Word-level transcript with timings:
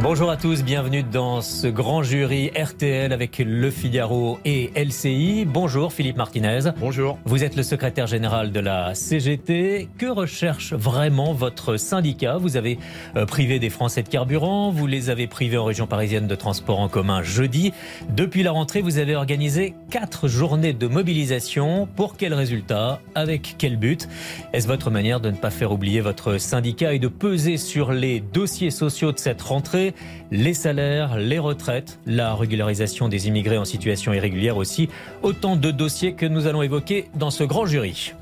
Bonjour 0.00 0.30
à 0.30 0.38
tous, 0.38 0.64
bienvenue 0.64 1.02
dans 1.02 1.42
ce 1.42 1.66
grand 1.66 2.02
jury 2.02 2.50
RTL 2.56 3.12
avec 3.12 3.38
Le 3.38 3.70
Figaro 3.70 4.38
et 4.46 4.72
LCI. 4.74 5.44
Bonjour 5.44 5.92
Philippe 5.92 6.16
Martinez. 6.16 6.60
Bonjour. 6.80 7.18
Vous 7.26 7.44
êtes 7.44 7.56
le 7.56 7.62
secrétaire 7.62 8.06
général 8.06 8.52
de 8.52 8.58
la 8.58 8.94
CGT. 8.94 9.90
Que 9.98 10.06
recherche 10.06 10.72
vraiment 10.72 11.34
votre 11.34 11.76
syndicat? 11.76 12.38
Vous 12.38 12.56
avez 12.56 12.78
euh, 13.16 13.26
privé 13.26 13.58
des 13.58 13.68
Français 13.68 14.02
de 14.02 14.08
carburant, 14.08 14.70
vous 14.70 14.86
les 14.86 15.10
avez 15.10 15.26
privés 15.26 15.58
en 15.58 15.64
région 15.64 15.86
parisienne 15.86 16.26
de 16.26 16.34
transport 16.34 16.80
en 16.80 16.88
commun 16.88 17.22
jeudi. 17.22 17.72
Depuis 18.16 18.42
la 18.42 18.50
rentrée, 18.50 18.80
vous 18.80 18.96
avez 18.96 19.14
organisé 19.14 19.74
quatre 19.90 20.26
journées 20.26 20.72
de 20.72 20.86
mobilisation. 20.86 21.86
Pour 21.96 22.16
quel 22.16 22.32
résultat? 22.32 23.00
Avec 23.14 23.56
quel 23.58 23.76
but? 23.76 24.08
Est-ce 24.54 24.66
votre 24.66 24.90
manière 24.90 25.20
de 25.20 25.30
ne 25.30 25.36
pas 25.36 25.50
faire 25.50 25.70
oublier 25.70 26.00
votre 26.00 26.38
syndicat 26.38 26.94
et 26.94 26.98
de 26.98 27.08
peser 27.08 27.58
sur 27.58 27.92
les 27.92 28.20
dossiers 28.20 28.70
sociaux 28.70 29.12
de 29.12 29.18
cette 29.18 29.42
rentrée? 29.42 29.81
Les 30.30 30.54
salaires, 30.54 31.18
les 31.18 31.38
retraites, 31.38 31.98
la 32.06 32.34
régularisation 32.34 33.08
des 33.08 33.28
immigrés 33.28 33.58
en 33.58 33.64
situation 33.64 34.12
irrégulière 34.12 34.56
aussi. 34.56 34.88
Autant 35.22 35.56
de 35.56 35.70
dossiers 35.70 36.14
que 36.14 36.26
nous 36.26 36.46
allons 36.46 36.62
évoquer 36.62 37.06
dans 37.14 37.30
ce 37.30 37.44
grand 37.44 37.66
jury. 37.66 38.14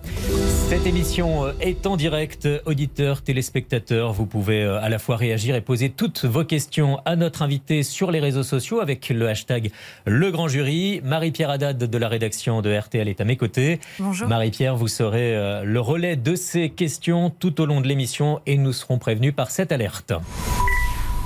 Cette 0.70 0.87
émission 0.87 1.46
euh, 1.46 1.52
est 1.60 1.84
en 1.87 1.96
direct. 1.96 2.48
Auditeurs, 2.65 3.23
téléspectateurs, 3.23 4.12
vous 4.12 4.24
pouvez 4.24 4.62
euh, 4.62 4.80
à 4.80 4.88
la 4.88 5.01
fois 5.01 5.16
réagir 5.16 5.56
et 5.56 5.60
poser 5.60 5.91
toutes 5.91 6.24
vos 6.24 6.45
questions 6.45 7.01
à 7.04 7.16
notre 7.16 7.42
invité 7.42 7.82
sur 7.82 8.12
les 8.12 8.21
réseaux 8.21 8.45
sociaux 8.45 8.80
avec 8.80 9.09
le 9.09 9.29
hashtag 9.29 9.73
Le 10.06 10.30
Grand 10.30 10.46
Jury. 10.46 11.01
Marie-Pierre 11.02 11.51
Haddad 11.51 11.77
de 11.77 11.99
la 11.99 12.06
rédaction 12.06 12.62
de 12.62 12.73
RTL 12.73 13.09
est 13.09 13.21
à 13.21 13.24
mes 13.24 13.37
côtés. 13.37 13.80
Bonjour. 13.99 14.29
Marie-Pierre, 14.29 14.77
vous 14.77 14.87
serez 14.87 15.34
euh, 15.34 15.65
le 15.65 15.80
relais 15.80 16.15
de 16.15 16.37
ces 16.37 16.71
questions 16.71 17.30
tout 17.30 17.60
au 17.60 17.66
long 17.66 17.80
de 17.80 17.88
l'émission 17.88 18.40
et 18.46 18.56
nous 18.56 18.73
serons 18.73 18.99
prévenus 18.99 19.34
par 19.34 19.51
cette 19.51 19.73
alerte. 19.73 20.12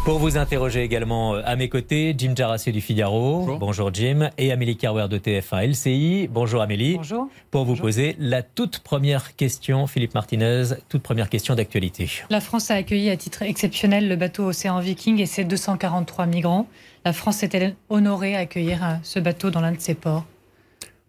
Pour 0.04 0.18
vous 0.18 0.36
interroger 0.36 0.82
également 0.82 1.34
euh, 1.34 1.40
à 1.46 1.56
mes 1.56 1.70
côtés, 1.70 2.14
Jim 2.18 2.34
Jarassier 2.36 2.72
du 2.72 2.82
Figaro. 2.82 3.56
Bonjour. 3.58 3.92
Jim. 3.94 4.28
Et 4.36 4.52
Amélie 4.52 4.76
Carwer 4.76 5.08
de 5.08 5.16
TF1 5.16 5.70
LCI. 5.70 6.28
Bonjour 6.30 6.60
Amélie. 6.60 6.96
Bonjour. 6.96 7.30
Pour 7.50 7.64
vous 7.64 7.74
poser 7.74 8.14
la 8.18 8.42
toute 8.42 8.80
première 8.80 9.34
question, 9.34 9.86
Philippe 9.86 10.14
Martinez, 10.14 10.64
toute 10.90 11.02
première 11.02 11.30
question 11.30 11.54
d'actualité. 11.54 12.10
La 12.28 12.42
France 12.42 12.70
a 12.70 12.74
accueilli 12.74 13.08
à 13.08 13.16
titre 13.16 13.40
exceptionnel 13.44 14.06
le 14.06 14.16
bateau 14.16 14.44
Océan 14.44 14.78
Viking 14.78 15.20
et 15.20 15.26
ses 15.26 15.44
243 15.44 16.26
migrants. 16.26 16.68
La 17.06 17.14
France 17.14 17.42
est-elle 17.42 17.74
honorée 17.88 18.36
à 18.36 18.40
accueillir 18.40 18.84
euh, 18.84 18.94
ce 19.04 19.20
bateau 19.20 19.48
dans 19.48 19.62
l'un 19.62 19.72
de 19.72 19.80
ses 19.80 19.94
ports? 19.94 20.26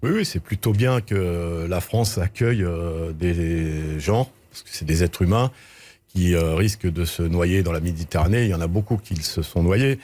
Oui, 0.03 0.11
oui 0.11 0.25
c'est 0.25 0.39
plutôt 0.39 0.71
bien 0.71 1.01
que 1.01 1.67
la 1.69 1.81
France 1.81 2.17
accueille 2.17 2.63
euh, 2.63 3.11
des 3.11 3.99
gens, 3.99 4.29
parce 4.51 4.63
que 4.63 4.69
c'est 4.71 4.85
des 4.85 5.03
êtres 5.03 5.21
humains, 5.23 5.51
qui 6.15 6.33
euh, 6.33 6.55
risquent 6.55 6.91
de 6.91 7.03
se 7.03 7.21
noyer 7.21 7.61
dans 7.61 7.73
la 7.73 7.81
Méditerranée. 7.81 8.45
Il 8.45 8.49
y 8.49 8.53
en 8.53 8.61
a 8.61 8.67
beaucoup 8.67 8.97
qui 8.97 9.15
se 9.17 9.41
sont 9.41 9.61
noyés. 9.61 9.99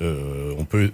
Euh, 0.00 0.52
on 0.58 0.64
peut 0.64 0.90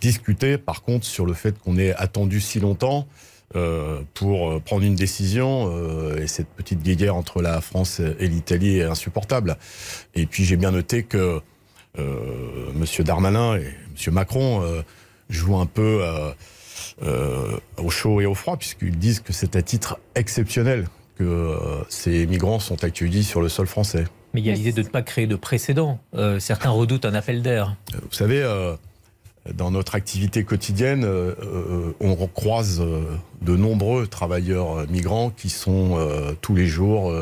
discuter, 0.00 0.58
par 0.58 0.82
contre, 0.82 1.06
sur 1.06 1.24
le 1.24 1.32
fait 1.32 1.56
qu'on 1.58 1.78
ait 1.78 1.94
attendu 1.94 2.40
si 2.40 2.58
longtemps 2.58 3.06
euh, 3.54 4.00
pour 4.14 4.60
prendre 4.62 4.82
une 4.82 4.96
décision. 4.96 5.72
Et 6.16 6.26
cette 6.26 6.48
petite 6.48 6.82
guéguerre 6.82 7.14
entre 7.14 7.40
la 7.40 7.60
France 7.60 8.00
et 8.00 8.26
l'Italie 8.26 8.78
est 8.78 8.84
insupportable. 8.84 9.56
Et 10.14 10.26
puis 10.26 10.44
j'ai 10.44 10.56
bien 10.56 10.72
noté 10.72 11.04
que 11.04 11.40
M. 11.96 12.84
Darmanin 13.00 13.56
et 13.56 13.66
M. 14.06 14.14
Macron 14.14 14.62
jouent 15.30 15.58
un 15.58 15.66
peu 15.66 16.04
au 17.02 17.90
chaud 17.90 18.20
et 18.20 18.26
au 18.26 18.34
froid, 18.34 18.56
puisqu'ils 18.56 18.98
disent 18.98 19.20
que 19.20 19.32
c'est 19.32 19.56
à 19.56 19.62
titre 19.62 19.98
exceptionnel 20.14 20.86
que 21.18 21.24
euh, 21.24 21.82
ces 21.88 22.26
migrants 22.26 22.60
sont 22.60 22.84
accueillis 22.84 23.24
sur 23.24 23.40
le 23.40 23.48
sol 23.48 23.66
français. 23.66 24.04
Mais 24.34 24.40
il 24.40 24.46
y 24.46 24.50
a 24.50 24.52
l'idée 24.52 24.72
de 24.72 24.82
ne 24.82 24.88
pas 24.88 25.02
créer 25.02 25.26
de 25.26 25.36
précédent. 25.36 25.98
Euh, 26.14 26.38
certains 26.38 26.70
redoutent 26.70 27.04
un 27.04 27.14
appel 27.14 27.42
d'air. 27.42 27.76
Euh, 27.94 27.98
vous 28.02 28.14
savez, 28.14 28.42
euh, 28.42 28.74
dans 29.54 29.70
notre 29.70 29.94
activité 29.94 30.44
quotidienne, 30.44 31.04
euh, 31.04 31.34
on 32.00 32.14
croise 32.26 32.82
de 33.40 33.56
nombreux 33.56 34.06
travailleurs 34.06 34.86
migrants 34.88 35.30
qui 35.30 35.48
sont 35.48 35.98
tous 36.42 36.54
les 36.54 36.66
jours 36.66 37.14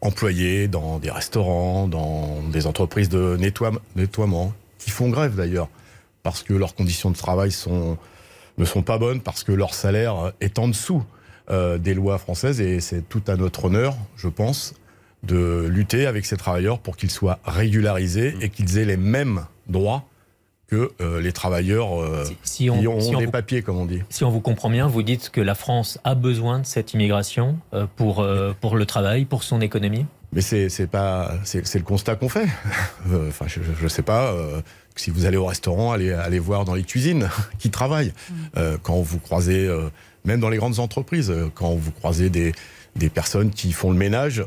employés 0.00 0.68
dans 0.68 0.98
des 0.98 1.10
restaurants, 1.10 1.86
dans 1.86 2.40
des 2.50 2.66
entreprises 2.66 3.10
de 3.10 3.36
nettoie 3.38 3.72
nettoiement, 3.94 4.54
qui 4.78 4.90
font 4.90 5.10
grève 5.10 5.34
d'ailleurs, 5.34 5.68
parce 6.22 6.42
que 6.42 6.54
leurs 6.54 6.74
conditions 6.74 7.10
de 7.10 7.16
travail 7.16 7.50
sont, 7.52 7.98
ne 8.56 8.64
sont 8.64 8.82
pas 8.82 8.96
bonnes, 8.96 9.20
parce 9.20 9.44
que 9.44 9.52
leur 9.52 9.74
salaire 9.74 10.32
est 10.40 10.58
en 10.58 10.68
dessous 10.68 11.02
euh, 11.50 11.78
des 11.78 11.94
lois 11.94 12.18
françaises 12.18 12.60
et 12.60 12.80
c'est 12.80 13.02
tout 13.08 13.22
à 13.28 13.36
notre 13.36 13.66
honneur, 13.66 13.96
je 14.16 14.28
pense, 14.28 14.74
de 15.22 15.66
lutter 15.68 16.06
avec 16.06 16.26
ces 16.26 16.36
travailleurs 16.36 16.78
pour 16.78 16.96
qu'ils 16.96 17.10
soient 17.10 17.38
régularisés 17.44 18.34
et 18.40 18.48
qu'ils 18.48 18.78
aient 18.78 18.84
les 18.84 18.96
mêmes 18.96 19.44
droits 19.68 20.04
que 20.68 20.90
euh, 21.00 21.20
les 21.20 21.32
travailleurs 21.32 22.00
euh, 22.02 22.24
Si, 22.24 22.36
si 22.64 22.70
on, 22.70 22.80
qui 22.80 22.88
ont 22.88 23.00
si 23.00 23.14
on 23.14 23.18
des 23.20 23.26
vous- 23.26 23.30
papiers, 23.30 23.62
comme 23.62 23.76
on 23.78 23.86
dit. 23.86 24.02
si 24.08 24.24
on 24.24 24.30
vous 24.30 24.40
comprend 24.40 24.68
bien, 24.68 24.88
vous 24.88 25.02
dites 25.02 25.30
que 25.30 25.40
la 25.40 25.54
France 25.54 25.98
a 26.04 26.14
besoin 26.16 26.58
de 26.58 26.66
cette 26.66 26.92
immigration 26.92 27.56
euh, 27.72 27.86
pour, 27.96 28.26
pour 28.60 28.76
le 28.76 28.84
travail, 28.86 29.24
pour 29.26 29.44
son 29.44 29.60
économie 29.60 30.06
Mais 30.32 30.40
c'est 30.40 30.86
pas 30.88 31.34
c'est 31.44 31.62
le 31.78 31.84
constat 31.84 32.16
qu'on 32.16 32.28
fait. 32.28 32.46
Enfin, 33.28 33.46
je, 33.48 33.60
je 33.80 33.86
sais 33.88 34.02
pas. 34.02 34.34
si 34.96 35.10
vous 35.10 35.24
allez 35.24 35.36
au 35.36 35.46
restaurant, 35.46 35.92
allez 35.92 36.12
allez 36.12 36.40
voir 36.40 36.64
dans 36.64 36.74
les 36.74 36.82
cuisines 36.82 37.28
qui 37.60 37.70
travaillent. 37.70 38.12
Euh, 38.56 38.76
quand 38.82 39.00
vous 39.00 39.18
croisez, 39.20 39.68
même 40.26 40.40
dans 40.40 40.50
les 40.50 40.58
grandes 40.58 40.78
entreprises, 40.78 41.30
euh, 41.30 41.50
quand 41.54 41.74
vous 41.74 41.90
croisez 41.92 42.28
des 42.30 42.52
des 42.96 43.10
personnes 43.10 43.50
qui 43.50 43.72
font 43.72 43.90
le 43.90 43.98
ménage. 43.98 44.42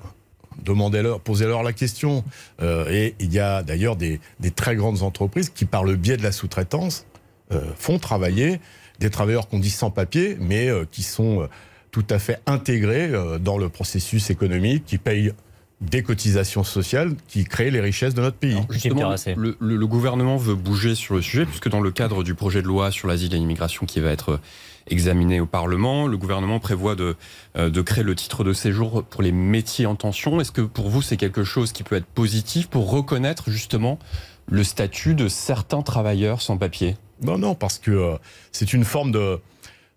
Demandez-leur, 0.65 1.19
posez-leur 1.21 1.61
la 1.63 1.71
question. 1.71 2.23
Euh, 2.61 2.89
et 2.89 3.15
il 3.19 3.31
y 3.31 3.39
a 3.39 3.61
d'ailleurs 3.63 3.95
des, 3.95 4.19
des 4.39 4.51
très 4.51 4.75
grandes 4.75 5.03
entreprises 5.03 5.49
qui, 5.49 5.65
par 5.65 5.83
le 5.83 5.95
biais 5.95 6.17
de 6.17 6.23
la 6.23 6.31
sous-traitance, 6.31 7.05
euh, 7.53 7.61
font 7.77 7.99
travailler 7.99 8.59
des 8.99 9.09
travailleurs 9.11 9.47
qu'on 9.47 9.59
dit 9.59 9.69
sans 9.69 9.91
papier, 9.91 10.35
mais 10.39 10.67
euh, 10.67 10.83
qui 10.89 11.03
sont 11.03 11.47
tout 11.91 12.05
à 12.09 12.19
fait 12.19 12.39
intégrés 12.47 13.07
euh, 13.13 13.37
dans 13.39 13.57
le 13.59 13.69
processus 13.69 14.29
économique, 14.31 14.83
qui 14.85 14.97
payent 14.97 15.31
des 15.79 16.03
cotisations 16.03 16.65
sociales, 16.65 17.13
qui 17.27 17.45
créent 17.45 17.71
les 17.71 17.79
richesses 17.79 18.13
de 18.15 18.21
notre 18.21 18.35
pays. 18.35 18.55
Justement, 18.73 19.09
le- 19.37 19.55
le 19.61 19.87
gouvernement 19.87 20.35
veut 20.35 20.55
bouger 20.55 20.93
sur 20.95 21.15
le 21.15 21.21
sujet, 21.21 21.45
puisque 21.45 21.69
dans 21.69 21.79
le 21.81 21.91
cadre 21.91 22.23
du 22.23 22.33
projet 22.35 22.61
de 22.61 22.67
loi 22.67 22.91
sur 22.91 23.07
l'asile 23.07 23.33
et 23.33 23.37
l'immigration 23.37 23.85
qui 23.85 24.01
va 24.01 24.09
être 24.11 24.41
examiné 24.89 25.39
au 25.39 25.45
Parlement, 25.45 26.07
le 26.07 26.17
gouvernement 26.17 26.59
prévoit 26.59 26.95
de, 26.95 27.15
euh, 27.57 27.69
de 27.69 27.81
créer 27.81 28.03
le 28.03 28.15
titre 28.15 28.43
de 28.43 28.53
séjour 28.53 29.03
pour 29.03 29.21
les 29.21 29.31
métiers 29.31 29.85
en 29.85 29.95
tension. 29.95 30.39
Est-ce 30.41 30.51
que 30.51 30.61
pour 30.61 30.89
vous, 30.89 31.01
c'est 31.01 31.17
quelque 31.17 31.43
chose 31.43 31.71
qui 31.71 31.83
peut 31.83 31.95
être 31.95 32.05
positif 32.05 32.67
pour 32.67 32.89
reconnaître 32.89 33.49
justement 33.49 33.99
le 34.47 34.63
statut 34.63 35.15
de 35.15 35.27
certains 35.27 35.81
travailleurs 35.81 36.41
sans 36.41 36.57
papier? 36.57 36.95
Non, 37.21 37.37
non, 37.37 37.55
parce 37.55 37.79
que 37.79 37.91
euh, 37.91 38.15
c'est 38.51 38.73
une 38.73 38.85
forme 38.85 39.11
de, 39.11 39.39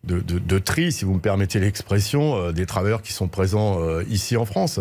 de, 0.04 0.20
de, 0.20 0.58
tri, 0.58 0.90
si 0.90 1.04
vous 1.04 1.14
me 1.14 1.20
permettez 1.20 1.60
l'expression, 1.60 2.36
euh, 2.36 2.52
des 2.52 2.66
travailleurs 2.66 3.02
qui 3.02 3.12
sont 3.12 3.28
présents 3.28 3.78
ici 4.10 4.36
en 4.36 4.44
France. 4.44 4.80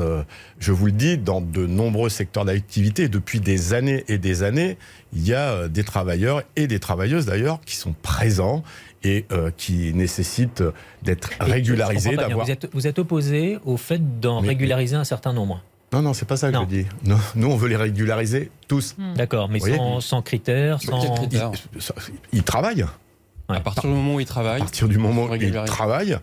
Je 0.59 0.71
vous 0.71 0.87
le 0.87 0.91
dis, 0.91 1.17
dans 1.17 1.41
de 1.41 1.67
nombreux 1.67 2.09
secteurs 2.09 2.45
d'activité, 2.45 3.07
depuis 3.07 3.39
des 3.39 3.73
années 3.73 4.03
et 4.07 4.17
des 4.17 4.43
années, 4.43 4.77
il 5.13 5.25
y 5.25 5.33
a 5.33 5.67
des 5.67 5.83
travailleurs 5.83 6.41
et 6.55 6.67
des 6.67 6.79
travailleuses 6.79 7.27
d'ailleurs 7.27 7.61
qui 7.61 7.75
sont 7.75 7.93
présents 8.01 8.63
et 9.03 9.25
euh, 9.31 9.51
qui 9.55 9.93
nécessitent 9.93 10.63
d'être 11.01 11.31
d'avoir... 11.39 12.45
Vous 12.45 12.51
êtes, 12.51 12.69
vous 12.73 12.87
êtes 12.87 12.99
opposé 12.99 13.57
au 13.65 13.77
fait 13.77 14.19
d'en 14.19 14.41
Mais- 14.41 14.49
régulariser 14.49 14.95
un 14.95 15.03
certain 15.03 15.33
nombre. 15.33 15.63
Non, 15.93 16.01
non, 16.01 16.13
c'est 16.13 16.25
pas 16.27 16.37
ça 16.37 16.49
que 16.49 16.55
Non. 16.55 16.61
je 16.69 16.75
dis. 16.75 16.85
Non, 17.03 17.17
nous, 17.35 17.47
on 17.47 17.57
veut 17.57 17.67
les 17.67 17.75
régulariser 17.75 18.49
tous. 18.69 18.95
D'accord, 19.15 19.49
mais 19.49 19.59
sans, 19.59 19.99
sans 19.99 20.21
critères, 20.21 20.81
sans... 20.81 21.15
critères 21.15 21.51
Ils, 21.75 21.81
ils 22.31 22.43
travaillent. 22.43 22.85
Ouais. 23.49 23.57
À 23.57 23.59
partir 23.59 23.83
du 23.83 23.89
moment 23.89 24.15
où 24.15 24.19
ils 24.21 24.23
À 24.23 24.27
travaillent, 24.27 24.59
partir 24.61 24.87
du 24.87 24.97
moment 24.97 25.25
où 25.25 25.35
ils 25.35 25.51
travaillent, 25.65 26.17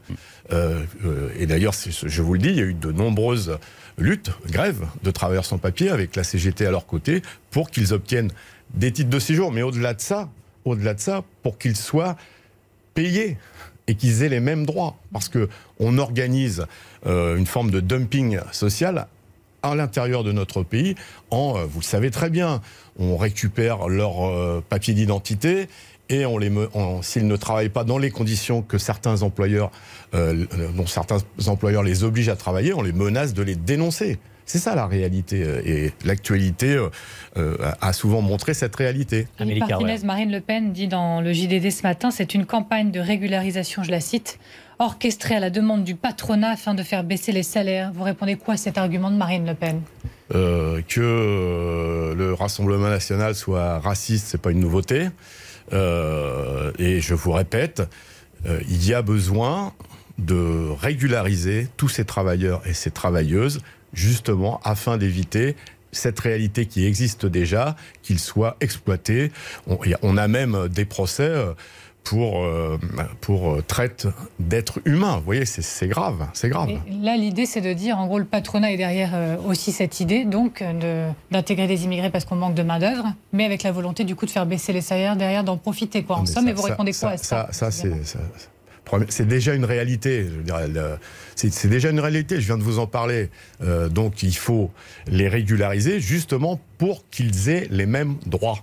euh, 0.53 0.83
euh, 1.05 1.29
et 1.39 1.45
d'ailleurs, 1.45 1.75
je 1.75 2.23
vous 2.23 2.33
le 2.33 2.39
dis, 2.39 2.49
il 2.49 2.57
y 2.57 2.61
a 2.61 2.65
eu 2.65 2.73
de 2.73 2.91
nombreuses 2.93 3.59
luttes, 3.99 4.31
grèves 4.49 4.87
de 5.03 5.11
travailleurs 5.11 5.45
sans 5.45 5.59
papier 5.59 5.91
avec 5.91 6.17
la 6.17 6.25
CGT 6.25 6.65
à 6.65 6.71
leur 6.71 6.87
côté 6.87 7.21
pour 7.51 7.71
qu'ils 7.71 7.93
obtiennent 7.93 8.31
des 8.73 8.91
titres 8.93 9.11
de 9.11 9.19
séjour. 9.19 9.53
Mais 9.53 9.61
au-delà 9.61 9.93
de 9.93 10.01
ça, 10.01 10.31
au-delà 10.65 10.95
de 10.95 11.01
ça, 11.01 11.25
pour 11.43 11.59
qu'ils 11.59 11.77
soient 11.77 12.17
et 12.99 13.95
qu'ils 13.95 14.23
aient 14.23 14.29
les 14.29 14.41
mêmes 14.41 14.67
droits. 14.67 14.97
Parce 15.13 15.29
que 15.29 15.49
on 15.79 15.99
organise 15.99 16.67
euh, 17.07 17.37
une 17.37 17.47
forme 17.47 17.71
de 17.71 17.81
dumping 17.81 18.39
social 18.53 19.07
à 19.63 19.75
l'intérieur 19.75 20.23
de 20.23 20.33
notre 20.33 20.63
pays 20.63 20.95
en, 21.31 21.57
euh, 21.57 21.65
vous 21.65 21.81
le 21.81 21.85
savez 21.85 22.11
très 22.11 22.31
bien, 22.31 22.61
on 22.99 23.17
récupère 23.17 23.89
leurs 23.89 24.25
euh, 24.27 24.63
papiers 24.69 24.95
d'identité 24.95 25.69
et 26.11 26.25
on 26.25 26.39
les 26.39 26.51
s'ils 27.03 27.27
ne 27.27 27.37
travaillent 27.37 27.69
pas 27.69 27.85
dans 27.85 27.99
les 27.99 28.11
conditions 28.11 28.63
que 28.63 28.79
certains 28.79 29.21
employeurs, 29.21 29.71
dont 30.15 30.87
certains 30.87 31.19
employeurs 31.49 31.83
les 31.83 32.03
obligent 32.03 32.31
à 32.31 32.37
travailler, 32.37 32.73
on 32.73 32.81
les 32.81 32.95
menace 32.95 33.35
de 33.35 33.43
les 33.43 33.57
dénoncer. 33.57 34.19
C'est 34.49 34.59
ça 34.59 34.75
la 34.75 34.87
réalité. 34.87 35.41
Et 35.65 35.93
l'actualité 36.05 36.79
a 37.37 37.93
souvent 37.93 38.23
montré 38.23 38.55
cette 38.55 38.75
réalité. 38.75 39.29
Amélie 39.39 39.63
Marine 40.05 40.33
Le 40.33 40.41
Pen 40.41 40.73
dit 40.73 40.89
dans 40.89 41.21
le 41.21 41.33
JDD 41.33 41.71
ce 41.71 41.83
matin, 41.83 42.11
c'est 42.11 42.35
une 42.35 42.47
campagne 42.47 42.91
de 42.91 42.99
régularisation, 42.99 43.83
je 43.83 43.91
la 43.91 44.01
cite, 44.01 44.39
orchestrée 44.79 45.35
à 45.35 45.41
la 45.41 45.51
demande 45.51 45.85
du 45.85 45.95
patronat 45.95 46.51
afin 46.51 46.75
de 46.75 46.83
faire 46.83 47.05
baisser 47.05 47.33
les 47.33 47.43
salaires. 47.43 47.93
Vous 47.93 48.05
répondez 48.05 48.37
quoi 48.37 48.55
à 48.55 48.57
cet 48.57 48.79
argument 48.79 49.11
de 49.11 49.17
Marine 49.17 49.47
Le 49.47 49.55
Pen? 49.55 49.83
Euh, 50.35 50.83
Que 50.87 51.01
euh, 51.01 52.15
le 52.15 52.35
Rassemblement 52.35 52.89
national 52.89 53.35
soit 53.35 53.79
raciste, 53.81 54.29
c'est 54.29 54.41
pas 54.41 54.51
une 54.51 54.61
nouveauté. 54.61 55.09
Euh, 55.73 56.73
et 56.79 57.01
je 57.01 57.15
vous 57.15 57.33
répète, 57.33 57.83
il 58.47 58.87
y 58.87 58.95
a 58.95 59.03
besoin 59.03 59.73
de 60.19 60.69
régulariser 60.81 61.69
tous 61.77 61.89
ces 61.89 62.05
travailleurs 62.05 62.63
et 62.67 62.73
ces 62.73 62.91
travailleuses, 62.91 63.61
justement 63.93 64.61
afin 64.65 64.97
d'éviter 64.97 65.57
cette 65.91 66.21
réalité 66.21 66.67
qui 66.67 66.85
existe 66.85 67.25
déjà, 67.25 67.75
qu'ils 68.03 68.19
soient 68.19 68.57
exploités. 68.61 69.33
On, 69.67 69.79
on, 70.03 70.17
a 70.17 70.29
même 70.29 70.69
des 70.69 70.85
procès 70.85 71.33
pour, 72.09 72.43
euh, 72.43 72.79
pour 73.21 73.51
euh, 73.51 73.63
traite 73.67 74.07
d'êtres 74.39 74.81
humains. 74.87 75.19
Vous 75.19 75.25
voyez, 75.25 75.45
c'est 75.45 75.89
grave, 75.89 76.27
c'est 76.33 76.49
grave. 76.49 76.71
là, 77.03 77.17
l'idée, 77.17 77.45
c'est 77.45 77.61
de 77.61 77.73
dire, 77.73 77.99
en 77.99 78.07
gros, 78.07 78.19
le 78.19 78.25
patronat 78.25 78.73
est 78.73 78.77
derrière 78.79 79.11
euh, 79.13 79.37
aussi 79.47 79.73
cette 79.73 80.01
idée, 80.01 80.25
donc, 80.25 80.65
d'intégrer 81.31 81.67
des 81.67 81.85
immigrés 81.85 82.11
parce 82.11 82.25
qu'on 82.25 82.37
manque 82.37 82.55
de 82.55 82.63
main-d'œuvre, 82.63 83.13
mais 83.33 83.45
avec 83.45 83.63
la 83.63 83.73
volonté, 83.73 84.05
du 84.05 84.15
coup, 84.17 84.25
de 84.25 84.31
faire 84.31 84.47
baisser 84.47 84.73
les 84.73 84.81
salaires 84.81 85.17
derrière, 85.17 85.45
d'en 85.45 85.59
profiter, 85.59 86.03
quoi. 86.03 86.17
En 86.17 86.27
somme, 86.27 86.47
mais 86.47 86.53
vous 86.53 86.63
répondez 86.63 86.93
quoi 86.93 87.11
à 87.11 87.17
ça 87.19 87.49
Ça, 87.51 87.71
ça 87.71 87.71
c'est 87.71 87.93
déjà 89.27 89.55
une 89.55 89.65
réalité. 89.65 90.27
C'est 91.37 91.69
déjà 91.69 91.91
une 91.91 92.01
réalité. 92.01 92.41
Je 92.41 92.47
viens 92.47 92.59
de 92.59 92.63
vous 92.63 92.79
en 92.79 92.87
parler. 92.87 93.31
donc, 93.91 94.23
il 94.23 94.37
faut 94.37 94.71
les 95.07 95.29
régulariser 95.29 96.01
justement 96.01 96.61
pour 96.79 97.09
qu'ils 97.11 97.49
aient 97.49 97.67
les 97.71 97.87
mêmes 97.87 98.17
droits. 98.27 98.61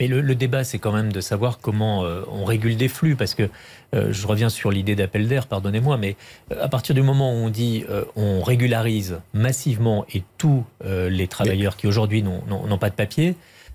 Mais 0.00 0.08
le, 0.08 0.34
débat, 0.34 0.64
c'est 0.64 0.78
quand 0.78 0.92
même 0.92 1.12
de 1.12 1.20
savoir 1.20 1.58
comment 1.60 2.04
euh, 2.04 2.22
on 2.30 2.44
régule 2.44 2.76
des 2.76 2.88
flux, 2.88 3.14
parce 3.14 3.34
que 3.34 3.48
euh, 3.94 4.12
je 4.12 4.26
reviens 4.26 4.48
sur 4.48 4.70
l'idée 4.70 4.96
d'appel 4.96 5.28
d'air, 5.28 5.46
pardonnez-moi, 5.46 5.96
mais 5.98 6.16
euh, 6.50 6.64
à 6.64 6.68
partir 6.68 6.94
du 6.94 7.02
moment 7.02 7.32
où 7.32 7.36
on 7.36 7.50
dit 7.50 7.84
on 8.16 8.42
régularise 8.42 9.20
massivement 9.34 10.04
et 10.12 10.22
tous 10.38 10.64
les 10.84 11.28
travailleurs 11.28 11.76
qui 11.76 11.86
aujourd'hui 11.86 12.22
n'ont 12.22 12.78
pas 12.78 12.90
de 12.90 12.94
papier, 12.94 13.34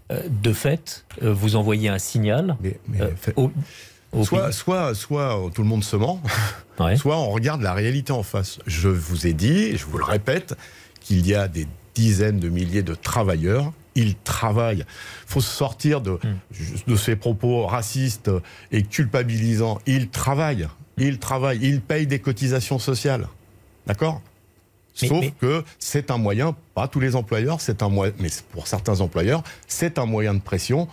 de 0.09 0.53
fait, 0.53 1.05
vous 1.21 1.55
envoyez 1.55 1.89
un 1.89 1.99
signal 1.99 2.55
soit, 4.23 4.51
soit, 4.51 4.95
soit 4.95 5.39
tout 5.53 5.61
le 5.61 5.67
monde 5.67 5.83
se 5.83 5.95
ment, 5.95 6.21
soit 6.97 7.17
on 7.17 7.29
regarde 7.29 7.61
la 7.61 7.73
réalité 7.73 8.11
en 8.11 8.23
face. 8.23 8.59
Je 8.65 8.89
vous 8.89 9.27
ai 9.27 9.33
dit, 9.33 9.77
je 9.77 9.85
vous 9.85 9.97
le 9.97 10.03
répète, 10.03 10.55
qu'il 10.99 11.25
y 11.25 11.35
a 11.35 11.47
des 11.47 11.67
dizaines 11.95 12.39
de 12.39 12.49
milliers 12.49 12.83
de 12.83 12.95
travailleurs 12.95 13.71
il 13.97 14.15
travaille. 14.15 14.85
Il 14.87 15.31
faut 15.31 15.41
sortir 15.41 16.01
de, 16.01 16.19
de 16.87 16.95
ces 16.95 17.15
propos 17.15 17.65
racistes 17.65 18.31
et 18.71 18.83
culpabilisants. 18.83 19.79
Il 19.87 20.09
travaille. 20.09 20.67
Il 20.97 21.17
travaille. 21.17 21.59
Il 21.61 21.81
paye 21.81 22.07
des 22.07 22.19
cotisations 22.19 22.79
sociales. 22.79 23.27
D'accord? 23.87 24.21
Sauf 24.93 25.25
que 25.39 25.63
c'est 25.77 26.09
un 26.09 26.17
moyen, 26.17 26.55
pas 26.73 26.87
tous 26.87 26.99
les 26.99 27.15
employeurs, 27.15 27.61
c'est 27.61 27.83
un 27.83 27.89
moyen, 27.89 28.13
mais 28.19 28.29
pour 28.51 28.65
certains 28.65 28.99
employeurs, 29.01 29.43
c'est 29.67 29.99
un 29.99 30.05
moyen 30.05 30.33
de 30.33 30.39
pression 30.39 30.87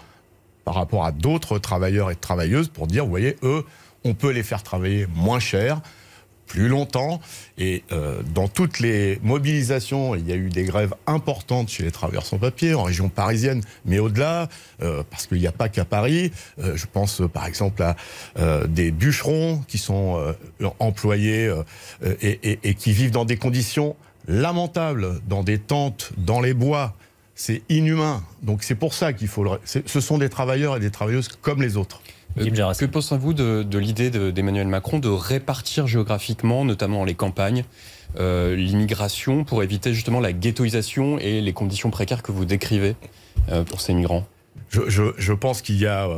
par 0.64 0.75
rapport 0.75 1.05
à 1.05 1.12
d'autres 1.12 1.58
travailleurs 1.58 2.11
et 2.11 2.16
travailleuses 2.16 2.69
pour 2.69 2.87
dire, 2.87 3.05
vous 3.05 3.11
voyez, 3.11 3.37
eux, 3.43 3.64
on 4.05 4.14
peut 4.14 4.31
les 4.31 4.43
faire 4.43 4.62
travailler 4.62 5.06
moins 5.14 5.40
cher, 5.40 5.81
plus 6.46 6.69
longtemps. 6.69 7.20
Et 7.58 7.84
euh, 7.93 8.22
dans 8.34 8.49
toutes 8.49 8.81
les 8.81 9.19
mobilisations, 9.22 10.14
il 10.14 10.28
y 10.28 10.32
a 10.32 10.37
eu 10.37 10.50
des 10.50 10.64
grèves 10.64 10.94
importantes 11.06 11.69
chez 11.69 11.82
les 11.82 11.90
travailleurs 11.90 12.26
sans 12.26 12.38
papier, 12.38 12.75
en 12.75 12.82
région 12.82 13.08
parisienne, 13.08 13.62
mais 13.84 13.99
au-delà, 13.99 14.49
euh, 14.82 15.02
parce 15.11 15.26
qu'il 15.26 15.38
n'y 15.38 15.46
a 15.46 15.52
pas 15.52 15.69
qu'à 15.69 15.84
Paris. 15.84 16.32
Euh, 16.58 16.76
je 16.76 16.87
pense 16.87 17.22
par 17.32 17.46
exemple 17.46 17.82
à 17.82 17.96
des 18.69 18.90
bûcherons 18.90 19.62
qui 19.69 19.78
sont 19.78 20.34
employés 20.78 21.52
et, 22.20 22.58
et, 22.62 22.75
qui 22.75 22.93
vivent 22.93 23.10
dans 23.10 23.25
des 23.25 23.37
conditions 23.37 23.96
lamentables, 24.28 25.20
dans 25.28 25.43
des 25.43 25.58
tentes, 25.58 26.12
dans 26.17 26.40
les 26.40 26.55
bois. 26.55 26.94
C'est 27.34 27.62
inhumain. 27.69 28.22
Donc 28.42 28.62
c'est 28.62 28.75
pour 28.75 28.94
ça 28.94 29.12
qu'il 29.12 29.28
faut... 29.28 29.44
Le... 29.44 29.50
Ce 29.64 30.00
sont 30.00 30.19
des 30.19 30.28
travailleurs 30.28 30.76
et 30.76 30.81
des 30.81 30.90
travailleuses 30.90 31.28
comme 31.28 31.62
les 31.62 31.76
autres. 31.76 32.00
Euh, 32.38 32.75
que 32.75 32.84
pensez-vous 32.84 33.32
de, 33.32 33.78
l'idée 33.78 34.10
d'Emmanuel 34.10 34.66
Macron 34.66 34.98
de 34.98 35.08
répartir 35.08 35.86
géographiquement, 35.86 36.64
notamment 36.64 36.98
dans 36.98 37.04
les 37.04 37.14
campagnes, 37.14 37.64
euh, 38.19 38.56
l'immigration 38.56 39.44
pour 39.44 39.62
éviter 39.62 39.94
justement 39.94 40.20
la 40.20 40.32
ghettoisation 40.32 41.19
et 41.19 41.40
les 41.40 41.52
conditions 41.52 41.90
précaires 41.90 42.22
que 42.22 42.32
vous 42.32 42.44
décrivez 42.44 42.96
euh, 43.50 43.62
pour 43.62 43.81
ces 43.81 43.94
migrants? 43.94 44.26
Je, 44.70 45.32
pense 45.32 45.62
qu'il 45.62 45.78
y 45.78 45.86
a, 45.86 46.08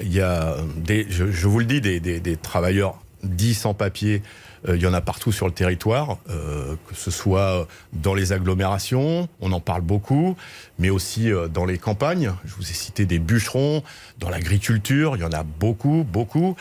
il 0.00 0.12
y 0.12 0.22
a 0.22 0.56
des, 0.76 1.06
je, 1.10 1.46
vous 1.46 1.58
le 1.58 1.66
dis, 1.66 1.82
des 1.82 2.36
travailleurs 2.36 2.98
dits 3.22 3.54
sans 3.54 3.74
papier 3.74 4.16
euh, 4.16 4.45
il 4.74 4.82
y 4.82 4.86
en 4.86 4.94
a 4.94 5.00
partout 5.00 5.32
sur 5.32 5.46
le 5.46 5.52
territoire, 5.52 6.18
euh, 6.30 6.74
que 6.88 6.94
ce 6.94 7.10
soit 7.10 7.68
dans 7.92 8.14
les 8.14 8.32
agglomérations, 8.32 9.28
on 9.40 9.52
en 9.52 9.60
parle 9.60 9.82
beaucoup, 9.82 10.36
mais 10.78 10.90
aussi 10.90 11.30
euh, 11.30 11.48
dans 11.48 11.64
les 11.64 11.78
campagnes. 11.78 12.32
Je 12.44 12.54
vous 12.54 12.62
ai 12.62 12.74
cité 12.74 13.06
des 13.06 13.18
bûcherons, 13.18 13.82
dans 14.18 14.28
l'agriculture, 14.28 15.16
il 15.16 15.20
y 15.20 15.24
en 15.24 15.32
a 15.32 15.42
beaucoup, 15.42 16.04
beaucoup. 16.10 16.56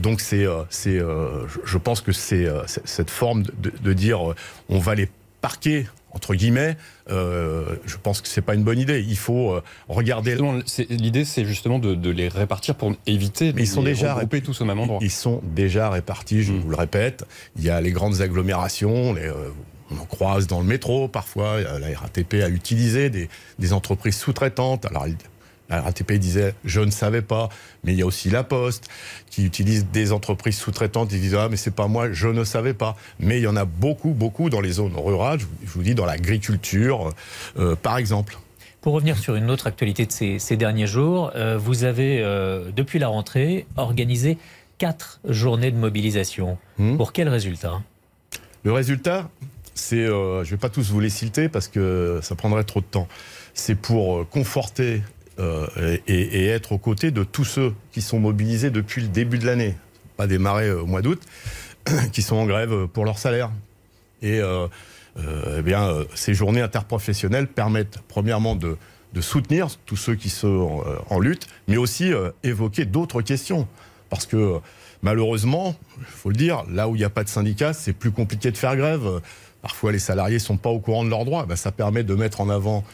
donc 0.00 0.20
c'est, 0.20 0.46
je 0.46 1.78
pense 1.78 2.00
que 2.00 2.12
c'est 2.12 2.46
cette 2.66 3.10
forme 3.10 3.42
de 3.42 3.92
dire 3.92 4.20
on 4.68 4.78
va 4.78 4.94
les 4.94 5.08
parquer 5.40 5.86
entre 6.18 6.34
guillemets, 6.34 6.76
euh, 7.10 7.76
je 7.86 7.96
pense 7.96 8.20
que 8.20 8.26
c'est 8.26 8.42
pas 8.42 8.54
une 8.54 8.64
bonne 8.64 8.80
idée. 8.80 9.04
Il 9.08 9.16
faut 9.16 9.52
euh, 9.52 9.62
regarder. 9.88 10.36
L'idée, 10.90 11.24
c'est 11.24 11.44
justement 11.44 11.78
de, 11.78 12.10
les 12.10 12.26
répartir 12.26 12.74
pour 12.74 12.92
éviter 13.06 13.52
de 13.52 13.60
ils 13.60 13.68
sont 13.68 13.82
les 13.82 13.92
déjà 13.92 14.14
regrouper 14.14 14.40
tous 14.40 14.60
au 14.60 14.64
même 14.64 14.80
endroit. 14.80 14.98
Ils 15.00 15.12
sont 15.12 15.40
déjà 15.44 15.90
répartis, 15.90 16.42
je 16.42 16.52
mm. 16.52 16.58
vous 16.58 16.70
le 16.70 16.76
répète. 16.76 17.24
Il 17.56 17.62
y 17.62 17.70
a 17.70 17.80
les 17.80 17.92
grandes 17.92 18.20
agglomérations, 18.20 19.14
les, 19.14 19.22
euh, 19.22 19.50
on 19.92 19.98
en 19.98 20.06
croise 20.06 20.48
dans 20.48 20.58
le 20.58 20.66
métro 20.66 21.06
parfois. 21.06 21.60
La 21.60 21.96
RATP 21.96 22.34
a 22.42 22.48
utilisé 22.48 23.10
des, 23.10 23.28
des 23.60 23.72
entreprises 23.72 24.16
sous-traitantes. 24.16 24.86
Alors, 24.86 25.06
la 25.68 25.82
RATP 25.82 26.12
disait 26.14 26.54
je 26.64 26.80
ne 26.80 26.90
savais 26.90 27.22
pas, 27.22 27.48
mais 27.84 27.92
il 27.92 27.98
y 27.98 28.02
a 28.02 28.06
aussi 28.06 28.30
la 28.30 28.42
Poste 28.42 28.88
qui 29.30 29.44
utilise 29.44 29.86
des 29.86 30.12
entreprises 30.12 30.58
sous-traitantes. 30.58 31.12
Ils 31.12 31.20
disent 31.20 31.34
ah 31.34 31.48
mais 31.50 31.56
c'est 31.56 31.74
pas 31.74 31.88
moi, 31.88 32.12
je 32.12 32.28
ne 32.28 32.44
savais 32.44 32.74
pas. 32.74 32.96
Mais 33.20 33.38
il 33.38 33.42
y 33.42 33.46
en 33.46 33.56
a 33.56 33.64
beaucoup, 33.64 34.10
beaucoup 34.10 34.50
dans 34.50 34.60
les 34.60 34.72
zones 34.72 34.96
rurales. 34.96 35.40
Je 35.64 35.70
vous 35.70 35.82
dis 35.82 35.94
dans 35.94 36.06
l'agriculture, 36.06 37.12
euh, 37.58 37.76
par 37.76 37.98
exemple. 37.98 38.38
Pour 38.80 38.94
revenir 38.94 39.18
sur 39.18 39.34
une 39.34 39.50
autre 39.50 39.66
actualité 39.66 40.06
de 40.06 40.12
ces, 40.12 40.56
derniers 40.56 40.86
jours, 40.86 41.32
euh, 41.34 41.58
vous 41.58 41.84
avez 41.84 42.22
euh, 42.22 42.70
depuis 42.74 42.98
la 42.98 43.08
rentrée 43.08 43.66
organisé 43.76 44.38
quatre 44.78 45.20
journées 45.24 45.72
de 45.72 45.76
mobilisation. 45.76 46.56
Hmm. 46.78 46.96
Pour 46.96 47.12
quel 47.12 47.28
résultat? 47.28 47.82
Le 48.62 48.72
résultat, 48.72 49.28
c'est, 49.74 50.06
je 50.06 50.38
ne 50.38 50.44
vais 50.44 50.56
pas 50.56 50.68
tous 50.68 50.90
vous 50.90 51.00
les 51.00 51.10
citer 51.10 51.48
parce 51.48 51.68
que 51.68 52.20
ça 52.22 52.34
prendrait 52.36 52.64
trop 52.64 52.80
de 52.80 52.86
temps. 52.86 53.08
C'est 53.54 53.74
pour 53.74 54.28
conforter 54.28 55.02
euh, 55.40 55.98
et, 56.08 56.46
être 56.46 56.72
aux 56.72 56.78
côtés 56.78 57.10
de 57.10 57.22
tous 57.22 57.44
ceux 57.44 57.74
qui 57.92 58.02
sont 58.02 58.18
mobilisés 58.18 58.70
depuis 58.70 59.02
le 59.02 59.08
début 59.08 59.38
de 59.38 59.46
l'année, 59.46 59.76
pas 60.16 60.26
démarré 60.26 60.70
au 60.72 60.86
mois 60.86 61.00
d'août, 61.00 61.20
qui 62.12 62.22
sont 62.22 62.36
en 62.36 62.46
grève 62.46 62.86
pour 62.88 63.04
leur 63.04 63.18
salaire. 63.18 63.50
Et 64.20 64.40
euh, 64.40 64.66
euh, 65.18 65.62
eh 65.64 66.16
ces 66.16 66.34
journées 66.34 66.60
interprofessionnelles 66.60 67.46
permettent 67.46 67.98
premièrement 68.08 68.56
de, 68.56 68.76
soutenir 69.20 69.68
tous 69.84 69.96
ceux 69.96 70.14
qui 70.14 70.28
sont 70.28 70.84
en 71.10 71.18
lutte, 71.18 71.48
mais 71.66 71.76
aussi 71.76 72.12
évoquer 72.44 72.84
d'autres 72.84 73.20
questions. 73.20 73.66
Parce 74.10 74.26
que 74.26 74.60
malheureusement, 75.02 75.74
il 75.98 76.04
faut 76.04 76.30
le 76.30 76.36
dire, 76.36 76.62
là 76.70 76.88
où 76.88 76.94
il 76.94 76.98
n'y 76.98 77.04
a 77.04 77.10
pas 77.10 77.24
de 77.24 77.28
syndicat, 77.28 77.72
c'est 77.72 77.92
plus 77.92 78.12
compliqué 78.12 78.52
de 78.52 78.56
faire 78.56 78.76
grève. 78.76 79.20
Parfois, 79.60 79.90
les 79.90 79.98
salariés 79.98 80.36
ne 80.36 80.40
sont 80.40 80.56
pas 80.56 80.70
au 80.70 80.78
courant 80.78 81.04
de 81.04 81.10
leurs 81.10 81.24
droits. 81.24 81.46
Ben, 81.46 81.56
ça 81.56 81.72
permet 81.72 82.04
de 82.04 82.14
mettre 82.14 82.40
en 82.40 82.48
avant 82.48 82.84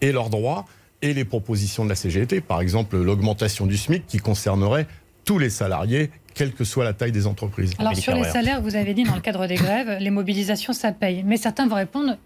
et 0.00 0.10
leurs 0.10 0.30
droits 0.30 0.64
et 1.02 1.14
les 1.14 1.24
propositions 1.24 1.84
de 1.84 1.88
la 1.88 1.94
CGT, 1.94 2.40
par 2.40 2.60
exemple 2.60 2.96
l'augmentation 2.96 3.66
du 3.66 3.76
SMIC 3.76 4.06
qui 4.06 4.18
concernerait 4.18 4.86
tous 5.24 5.38
les 5.38 5.50
salariés, 5.50 6.10
quelle 6.34 6.52
que 6.52 6.64
soit 6.64 6.84
la 6.84 6.92
taille 6.92 7.12
des 7.12 7.26
entreprises. 7.26 7.72
Alors 7.78 7.96
sur 7.96 8.14
les 8.14 8.24
salaires, 8.24 8.62
vous 8.62 8.76
avez 8.76 8.94
dit 8.94 9.04
dans 9.04 9.14
le 9.14 9.20
cadre 9.20 9.46
des 9.46 9.56
grèves, 9.56 9.98
les 10.00 10.10
mobilisations, 10.10 10.72
ça 10.72 10.92
paye. 10.92 11.22
Mais 11.24 11.36
certains 11.36 11.66
vont 11.66 11.76
répondre, 11.76 12.16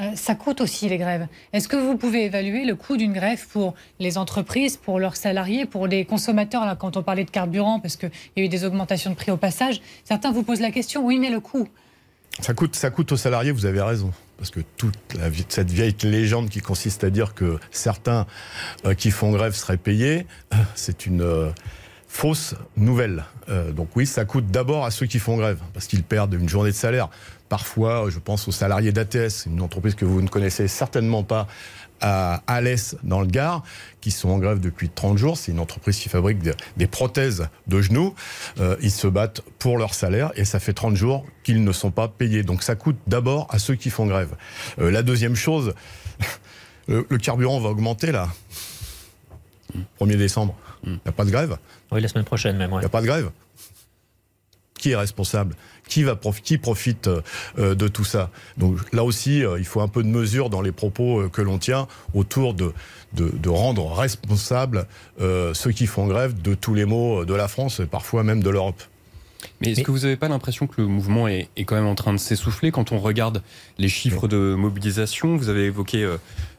euh, 0.00 0.12
ça 0.14 0.34
coûte 0.34 0.60
aussi 0.60 0.88
les 0.88 0.98
grèves. 0.98 1.26
Est-ce 1.52 1.68
que 1.68 1.76
vous 1.76 1.96
pouvez 1.96 2.24
évaluer 2.24 2.64
le 2.64 2.74
coût 2.74 2.96
d'une 2.96 3.12
grève 3.12 3.46
pour 3.48 3.74
les 3.98 4.16
entreprises, 4.16 4.76
pour 4.76 4.98
leurs 4.98 5.16
salariés, 5.16 5.66
pour 5.66 5.86
les 5.86 6.04
consommateurs 6.04 6.64
là, 6.64 6.76
Quand 6.76 6.96
on 6.96 7.02
parlait 7.02 7.24
de 7.24 7.30
carburant, 7.30 7.80
parce 7.80 7.96
qu'il 7.96 8.10
y 8.36 8.40
a 8.40 8.44
eu 8.44 8.48
des 8.48 8.64
augmentations 8.64 9.10
de 9.10 9.16
prix 9.16 9.30
au 9.30 9.36
passage, 9.36 9.80
certains 10.04 10.32
vous 10.32 10.42
posent 10.42 10.60
la 10.60 10.70
question, 10.70 11.04
oui, 11.04 11.18
mais 11.18 11.30
le 11.30 11.40
coût 11.40 11.68
ça 12.40 12.54
coûte, 12.54 12.74
ça 12.76 12.90
coûte 12.90 13.12
aux 13.12 13.16
salariés, 13.16 13.52
vous 13.52 13.66
avez 13.66 13.82
raison 13.82 14.12
parce 14.42 14.50
que 14.50 14.60
toute 14.76 14.98
cette 15.50 15.70
vieille 15.70 15.94
légende 16.02 16.48
qui 16.48 16.60
consiste 16.60 17.04
à 17.04 17.10
dire 17.10 17.32
que 17.32 17.60
certains 17.70 18.26
euh, 18.84 18.92
qui 18.92 19.12
font 19.12 19.30
grève 19.30 19.54
seraient 19.54 19.76
payés, 19.76 20.26
euh, 20.52 20.56
c'est 20.74 21.06
une 21.06 21.22
euh, 21.22 21.50
fausse 22.08 22.56
nouvelle. 22.76 23.24
Donc 23.76 23.94
oui, 23.94 24.04
ça 24.04 24.24
coûte 24.24 24.46
d'abord 24.46 24.84
à 24.84 24.90
ceux 24.90 25.06
qui 25.06 25.20
font 25.20 25.36
grève, 25.36 25.60
parce 25.74 25.86
qu'ils 25.86 26.02
perdent 26.02 26.34
une 26.34 26.48
journée 26.48 26.70
de 26.70 26.76
salaire. 26.76 27.08
Parfois, 27.52 28.06
je 28.08 28.18
pense 28.18 28.48
aux 28.48 28.50
salariés 28.50 28.92
d'ATS, 28.92 29.44
une 29.44 29.60
entreprise 29.60 29.94
que 29.94 30.06
vous 30.06 30.22
ne 30.22 30.28
connaissez 30.28 30.68
certainement 30.68 31.22
pas, 31.22 31.48
à 32.00 32.42
Alès, 32.46 32.96
dans 33.02 33.20
le 33.20 33.26
Gard, 33.26 33.62
qui 34.00 34.10
sont 34.10 34.30
en 34.30 34.38
grève 34.38 34.58
depuis 34.58 34.88
30 34.88 35.18
jours. 35.18 35.36
C'est 35.36 35.52
une 35.52 35.60
entreprise 35.60 35.98
qui 35.98 36.08
fabrique 36.08 36.38
des 36.78 36.86
prothèses 36.86 37.50
de 37.66 37.82
genoux. 37.82 38.14
Euh, 38.58 38.76
ils 38.80 38.90
se 38.90 39.06
battent 39.06 39.42
pour 39.58 39.76
leur 39.76 39.92
salaire 39.92 40.32
et 40.34 40.46
ça 40.46 40.60
fait 40.60 40.72
30 40.72 40.96
jours 40.96 41.26
qu'ils 41.42 41.62
ne 41.62 41.72
sont 41.72 41.90
pas 41.90 42.08
payés. 42.08 42.42
Donc 42.42 42.62
ça 42.62 42.74
coûte 42.74 42.96
d'abord 43.06 43.48
à 43.50 43.58
ceux 43.58 43.74
qui 43.74 43.90
font 43.90 44.06
grève. 44.06 44.34
Euh, 44.78 44.90
la 44.90 45.02
deuxième 45.02 45.36
chose, 45.36 45.74
le, 46.88 47.06
le 47.06 47.18
carburant 47.18 47.60
va 47.60 47.68
augmenter 47.68 48.12
là. 48.12 48.30
1er 50.00 50.16
décembre. 50.16 50.54
Il 50.84 50.92
n'y 50.92 51.00
a 51.04 51.12
pas 51.12 51.26
de 51.26 51.30
grève 51.30 51.58
Oui, 51.90 52.00
la 52.00 52.08
semaine 52.08 52.24
prochaine 52.24 52.56
même. 52.56 52.70
Il 52.72 52.78
n'y 52.78 52.84
a 52.86 52.88
pas 52.88 53.02
de 53.02 53.06
grève 53.06 53.30
Qui 54.82 54.90
est 54.90 54.96
responsable 54.96 55.54
qui, 55.92 56.02
va 56.04 56.18
qui 56.42 56.58
profite 56.58 57.08
euh, 57.58 57.74
de 57.74 57.88
tout 57.88 58.04
ça 58.04 58.30
Donc 58.56 58.78
là 58.92 59.04
aussi, 59.04 59.44
euh, 59.44 59.58
il 59.58 59.64
faut 59.64 59.80
un 59.80 59.88
peu 59.88 60.02
de 60.02 60.08
mesure 60.08 60.48
dans 60.48 60.62
les 60.62 60.72
propos 60.72 61.20
euh, 61.20 61.28
que 61.28 61.42
l'on 61.42 61.58
tient 61.58 61.86
autour 62.14 62.54
de, 62.54 62.72
de, 63.12 63.48
rendre 63.50 63.92
responsables 63.92 64.86
ceux 65.20 65.72
qui 65.72 65.86
font 65.86 66.06
grève 66.06 66.40
de 66.40 66.54
tous 66.54 66.74
les 66.74 66.86
maux 66.86 67.24
de 67.24 67.34
la 67.34 67.46
France 67.46 67.80
et 67.80 67.86
parfois 67.86 68.24
même 68.24 68.42
de 68.42 68.48
l'Europe. 68.48 68.82
Mais 69.60 69.72
est-ce 69.72 69.82
que 69.82 69.90
vous 69.90 70.00
n'avez 70.00 70.16
pas 70.16 70.28
l'impression 70.28 70.66
que 70.66 70.80
le 70.80 70.86
mouvement 70.86 71.28
est, 71.28 71.48
quand 71.58 71.74
même 71.74 71.86
en 71.86 71.94
train 71.94 72.12
de 72.12 72.18
s'essouffler 72.18 72.70
quand 72.70 72.92
on 72.92 72.98
regarde 72.98 73.42
les 73.76 73.88
chiffres 73.88 74.28
de 74.28 74.54
mobilisation? 74.56 75.36
Vous 75.36 75.50
avez 75.50 75.64
évoqué 75.64 76.08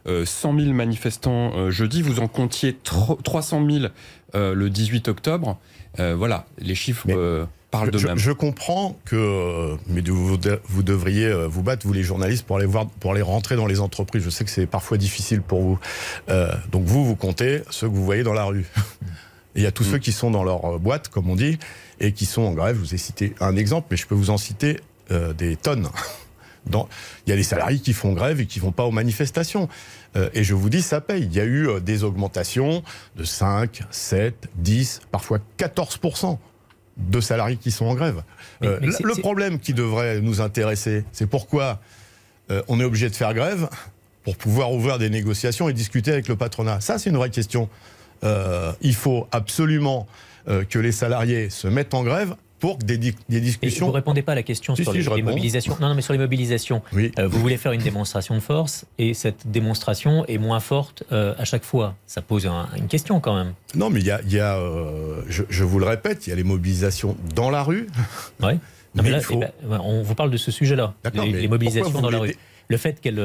100 0.05 0.59
000 0.59 0.73
manifestants 0.73 1.71
jeudi, 1.71 2.01
vous 2.01 2.19
en 2.19 2.27
comptiez 2.27 2.77
300 2.83 3.67
000 3.67 3.85
le 4.33 4.69
18 4.69 5.07
octobre. 5.07 5.57
Voilà, 5.97 6.45
les 6.59 6.75
chiffres 6.75 7.07
je, 8.15 8.31
comprends 8.31 8.97
que, 9.05 9.75
mais 9.87 10.01
vous, 10.01 10.37
vous, 10.67 10.83
devriez 10.83 11.25
euh, 11.25 11.47
vous 11.47 11.63
battre, 11.63 11.85
vous 11.85 11.93
les 11.93 12.03
journalistes, 12.03 12.45
pour 12.45 12.57
aller 12.57 12.65
voir, 12.65 12.87
pour 12.87 13.11
aller 13.11 13.21
rentrer 13.21 13.55
dans 13.55 13.65
les 13.65 13.79
entreprises. 13.79 14.23
Je 14.23 14.29
sais 14.29 14.43
que 14.43 14.51
c'est 14.51 14.67
parfois 14.67 14.97
difficile 14.97 15.41
pour 15.41 15.61
vous. 15.61 15.79
Euh, 16.29 16.53
donc 16.71 16.83
vous, 16.85 17.05
vous 17.05 17.15
comptez 17.15 17.61
ceux 17.69 17.89
que 17.89 17.93
vous 17.93 18.05
voyez 18.05 18.23
dans 18.23 18.33
la 18.33 18.43
rue. 18.43 18.65
il 19.55 19.63
y 19.63 19.65
a 19.65 19.71
tous 19.71 19.87
mm. 19.87 19.91
ceux 19.91 19.97
qui 19.97 20.11
sont 20.11 20.31
dans 20.31 20.43
leur 20.43 20.65
euh, 20.65 20.77
boîte, 20.77 21.07
comme 21.07 21.29
on 21.29 21.35
dit, 21.35 21.57
et 21.99 22.11
qui 22.11 22.25
sont 22.25 22.43
en 22.43 22.53
grève. 22.53 22.75
Je 22.75 22.81
vous 22.81 22.93
ai 22.93 22.99
cité 22.99 23.33
un 23.39 23.55
exemple, 23.55 23.87
mais 23.91 23.97
je 23.97 24.05
peux 24.05 24.15
vous 24.15 24.29
en 24.29 24.37
citer 24.37 24.79
des 25.37 25.57
tonnes. 25.57 25.89
Dans, 26.65 26.87
il 27.25 27.29
y 27.29 27.33
a 27.33 27.35
des 27.35 27.43
salariés 27.43 27.79
qui 27.79 27.93
font 27.93 28.13
grève 28.13 28.39
et 28.39 28.45
qui 28.45 28.59
vont 28.59 28.71
pas 28.71 28.83
aux 28.83 28.91
manifestations. 28.91 29.67
et 30.15 30.43
je 30.43 30.53
vous 30.53 30.69
dis, 30.69 30.81
ça 30.81 31.01
paye. 31.01 31.23
Il 31.23 31.33
y 31.33 31.39
a 31.39 31.45
eu 31.45 31.67
des 31.81 32.03
augmentations 32.03 32.83
de 33.15 33.23
5, 33.23 33.81
7, 33.91 34.49
10, 34.55 35.01
parfois 35.11 35.39
14 35.57 35.99
de 36.97 37.21
salariés 37.21 37.57
qui 37.57 37.71
sont 37.71 37.85
en 37.85 37.95
grève. 37.95 38.23
Euh, 38.63 38.79
le 38.81 39.15
problème 39.15 39.59
qui 39.59 39.73
devrait 39.73 40.21
nous 40.21 40.41
intéresser, 40.41 41.05
c'est 41.11 41.27
pourquoi 41.27 41.79
euh, 42.51 42.61
on 42.67 42.79
est 42.79 42.83
obligé 42.83 43.09
de 43.09 43.15
faire 43.15 43.33
grève 43.33 43.69
pour 44.23 44.35
pouvoir 44.37 44.71
ouvrir 44.71 44.99
des 44.99 45.09
négociations 45.09 45.69
et 45.69 45.73
discuter 45.73 46.11
avec 46.11 46.27
le 46.27 46.35
patronat. 46.35 46.81
Ça, 46.81 46.97
c'est 46.97 47.09
une 47.09 47.17
vraie 47.17 47.29
question. 47.29 47.69
Euh, 48.23 48.71
il 48.81 48.95
faut 48.95 49.27
absolument 49.31 50.07
que 50.69 50.77
les 50.77 50.91
salariés 50.91 51.49
se 51.49 51.69
mettent 51.69 51.93
en 51.93 52.03
grève 52.03 52.35
pour 52.63 52.77
des, 52.77 52.97
des 52.97 53.41
discussions. 53.41 53.87
vous 53.87 53.91
ne 53.91 53.97
répondez 53.97 54.21
pas 54.21 54.31
à 54.31 54.35
la 54.35 54.43
question 54.43 54.73
sur 54.73 54.93
les, 54.93 55.21
mobilisations. 55.21 55.75
Non, 55.81 55.89
non, 55.89 55.95
mais 55.95 56.01
sur 56.01 56.13
les 56.13 56.19
mobilisations. 56.19 56.81
Euh, 56.95 57.27
vous 57.27 57.37
voulez 57.37 57.57
faire 57.57 57.73
une 57.73 57.81
démonstration 57.81 58.35
de 58.35 58.39
force 58.39 58.85
et 58.97 59.13
cette 59.13 59.51
démonstration 59.51 60.25
est 60.27 60.37
moins 60.37 60.61
forte 60.61 61.03
euh, 61.11 61.33
à 61.37 61.43
chaque 61.43 61.65
fois. 61.65 61.93
Ça 62.07 62.21
pose 62.21 62.47
une 62.77 62.87
question 62.87 63.19
quand 63.19 63.35
même. 63.35 63.51
Non, 63.75 63.89
mais 63.89 63.99
il 63.99 64.05
y 64.05 64.11
a, 64.11 64.21
y 64.29 64.39
a 64.39 64.55
euh, 64.55 65.23
je, 65.27 65.63
vous 65.65 65.77
le 65.77 65.85
répète, 65.85 66.25
il 66.25 66.29
y 66.29 66.33
a 66.33 66.37
les 66.37 66.45
mobilisations 66.45 67.17
dans 67.35 67.49
la 67.49 67.63
rue. 67.63 67.87
Oui. 68.41 68.53
mais 68.95 69.09
là, 69.09 69.19
eh 69.29 69.35
ben, 69.65 69.81
on 69.83 70.01
vous 70.01 70.15
parle 70.15 70.31
de 70.31 70.37
ce 70.37 70.49
sujet-là, 70.49 70.93
les, 71.13 71.33
les, 71.33 71.47
mobilisations 71.49 71.99
dans 71.99 72.09
la 72.09 72.19
rue 72.19 72.37
le 72.73 72.77
fait 72.77 72.99
qu'elle 72.99 73.21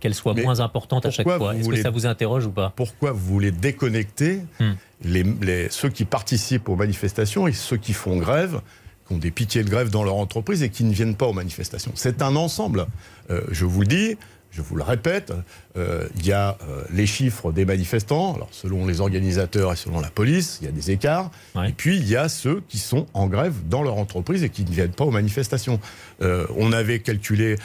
qu'elle 0.00 0.14
soit 0.14 0.34
moins 0.34 0.60
importante 0.60 1.06
à 1.06 1.10
chaque 1.10 1.26
fois, 1.26 1.54
est-ce 1.54 1.68
que 1.68 1.82
ça 1.82 1.90
vous 1.90 2.06
interroge 2.06 2.46
ou 2.46 2.50
pas 2.50 2.72
Pourquoi 2.76 3.12
vous 3.12 3.24
voulez 3.34 3.52
déconnecter 3.52 4.40
hmm 4.58 4.72
les, 5.04 5.68
ceux 5.70 5.88
qui 5.88 6.04
participent 6.04 6.68
aux 6.68 6.76
manifestations 6.76 7.46
et 7.46 7.52
ceux 7.52 7.76
qui 7.76 7.92
font 7.92 8.16
grève, 8.16 8.60
qui 9.06 9.14
ont 9.14 9.18
des 9.18 9.30
pitiés 9.30 9.64
de 9.64 9.70
grève 9.70 9.90
dans 9.90 10.04
leur 10.04 10.16
entreprise 10.16 10.62
et 10.62 10.70
qui 10.70 10.84
ne 10.84 10.92
viennent 10.92 11.16
pas 11.16 11.26
aux 11.26 11.32
manifestations? 11.32 11.92
C'est 11.94 12.22
un 12.22 12.36
ensemble. 12.36 12.86
Euh, 13.30 13.40
je 13.50 13.64
vous 13.64 13.80
le 13.80 13.86
dis, 13.86 14.16
je 14.50 14.62
vous 14.62 14.76
le 14.76 14.82
répète, 14.82 15.32
euh, 15.76 16.08
il 16.16 16.26
y 16.26 16.32
a 16.32 16.58
euh, 16.68 16.82
les 16.92 17.06
chiffres 17.06 17.52
des 17.52 17.64
manifestants, 17.64 18.34
alors 18.34 18.48
selon 18.50 18.86
les 18.86 19.00
organisateurs 19.00 19.72
et 19.72 19.76
selon 19.76 20.00
la 20.00 20.10
police, 20.10 20.58
il 20.60 20.64
y 20.66 20.68
a 20.68 20.72
des 20.72 20.90
écarts, 20.90 21.30
et 21.64 21.72
puis 21.72 21.96
il 21.96 22.08
y 22.08 22.16
a 22.16 22.28
ceux 22.28 22.62
qui 22.68 22.78
sont 22.78 23.06
en 23.14 23.28
grève 23.28 23.54
dans 23.68 23.82
leur 23.82 23.96
entreprise 23.96 24.42
et 24.42 24.50
qui 24.50 24.64
ne 24.64 24.70
viennent 24.70 24.92
pas 24.92 25.04
aux 25.04 25.12
manifestations. 25.12 25.78
on 26.20 26.72
avait 26.72 26.98
calculé, 26.98 27.56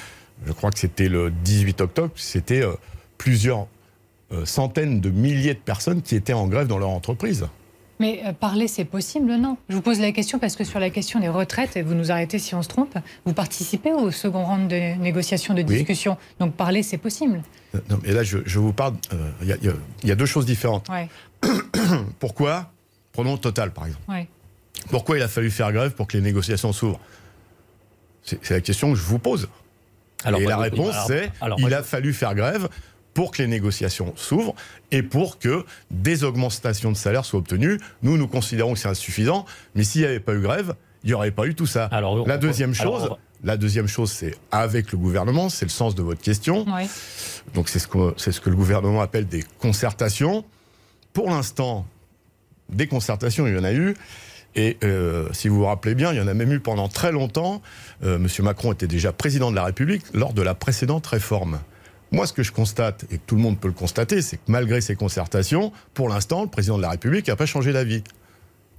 je 0.46 0.52
crois 0.52 0.72
que 0.72 0.80
c'était 0.80 1.10
le 1.10 1.32
18 1.32 1.82
octobre, 1.82 2.12
c'était 2.16 2.64
plusieurs 3.18 3.68
euh, 4.32 4.44
centaines 4.44 5.02
de 5.02 5.12
milliers 5.12 5.54
de 5.54 5.60
personnes 5.60 6.02
qui 6.02 6.16
étaient 6.16 6.34
en 6.34 6.48
grève 6.48 6.66
dans 6.66 6.80
leur 6.80 6.90
entreprise. 6.90 7.46
Mais 8.00 8.22
euh, 8.26 8.34
parler, 8.34 8.68
c'est 8.68 8.84
possible, 8.84 9.36
non? 9.36 9.56
Je 9.70 9.76
vous 9.76 9.84
pose 9.84 10.00
la 10.00 10.12
question 10.12 10.40
parce 10.40 10.56
que 10.56 10.64
sur 10.64 10.80
la 10.80 10.90
question 10.90 11.20
des 11.20 11.30
retraites, 11.30 11.78
et 11.78 11.84
vous 11.84 11.94
nous 11.94 12.12
arrêtez 12.12 12.40
si 12.40 12.56
on 12.56 12.64
se 12.64 12.68
trompe, 12.68 12.98
vous 13.26 13.34
participez 13.34 13.94
au 13.94 14.10
second 14.10 14.44
round 14.44 14.68
de 14.68 15.00
négociations, 15.00 15.54
de 15.54 15.62
discussions. 15.62 16.18
Donc 16.40 16.56
parler, 16.56 16.82
c'est 16.82 16.98
possible. 16.98 17.44
Euh, 17.76 17.80
non, 17.90 18.00
et 18.04 18.14
là, 18.14 18.24
je, 18.24 18.60
vous 18.60 18.74
parle. 18.74 18.96
Il 19.44 19.72
y, 20.04 20.12
a 20.12 20.16
deux 20.16 20.26
choses 20.26 20.48
différentes. 20.48 20.90
Pourquoi? 22.20 22.72
Prenons 23.14 23.38
Total, 23.38 23.72
par 23.72 23.86
exemple. 23.86 24.28
Pourquoi 24.90 25.18
il 25.18 25.22
a 25.22 25.28
fallu 25.28 25.52
faire 25.52 25.72
grève 25.72 25.92
pour 25.92 26.08
que 26.08 26.18
les 26.18 26.24
négociations 26.24 26.74
s'ouvrent? 26.74 27.00
C'est 28.24 28.50
la 28.50 28.62
question 28.62 28.92
que 28.92 28.98
je 28.98 29.04
vous 29.04 29.20
pose. 29.20 29.48
Alors, 30.26 30.42
et 30.42 30.46
la 30.46 30.58
réponse, 30.58 30.96
c'est 31.08 31.32
il 31.58 31.74
a 31.74 31.84
fallu 31.84 32.14
faire 32.14 32.36
grève 32.36 32.68
pour 33.14 33.32
que 33.32 33.42
les 33.42 33.48
négociations 33.48 34.14
s'ouvrent 34.18 34.56
et 34.92 35.02
pour 35.02 35.40
que 35.40 35.66
des 35.90 36.24
augmentations 36.24 36.92
de 36.92 36.98
salaire 36.98 37.24
soient 37.24 37.40
obtenues. 37.40 37.80
Nous, 38.04 38.18
nous 38.18 38.28
considérons 38.28 38.74
que 38.74 38.80
c'est 38.80 38.90
insuffisant, 38.90 39.46
mais 39.74 39.84
s'il 39.84 40.02
n'y 40.02 40.08
avait 40.08 40.20
pas 40.20 40.34
eu 40.34 40.42
grève, 40.42 40.76
il 41.04 41.08
n'y 41.08 41.14
aurait 41.14 41.32
pas 41.32 41.46
eu 41.46 41.56
tout 41.56 41.66
ça. 41.66 41.86
Alors, 41.86 42.28
la 42.28 42.38
deuxième 42.38 42.74
chose, 42.74 43.10
la 43.44 43.58
deuxième 43.58 43.88
chose, 43.88 44.12
c'est 44.12 44.36
avec 44.52 44.92
le 44.92 44.98
gouvernement, 44.98 45.50
c'est 45.50 45.66
le 45.66 45.70
sens 45.72 45.96
de 45.96 46.02
votre 46.02 46.22
question. 46.22 46.66
Donc 47.54 47.70
c'est 47.70 47.80
ce 47.80 47.88
que 47.88 48.14
c'est 48.18 48.32
ce 48.32 48.42
que 48.42 48.50
le 48.50 48.56
gouvernement 48.56 49.02
appelle 49.02 49.28
des 49.28 49.44
concertations. 49.60 50.44
Pour 51.14 51.30
l'instant, 51.30 51.86
des 52.70 52.88
concertations, 52.88 53.48
il 53.48 53.56
y 53.56 53.58
en 53.58 53.64
a 53.64 53.72
eu. 53.72 53.96
Et 54.56 54.78
euh, 54.84 55.28
si 55.34 55.48
vous 55.48 55.58
vous 55.58 55.66
rappelez 55.66 55.96
bien, 55.96 56.14
il 56.14 56.18
y 56.18 56.22
en 56.22 56.28
a 56.28 56.34
même 56.34 56.52
eu 56.52 56.60
pendant 56.60 56.88
très 56.88 57.12
longtemps. 57.12 57.62
Euh, 58.04 58.18
Monsieur 58.18 58.44
Macron 58.44 58.72
était 58.72 58.88
déjà 58.88 59.12
président 59.12 59.52
de 59.52 59.56
la 59.56 59.66
République 59.66 60.04
lors 60.14 60.34
de 60.34 60.42
la 60.42 60.56
précédente 60.56 61.06
réforme. 61.08 61.60
Moi, 62.12 62.28
ce 62.28 62.34
que 62.34 62.44
je 62.44 62.52
constate, 62.52 63.06
et 63.12 63.18
que 63.18 63.24
tout 63.26 63.36
le 63.36 63.42
monde 63.42 63.60
peut 63.60 63.68
le 63.68 63.74
constater, 63.74 64.22
c'est 64.22 64.38
que 64.38 64.44
malgré 64.48 64.80
ces 64.80 64.96
concertations, 64.96 65.74
pour 65.94 66.08
l'instant, 66.08 66.44
le 66.44 66.50
président 66.50 66.78
de 66.78 66.82
la 66.82 66.92
République 66.92 67.28
n'a 67.28 67.36
pas 67.36 67.46
changé 67.46 67.74
d'avis. 67.74 68.04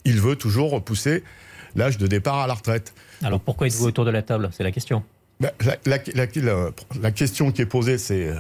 Il 0.05 0.21
veut 0.21 0.37
toujours 0.37 0.71
repousser 0.71 1.23
l'âge 1.75 1.99
de 1.99 2.07
départ 2.07 2.39
à 2.39 2.47
la 2.47 2.55
retraite. 2.55 2.95
Alors 3.23 3.41
pourquoi 3.41 3.67
êtes-vous 3.67 3.87
autour 3.87 4.05
de 4.05 4.11
la 4.11 4.23
table? 4.23 4.49
C'est 4.53 4.63
la 4.63 4.73
question. 4.73 5.03
Ben, 5.41 5.51
la, 5.85 7.11
question 7.11 7.53
qui 7.53 7.61
est 7.61 7.67
posée, 7.67 7.99
c'est 7.99 8.29
euh, 8.29 8.37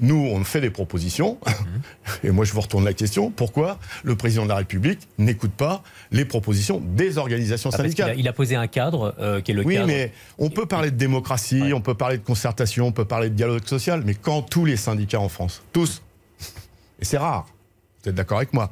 nous, 0.00 0.16
on 0.16 0.42
fait 0.44 0.60
des 0.60 0.70
propositions. 0.70 1.38
Et 2.24 2.30
moi, 2.30 2.44
je 2.44 2.52
vous 2.52 2.60
retourne 2.60 2.84
la 2.84 2.92
question. 2.92 3.30
Pourquoi 3.30 3.78
le 4.02 4.16
président 4.16 4.44
de 4.44 4.48
la 4.48 4.56
République 4.56 5.08
n'écoute 5.18 5.52
pas 5.52 5.82
les 6.10 6.24
propositions 6.24 6.80
des 6.80 7.18
organisations 7.18 7.70
ah, 7.72 7.76
syndicales 7.76 8.14
il 8.18 8.26
a, 8.28 8.32
posé 8.32 8.56
un 8.56 8.66
cadre 8.66 9.14
euh, 9.20 9.40
qui 9.40 9.52
est 9.52 9.54
le 9.54 9.64
oui, 9.64 9.74
cadre. 9.74 9.86
Oui, 9.86 9.92
mais 9.94 10.12
on 10.38 10.50
peut 10.50 10.66
parler 10.66 10.90
de 10.90 10.96
démocratie, 10.96 11.72
on 11.74 11.80
peut 11.80 11.94
parler 11.94 12.18
de 12.18 12.24
concertation, 12.24 12.86
on 12.86 12.92
peut 12.92 13.04
parler 13.04 13.30
de 13.30 13.34
dialogue 13.34 13.66
social. 13.66 14.02
Mais 14.04 14.14
quand 14.14 14.42
tous 14.42 14.64
les 14.64 14.76
syndicats 14.76 15.20
en 15.20 15.28
France, 15.28 15.62
tous, 15.72 16.02
et 17.00 17.04
c'est 17.04 17.18
rare, 17.18 17.46
vous 18.02 18.10
êtes 18.10 18.16
d'accord 18.16 18.38
avec 18.38 18.52
moi, 18.52 18.70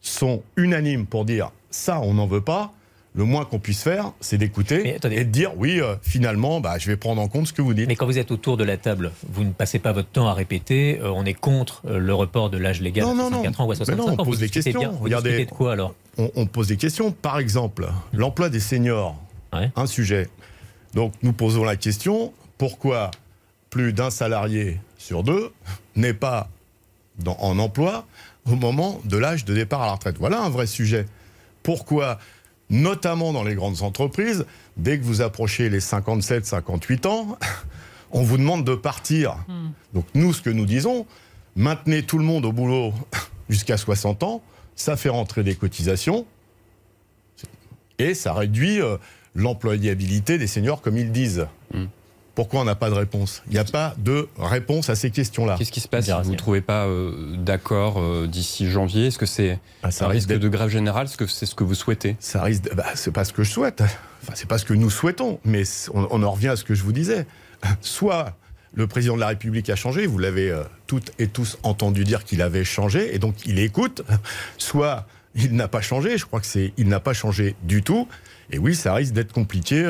sont 0.00 0.42
unanimes 0.56 1.06
pour 1.06 1.24
dire 1.24 1.50
ça, 1.70 2.00
on 2.00 2.14
n'en 2.14 2.26
veut 2.26 2.42
pas, 2.42 2.72
le 3.14 3.24
moins 3.24 3.44
qu'on 3.44 3.60
puisse 3.60 3.82
faire, 3.82 4.12
c'est 4.20 4.38
d'écouter 4.38 4.96
et 4.96 5.24
de 5.24 5.30
dire 5.30 5.52
oui, 5.56 5.80
euh, 5.80 5.94
finalement, 6.02 6.60
bah, 6.60 6.78
je 6.78 6.86
vais 6.86 6.96
prendre 6.96 7.22
en 7.22 7.28
compte 7.28 7.46
ce 7.46 7.52
que 7.52 7.62
vous 7.62 7.72
dites. 7.72 7.86
Mais 7.86 7.94
quand 7.94 8.06
vous 8.06 8.18
êtes 8.18 8.32
autour 8.32 8.56
de 8.56 8.64
la 8.64 8.76
table, 8.76 9.12
vous 9.30 9.44
ne 9.44 9.52
passez 9.52 9.78
pas 9.78 9.92
votre 9.92 10.08
temps 10.08 10.26
à 10.26 10.34
répéter 10.34 10.98
euh, 11.00 11.12
on 11.14 11.24
est 11.24 11.34
contre 11.34 11.82
euh, 11.86 11.98
le 11.98 12.12
report 12.12 12.50
de 12.50 12.58
l'âge 12.58 12.80
légal 12.80 13.04
à 13.04 13.14
64 13.14 13.60
ans 13.60 13.66
ou 13.66 13.72
à 13.72 13.76
65 13.76 14.02
ans. 14.02 14.16
On 14.18 14.24
pose 14.24 14.38
des 14.40 14.48
questions. 14.48 14.92
vous 14.92 15.04
Regardez, 15.04 15.44
de 15.44 15.50
quoi 15.50 15.72
alors 15.72 15.94
on, 16.16 16.46
pose 16.46 16.68
des 16.68 16.76
questions. 16.76 17.12
Par 17.12 17.38
exemple, 17.38 17.88
l'emploi 18.12 18.48
des 18.48 18.60
seniors, 18.60 19.16
un 19.52 19.86
sujet. 19.86 20.28
Donc 20.94 21.12
nous 21.22 21.32
posons 21.32 21.64
la 21.64 21.76
question 21.76 22.32
pourquoi 22.58 23.10
plus 23.70 23.92
d'un 23.92 24.10
salarié 24.10 24.80
sur 24.96 25.24
deux 25.24 25.52
n'est 25.96 26.14
pas 26.14 26.48
dans, 27.18 27.36
en 27.40 27.58
emploi 27.58 28.06
au 28.46 28.54
moment 28.54 29.00
de 29.04 29.16
l'âge 29.16 29.44
de 29.44 29.54
départ 29.54 29.82
à 29.82 29.86
la 29.86 29.92
retraite? 29.92 30.16
Voilà 30.18 30.40
un 30.40 30.50
vrai 30.50 30.66
sujet. 30.66 31.06
Pourquoi 31.62 32.18
notamment 32.70 33.32
dans 33.32 33.44
les 33.44 33.54
grandes 33.54 33.82
entreprises, 33.82 34.46
dès 34.76 34.98
que 34.98 35.04
vous 35.04 35.22
approchez 35.22 35.68
les 35.68 35.80
57, 35.80 36.46
58 36.46 37.06
ans, 37.06 37.38
on 38.10 38.22
vous 38.22 38.38
demande 38.38 38.64
de 38.64 38.74
partir. 38.74 39.36
Hmm. 39.48 39.70
Donc 39.92 40.06
nous, 40.14 40.32
ce 40.32 40.42
que 40.42 40.50
nous 40.50 40.66
disons, 40.66 41.06
maintenez 41.56 42.02
tout 42.02 42.18
le 42.18 42.24
monde 42.24 42.44
au 42.44 42.52
boulot 42.52 42.92
jusqu'à 43.48 43.76
60 43.76 44.22
ans, 44.22 44.42
ça 44.76 44.96
fait 44.96 45.08
rentrer 45.08 45.42
des 45.44 45.54
cotisations, 45.54 46.26
Et 47.98 48.14
ça 48.14 48.32
réduit 48.32 48.80
euh, 48.80 48.96
l'employabilité 49.34 50.36
des 50.38 50.48
seniors, 50.48 50.80
comme 50.80 50.96
ils 50.96 51.12
disent. 51.12 51.46
Pourquoi 52.34 52.60
on 52.60 52.64
n'a 52.64 52.74
pas 52.74 52.90
de 52.90 52.94
réponse? 52.94 53.42
Il 53.46 53.52
n'y 53.52 53.58
a 53.58 53.64
pas 53.64 53.94
de 53.98 54.28
réponse 54.38 54.90
à 54.90 54.96
ces 54.96 55.10
questions-là. 55.10 55.54
Qu'est-ce 55.56 55.70
qui 55.70 55.80
se 55.80 55.86
passe? 55.88 56.06
Si 56.06 56.10
vous 56.10 56.32
ne 56.32 56.36
trouvez 56.36 56.60
pas 56.60 56.86
euh, 56.86 57.36
d'accord 57.36 58.00
euh, 58.00 58.26
d'ici 58.26 58.68
janvier? 58.68 59.06
Est-ce 59.06 59.18
que 59.18 59.26
c'est 59.26 59.58
Ah, 59.84 59.90
un 60.00 60.08
risque 60.08 60.28
d'être- 60.28 60.40
de 60.40 60.48
grève 60.48 60.68
générale? 60.68 61.06
Est-ce 61.06 61.16
que 61.16 61.26
c'est 61.28 61.46
ce 61.46 61.54
que 61.54 61.62
vous 61.64 61.74
souhaitez? 61.76 62.16
Ça 62.18 62.42
risque. 62.42 62.74
bah, 62.74 62.86
c'est 62.96 63.12
pas 63.12 63.24
ce 63.24 63.32
que 63.32 63.44
je 63.44 63.50
souhaite. 63.52 63.82
Enfin, 63.82 64.32
c'est 64.34 64.48
pas 64.48 64.58
ce 64.58 64.64
que 64.64 64.74
nous 64.74 64.90
souhaitons. 64.90 65.38
Mais 65.44 65.62
on, 65.92 66.08
on 66.10 66.22
en 66.24 66.30
revient 66.32 66.48
à 66.48 66.56
ce 66.56 66.64
que 66.64 66.74
je 66.74 66.82
vous 66.82 66.92
disais. 66.92 67.24
Soit 67.80 68.36
le 68.72 68.88
président 68.88 69.14
de 69.14 69.20
la 69.20 69.28
République 69.28 69.70
a 69.70 69.76
changé, 69.76 70.06
vous 70.06 70.18
l'avez 70.18 70.50
euh, 70.50 70.64
toutes 70.88 71.12
et 71.20 71.28
tous 71.28 71.58
entendu 71.62 72.02
dire 72.02 72.24
qu'il 72.24 72.42
avait 72.42 72.64
changé, 72.64 73.14
et 73.14 73.18
donc 73.20 73.36
il 73.46 73.60
écoute. 73.60 74.02
Soit 74.58 75.06
il 75.36 75.54
n'a 75.54 75.68
pas 75.68 75.80
changé. 75.80 76.18
Je 76.18 76.26
crois 76.26 76.40
que 76.40 76.46
c'est 76.46 76.72
il 76.76 76.88
n'a 76.88 76.98
pas 77.00 77.12
changé 77.12 77.54
du 77.62 77.82
tout. 77.84 78.08
Et 78.50 78.58
oui, 78.58 78.74
ça 78.74 78.92
risque 78.92 79.12
d'être 79.12 79.32
compliqué 79.32 79.84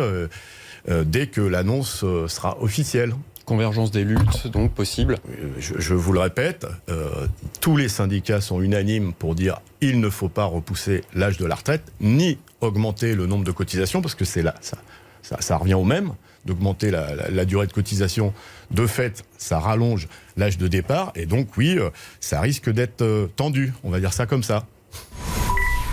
dès 0.88 1.26
que 1.29 1.41
l'annonce 1.41 2.03
euh, 2.05 2.29
sera 2.29 2.61
officielle. 2.62 3.14
Convergence 3.47 3.91
des 3.91 4.05
luttes, 4.05 4.47
donc 4.47 4.73
possible 4.73 5.19
Euh, 5.29 5.49
Je, 5.59 5.75
je 5.79 5.95
vous 5.95 6.12
le 6.14 6.21
répète, 6.21 6.67
euh, 6.88 7.26
tous 7.61 7.76
les 7.76 7.91
syndicats 7.91 8.41
sont 8.41 8.62
unanimes 8.62 9.12
pour 9.12 9.35
dire 9.35 9.61
il 9.83 10.00
ne 10.00 10.09
faut 10.09 10.31
pas 10.31 10.45
repousser 10.47 11.03
l'âge 11.14 11.37
de 11.37 11.45
la 11.45 11.55
retraite, 11.55 11.83
ni 12.00 12.38
augmenter 12.62 13.14
le 13.14 13.26
nombre 13.26 13.45
de 13.45 13.53
cotisations, 13.53 14.00
parce 14.00 14.14
que 14.14 14.25
c'est 14.25 14.41
là, 14.43 14.55
ça, 14.62 14.79
ça, 15.21 15.37
ça 15.41 15.59
revient 15.59 15.75
au 15.75 15.85
même, 15.85 16.12
d'augmenter 16.47 16.91
la, 16.91 17.14
la- 17.14 17.29
la 17.31 17.45
durée 17.45 17.67
de 17.67 17.73
cotisation. 17.73 18.33
De 18.71 18.87
fait, 18.87 19.25
ça 19.37 19.59
rallonge 19.59 20.09
l'âge 20.38 20.57
de 20.57 20.67
départ, 20.67 21.12
et 21.14 21.26
donc 21.26 21.49
oui, 21.59 21.76
euh, 21.79 21.91
ça 22.21 22.41
risque 22.41 22.71
d'être 22.71 23.03
euh, 23.03 23.26
tendu, 23.37 23.75
on 23.85 23.91
va 23.91 24.00
dire 24.00 24.14
ça 24.14 24.25
comme 24.25 24.43
ça. 24.43 24.67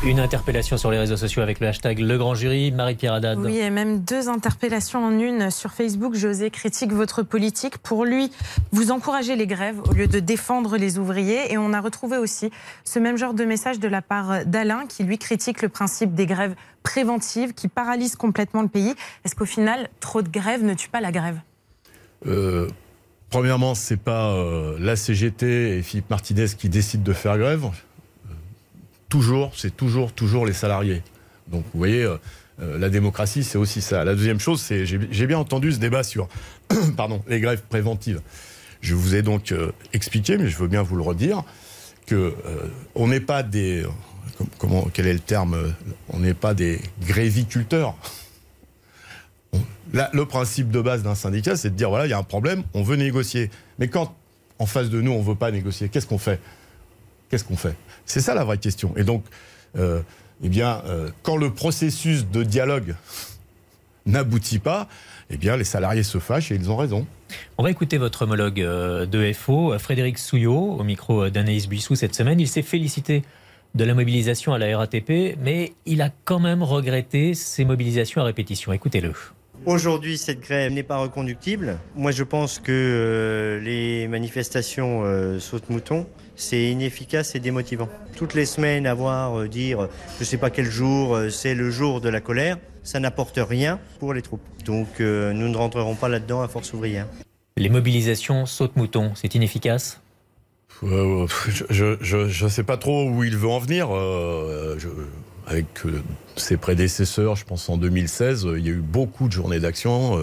Une 0.04 0.20
interpellation 0.20 0.78
sur 0.78 0.90
les 0.90 0.98
réseaux 0.98 1.16
sociaux 1.16 1.44
avec 1.44 1.60
le 1.60 1.68
hashtag 1.68 2.00
Le 2.00 2.18
Grand 2.18 2.34
Jury. 2.34 2.72
Marie-Pierre 2.72 3.14
Haddad. 3.14 3.38
Oui, 3.38 3.60
et 3.60 3.70
même 3.70 4.00
deux 4.00 4.30
interpellations 4.30 5.06
en 5.06 5.20
une 5.20 5.52
sur 5.52 5.74
Facebook. 5.74 6.16
José 6.16 6.50
critique 6.50 6.92
votre 6.92 7.22
politique. 7.22 7.78
Pour 7.78 8.04
lui, 8.04 8.32
vous 8.72 8.90
encouragez 8.90 9.36
les 9.36 9.46
grèves 9.46 9.80
au 9.88 9.94
lieu 9.94 10.08
de 10.08 10.20
défendre 10.20 10.78
les 10.78 10.98
ouvriers. 10.98 11.54
Et 11.54 11.60
on 11.60 11.72
a 11.72 11.80
retrouvé 11.80 12.18
aussi 12.18 12.50
ce 12.84 12.98
même 12.98 13.16
genre 13.16 13.36
de 13.36 13.46
message 13.46 13.80
de 13.80 13.88
la 13.88 14.02
part 14.02 14.44
d'Alain 14.48 14.88
qui, 14.90 15.04
lui, 15.04 15.20
critique 15.20 15.62
le 15.62 15.70
principe 15.70 16.16
des 16.16 16.26
grèves 16.26 16.56
préventives 16.82 17.54
qui 17.54 17.68
paralysent 17.68 18.16
complètement 18.16 18.64
le 18.64 18.70
pays. 18.70 18.96
Est-ce 19.24 19.36
qu'au 19.36 19.46
final, 19.46 19.88
trop 20.00 20.24
de 20.24 20.30
grèves 20.30 20.64
ne 20.64 20.74
tue 20.74 20.90
pas 20.90 21.02
la 21.02 21.12
grève? 21.12 21.38
Euh, 22.26 22.68
premièrement, 23.30 23.76
c'est 23.76 23.98
pas 23.98 24.32
euh, 24.32 24.78
la 24.80 24.96
CGT 24.96 25.78
et 25.78 25.84
Philippe 25.84 26.10
Martinez 26.10 26.48
qui 26.58 26.70
décident 26.70 27.04
de 27.04 27.14
faire 27.14 27.38
grève. 27.38 27.68
Toujours, 29.12 29.52
c'est 29.58 29.76
toujours, 29.76 30.14
toujours 30.14 30.46
les 30.46 30.54
salariés. 30.54 31.04
Donc, 31.48 31.66
vous 31.74 31.78
voyez, 31.80 32.02
euh, 32.04 32.16
euh, 32.62 32.80
la 32.80 32.90
démocratie, 32.90 33.44
c'est 33.44 33.58
aussi 33.58 33.82
ça. 33.82 34.06
La 34.06 34.16
deuxième 34.16 34.40
chose, 34.40 34.62
c'est 34.62 34.86
j'ai 34.86 35.28
bien 35.28 35.38
entendu 35.38 35.74
ce 35.74 35.80
débat 35.80 36.02
sur, 36.04 36.30
pardon, 36.96 37.22
les 37.28 37.42
grèves 37.42 37.62
préventives. 37.68 38.22
Je 38.80 38.96
vous 38.96 39.14
ai 39.14 39.22
donc 39.22 39.52
euh, 39.52 39.74
expliqué, 39.92 40.38
mais 40.38 40.48
je 40.48 40.56
veux 40.58 40.70
bien 40.70 40.82
vous 40.82 40.96
le 40.96 41.02
redire, 41.02 41.44
que 42.06 42.34
on 42.96 43.10
n'est 43.10 43.20
pas 43.20 43.44
des, 43.44 43.86
com- 44.38 44.48
comment, 44.58 44.88
quel 44.94 45.08
est 45.08 45.14
le 45.14 45.20
terme 45.20 45.74
On 46.08 46.20
n'est 46.20 46.34
pas 46.34 46.54
des 46.54 46.80
gréviculteurs. 47.06 47.96
Le 50.14 50.26
principe 50.26 50.72
de 50.72 50.80
base 50.80 51.04
d'un 51.04 51.16
syndicat, 51.16 51.58
c'est 51.58 51.70
de 51.72 51.76
dire 51.76 51.90
voilà, 51.90 52.08
il 52.08 52.12
y 52.12 52.14
a 52.14 52.18
un 52.18 52.24
problème, 52.24 52.64
on 52.74 52.82
veut 52.82 52.96
négocier. 52.96 53.52
Mais 53.78 53.90
quand 53.90 54.16
en 54.58 54.66
face 54.66 54.90
de 54.90 55.02
nous, 55.02 55.12
on 55.12 55.20
ne 55.20 55.26
veut 55.26 55.36
pas 55.36 55.52
négocier, 55.52 55.90
qu'est-ce 55.90 56.08
qu'on 56.08 56.18
fait? 56.18 56.40
Qu'est-ce 57.32 57.46
qu'on 57.46 57.56
fait? 57.56 57.76
C'est 58.06 58.20
ça 58.20 58.36
la 58.36 58.44
vraie 58.44 58.58
question. 58.58 58.94
Et 58.98 59.04
donc, 59.04 59.24
euh, 59.78 60.02
eh 60.44 60.50
bien, 60.50 60.84
euh, 60.86 61.10
quand 61.24 61.38
le 61.38 61.54
processus 61.54 62.28
de 62.28 62.44
dialogue 62.44 62.96
n'aboutit 64.06 64.60
pas, 64.60 64.90
eh 65.30 65.38
bien, 65.38 65.56
les 65.56 65.64
salariés 65.64 66.04
se 66.04 66.20
fâchent 66.20 66.52
et 66.52 66.56
ils 66.56 66.70
ont 66.70 66.76
raison. 66.76 67.08
On 67.58 67.64
va 67.64 67.72
écouter 67.72 67.98
votre 67.98 68.24
homologue 68.24 68.60
euh, 68.60 69.06
de 69.06 69.32
FO, 69.32 69.80
Frédéric 69.80 70.18
Souillot, 70.18 70.76
au 70.78 70.84
micro 70.84 71.30
d'Anaïs 71.30 71.70
Buissou 71.70 71.96
cette 71.96 72.16
semaine. 72.16 72.40
Il 72.40 72.50
s'est 72.50 72.64
félicité 72.64 73.24
de 73.76 73.84
la 73.86 73.94
mobilisation 73.94 74.54
à 74.54 74.58
la 74.58 74.78
RATP, 74.78 75.38
mais 75.42 75.72
il 75.86 76.02
a 76.02 76.10
quand 76.26 76.40
même 76.40 76.62
regretté 76.62 77.34
ces 77.34 77.64
mobilisations 77.64 78.22
à 78.22 78.26
répétition. 78.26 78.74
Écoutez-le. 78.74 79.14
Aujourd'hui, 79.66 80.18
cette 80.18 80.42
grève 80.42 80.72
n'est 80.72 80.84
pas 80.84 80.98
reconductible. 80.98 81.78
Moi, 81.96 82.12
je 82.12 82.24
pense 82.24 82.58
que 82.58 82.72
euh, 82.72 83.60
les 83.60 84.08
manifestations 84.08 85.04
euh, 85.06 85.40
saute-mouton, 85.40 86.08
c'est 86.42 86.72
inefficace 86.72 87.36
et 87.36 87.40
démotivant. 87.40 87.88
Toutes 88.18 88.34
les 88.34 88.46
semaines, 88.48 88.88
avoir 88.88 89.40
euh, 89.40 89.48
dire, 89.48 89.88
je 90.18 90.22
ne 90.22 90.26
sais 90.26 90.38
pas 90.38 90.50
quel 90.50 90.66
jour, 90.70 91.16
euh, 91.16 91.30
c'est 91.30 91.54
le 91.54 91.70
jour 91.70 92.02
de 92.02 92.10
la 92.10 92.20
colère, 92.20 92.58
ça 92.84 93.00
n'apporte 93.00 93.38
rien 93.42 93.80
pour 94.00 94.14
les 94.14 94.22
troupes. 94.24 94.42
Donc, 94.66 94.88
euh, 95.00 95.34
nous 95.34 95.48
ne 95.50 95.56
rentrerons 95.56 95.96
pas 95.96 96.10
là-dedans 96.10 96.42
à 96.42 96.48
force 96.48 96.74
ouvrière. 96.74 97.08
Les 97.58 97.70
mobilisations 97.70 98.46
saute-mouton, 98.48 99.12
c'est 99.16 99.36
inefficace? 99.36 100.02
Euh, 100.84 101.28
je 101.70 102.44
ne 102.44 102.50
sais 102.50 102.64
pas 102.64 102.78
trop 102.78 103.08
où 103.08 103.24
il 103.24 103.38
veut 103.38 103.50
en 103.50 103.60
venir. 103.60 103.90
euh, 103.96 104.76
je- 104.80 104.88
avec 105.48 105.66
euh, 105.86 106.02
ses 106.38 106.56
prédécesseurs, 106.56 107.36
je 107.36 107.44
pense 107.46 107.68
en 107.70 107.76
2016, 107.78 108.46
euh, 108.46 108.58
il 108.60 108.66
y 108.66 108.70
a 108.70 108.72
eu 108.72 108.76
beaucoup 108.82 109.28
de 109.28 109.34
journées 109.34 109.60
d'action. 109.60 110.16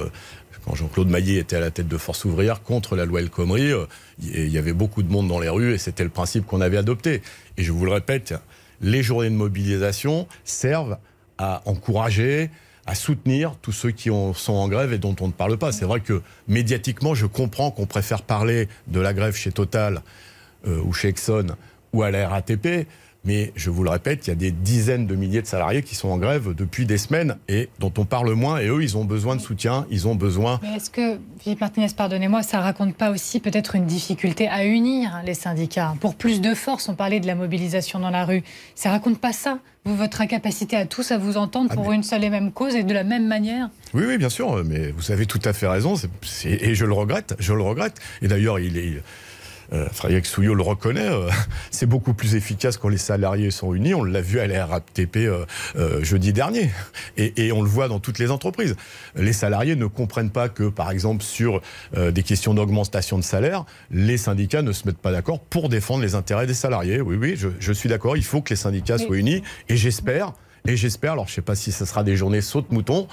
Jean-Claude 0.74 1.09
Maillet 1.09 1.37
était 1.37 1.57
à 1.57 1.61
la 1.61 1.70
tête 1.70 1.88
de 1.88 1.96
Force 1.98 2.24
ouvrière 2.24 2.62
contre 2.62 2.96
la 2.96 3.04
loi 3.04 3.20
El 3.20 3.31
Khomri, 3.31 3.72
euh, 3.72 3.87
il 4.20 4.48
y 4.48 4.59
avait 4.59 4.72
beaucoup 4.72 5.02
de 5.02 5.11
monde 5.11 5.28
dans 5.28 5.38
les 5.40 5.48
rues 5.48 5.74
et 5.74 5.78
c'était 5.78 6.04
le 6.04 6.11
principe 6.11 6.46
qu'on 6.46 6.61
avait 6.61 6.76
adopté. 6.76 7.22
Et 7.57 7.62
je 7.62 7.72
vous 7.72 7.85
le 7.85 7.92
répète, 7.92 8.35
les 8.81 9.02
journées 9.02 9.31
de 9.31 9.35
mobilisation 9.35 10.26
servent 10.44 10.98
à 11.38 11.62
encourager, 11.66 12.50
à 12.87 12.94
soutenir 12.94 13.54
tous 13.62 13.72
ceux 13.72 13.90
qui 13.90 14.11
ont- 14.11 14.35
sont 14.35 14.54
en 14.54 14.68
grève 14.68 14.92
et 14.92 14.98
dont 14.98 15.14
on 15.20 15.26
ne 15.28 15.33
parle 15.33 15.57
pas. 15.59 15.72
C'est 15.72 15.85
vrai 15.85 16.00
que 16.00 16.22
médiatiquement, 16.48 17.14
je 17.14 17.26
comprends 17.26 17.70
qu'on 17.70 17.87
préfère 17.87 18.22
parler 18.22 18.68
de 18.87 19.00
la 19.00 19.12
grève 19.14 19.35
chez 19.37 19.52
Total 19.52 20.02
euh, 20.66 20.81
ou 20.85 20.92
chez 20.92 21.09
Exxon 21.09 21.46
ou 21.92 22.02
à 22.02 22.11
la 22.11 22.28
RATP. 22.28 22.87
Mais 23.28 23.52
je 23.56 23.68
vous 23.68 23.84
le 23.84 23.90
répète, 23.90 24.26
il 24.26 24.30
y 24.30 24.32
a 24.32 24.36
des 24.36 24.50
dizaines 24.50 25.06
de 25.06 25.14
milliers 25.14 25.42
de 25.42 25.46
salariés 25.46 25.82
qui 25.82 25.94
sont 25.94 26.08
en 26.08 26.16
grève 26.16 26.54
depuis 26.54 26.86
des 26.86 26.96
semaines 26.96 27.36
et 27.46 27.68
dont 27.78 27.92
on 27.98 28.06
parle 28.06 28.32
moins. 28.32 28.58
Et 28.58 28.68
eux, 28.68 28.82
ils 28.82 28.96
ont 28.96 29.04
besoin 29.04 29.36
de 29.36 29.42
soutien, 29.42 29.84
ils 29.90 30.08
ont 30.08 30.14
besoin. 30.14 30.58
Mais 30.62 30.76
est-ce 30.76 30.88
que, 30.88 31.18
Philippe 31.38 31.60
Martinez, 31.60 31.88
pardonnez-moi, 31.94 32.42
ça 32.42 32.60
raconte 32.60 32.94
pas 32.94 33.10
aussi 33.10 33.38
peut-être 33.40 33.74
une 33.74 33.84
difficulté 33.84 34.48
à 34.48 34.64
unir 34.64 35.20
les 35.26 35.34
syndicats? 35.34 35.94
Pour 36.00 36.14
plus 36.14 36.40
de 36.40 36.54
force, 36.54 36.88
on 36.88 36.94
parlait 36.94 37.20
de 37.20 37.26
la 37.26 37.34
mobilisation 37.34 37.98
dans 37.98 38.08
la 38.08 38.24
rue. 38.24 38.42
Ça 38.74 38.88
raconte 38.90 39.18
pas 39.18 39.34
ça? 39.34 39.58
Vous, 39.84 39.94
Votre 39.94 40.22
incapacité 40.22 40.76
à 40.76 40.86
tous 40.86 41.10
à 41.12 41.18
vous 41.18 41.36
entendre 41.36 41.68
Ah, 41.70 41.74
pour 41.74 41.90
mais- 41.90 41.96
une 41.96 42.02
seule 42.04 42.24
et 42.24 42.30
même 42.30 42.50
cause 42.50 42.74
et 42.76 42.82
de 42.82 42.94
la 42.94 43.04
même 43.04 43.26
manière? 43.28 43.68
Oui, 43.92 44.04
oui, 44.08 44.16
bien 44.16 44.30
sûr, 44.30 44.64
mais 44.64 44.90
vous 44.90 45.12
avez 45.12 45.26
tout 45.26 45.40
à 45.44 45.52
fait 45.52 45.68
raison. 45.68 45.96
et 46.46 46.74
je 46.74 46.84
le 46.86 46.94
regrette, 46.94 47.34
je 47.38 47.52
le 47.52 47.62
regrette. 47.62 47.98
Et 48.22 48.28
d'ailleurs, 48.28 48.58
il 48.58 48.78
est. 48.78 49.02
Euh, 49.72 49.88
Frédéric 49.92 50.26
Souillot 50.26 50.54
le 50.54 50.62
reconnaît, 50.62 51.09
euh, 51.09 51.28
c'est 51.70 51.87
beaucoup 51.87 52.14
plus 52.14 52.35
efficace 52.35 52.76
quand 52.76 52.88
les 52.88 52.98
salariés 52.98 53.50
sont 53.50 53.74
unis. 53.74 53.94
On 53.94 54.04
l'a 54.04 54.20
vu 54.20 54.40
à 54.40 54.46
la 54.46 54.66
RATP 54.66 55.16
euh, 55.16 55.44
euh, 55.76 56.02
jeudi 56.02 56.33
dernier. 56.33 56.70
Et, 57.16 57.46
et 57.46 57.52
on 57.52 57.62
le 57.62 57.68
voit 57.68 57.88
dans 57.88 58.00
toutes 58.00 58.18
les 58.18 58.31
entreprises. 58.31 58.76
Les 59.16 59.33
salariés 59.33 59.76
ne 59.76 59.87
comprennent 59.87 60.31
pas 60.31 60.48
que, 60.48 60.68
par 60.68 60.90
exemple, 60.90 61.22
sur 61.22 61.61
euh, 61.96 62.11
des 62.11 62.22
questions 62.22 62.54
d'augmentation 62.54 63.18
de 63.18 63.24
salaire, 63.24 63.64
les 63.90 64.16
syndicats 64.16 64.62
ne 64.62 64.72
se 64.72 64.87
mettent 64.87 64.98
pas 64.98 65.12
d'accord 65.12 65.40
pour 65.40 65.68
défendre 65.68 66.02
les 66.02 66.14
intérêts 66.14 66.46
des 66.46 66.54
salariés. 66.54 67.00
Oui, 67.00 67.16
oui, 67.16 67.35
je, 67.37 67.48
je 67.59 67.72
suis 67.72 67.88
d'accord. 67.88 68.16
Il 68.16 68.24
faut 68.24 68.40
que 68.40 68.50
les 68.50 68.57
syndicats 68.57 68.98
soient 68.98 69.16
unis. 69.16 69.42
Et 69.68 69.76
j'espère. 69.76 70.33
Et 70.66 70.76
j'espère, 70.76 71.12
alors 71.12 71.26
je 71.26 71.32
ne 71.32 71.34
sais 71.36 71.42
pas 71.42 71.54
si 71.54 71.72
ce 71.72 71.84
sera 71.84 72.02
des 72.04 72.16
journées 72.16 72.40
saute-mouton, 72.40 73.06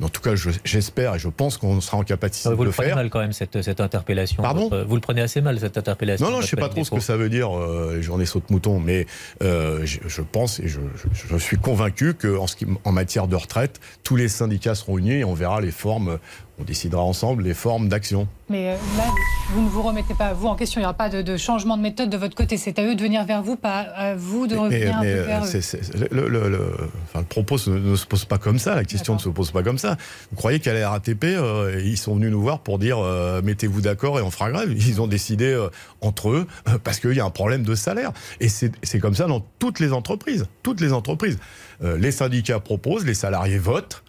mais 0.00 0.06
en 0.06 0.08
tout 0.08 0.20
cas 0.22 0.34
je- 0.34 0.50
j'espère 0.64 1.14
et 1.14 1.18
je 1.18 1.28
pense 1.28 1.56
qu'on 1.58 1.80
sera 1.80 1.96
en 1.98 2.02
capacité 2.04 2.48
Ah, 2.48 2.50
de 2.52 2.56
Vous 2.56 2.62
le 2.64 2.68
le 2.70 2.72
prenez 2.72 2.88
faire. 2.88 2.96
mal 2.96 3.10
quand 3.10 3.20
même, 3.20 3.32
cette, 3.32 3.60
cette 3.62 3.80
interpellation. 3.80 4.42
Pardon? 4.42 4.68
Votre- 4.68 4.84
Vous 4.86 4.94
le 4.94 5.00
prenez 5.00 5.20
assez 5.20 5.40
mal, 5.40 5.58
cette 5.60 5.76
interpellation. 5.78 6.26
Non, 6.26 6.32
non, 6.36 6.40
je 6.40 6.46
sais 6.46 6.56
pas 6.56 6.68
trop 6.68 6.84
ce 6.84 6.90
que 6.90 7.00
ça 7.00 7.16
veut 7.16 7.28
dire, 7.28 7.56
euh, 7.56 7.94
les 7.96 8.02
journées 8.02 8.26
saute-mouton, 8.26 8.80
mais 8.80 9.06
euh, 9.42 9.84
je, 9.84 9.98
je 10.06 10.22
pense 10.22 10.58
et 10.60 10.68
je, 10.68 10.80
je- 10.96 11.26
je 11.28 11.36
suis 11.36 11.58
convaincu 11.58 12.14
qu'en 12.14 12.46
en 12.84 12.92
matière 12.92 13.28
de 13.28 13.36
retraite, 13.36 13.80
tous 14.02 14.16
les 14.16 14.28
syndicats 14.28 14.74
seront 14.74 14.98
unis 14.98 15.12
et 15.12 15.24
on 15.24 15.34
verra 15.34 15.60
les 15.60 15.70
formes, 15.72 16.18
on 16.58 16.64
décidera 16.64 17.02
ensemble 17.02 17.42
les 17.42 17.52
formes 17.54 17.88
d'action. 17.88 18.26
Mais 18.48 18.70
euh, 18.70 18.76
là, 18.96 19.04
vous 19.52 19.60
ne 19.62 19.68
vous 19.68 19.82
remettez 19.82 20.14
pas 20.14 20.32
vous 20.32 20.46
en 20.46 20.54
question. 20.54 20.80
Il 20.80 20.82
n'y 20.82 20.86
aura 20.86 20.94
pas 20.94 21.08
de, 21.10 21.20
de 21.20 21.36
changement 21.36 21.76
de 21.76 21.82
méthode 21.82 22.08
de 22.08 22.16
votre 22.16 22.34
côté. 22.34 22.56
C'est 22.56 22.78
à 22.78 22.84
eux 22.84 22.94
de 22.94 23.02
venir 23.02 23.24
vers 23.24 23.42
vous, 23.42 23.56
pas 23.56 23.80
à 23.80 24.14
vous 24.14 24.46
de 24.46 24.54
Mais- 24.54 24.60
revenir 24.60 24.80
mais, 24.80 24.92
un 24.94 25.00
peu 25.00 25.06
euh, 25.20 25.24
vers 25.24 25.44
eux. 25.44 25.46
c'est- 25.60 26.10
le, 26.12 26.28
le- 26.28 26.48
le- 26.48 26.74
enfin, 27.04 27.18
le 27.20 27.24
propos 27.26 27.56
ne, 27.66 27.94
se 27.96 28.06
pose 28.06 28.24
pas 28.24 28.38
comme 28.38 28.58
ça, 28.58 28.74
la 28.74 28.84
question 28.84 29.14
ne 29.14 29.18
se 29.18 29.28
pose 29.28 29.50
pas 29.50 29.62
comme 29.62 29.78
ça. 29.78 29.96
Vous 30.30 30.36
croyez 30.36 30.60
qu'à 30.60 30.72
la 30.72 30.88
RATP, 30.90 31.24
euh, 31.24 31.82
ils 31.84 31.98
sont 31.98 32.14
venus 32.14 32.30
nous 32.30 32.40
voir 32.40 32.60
pour 32.60 32.78
dire 32.78 32.98
euh, 33.00 33.42
mettez-vous 33.42 33.80
d'accord 33.82 34.18
et 34.18 34.22
on 34.22 34.30
fera 34.30 34.50
grève 34.50 34.72
Ils 34.72 35.00
ont 35.02 35.06
décidé 35.08 35.46
euh, 35.52 35.68
entre 36.00 36.30
eux 36.30 36.46
parce 36.84 37.00
qu'il 37.00 37.12
y 37.12 37.20
a 37.20 37.24
un 37.24 37.30
problème 37.30 37.64
de 37.64 37.74
salaire. 37.74 38.12
Et 38.40 38.48
c'est 38.48 38.98
comme 39.00 39.14
ça 39.14 39.26
dans 39.26 39.44
toutes 39.58 39.80
les 39.80 39.92
entreprises. 39.92 40.46
Toutes 40.62 40.80
les 40.80 40.92
entreprises. 40.92 41.38
Les 41.82 42.10
syndicats 42.12 42.58
proposent, 42.60 43.04
les 43.04 43.12
salariés 43.14 43.58
votent. 43.58 44.02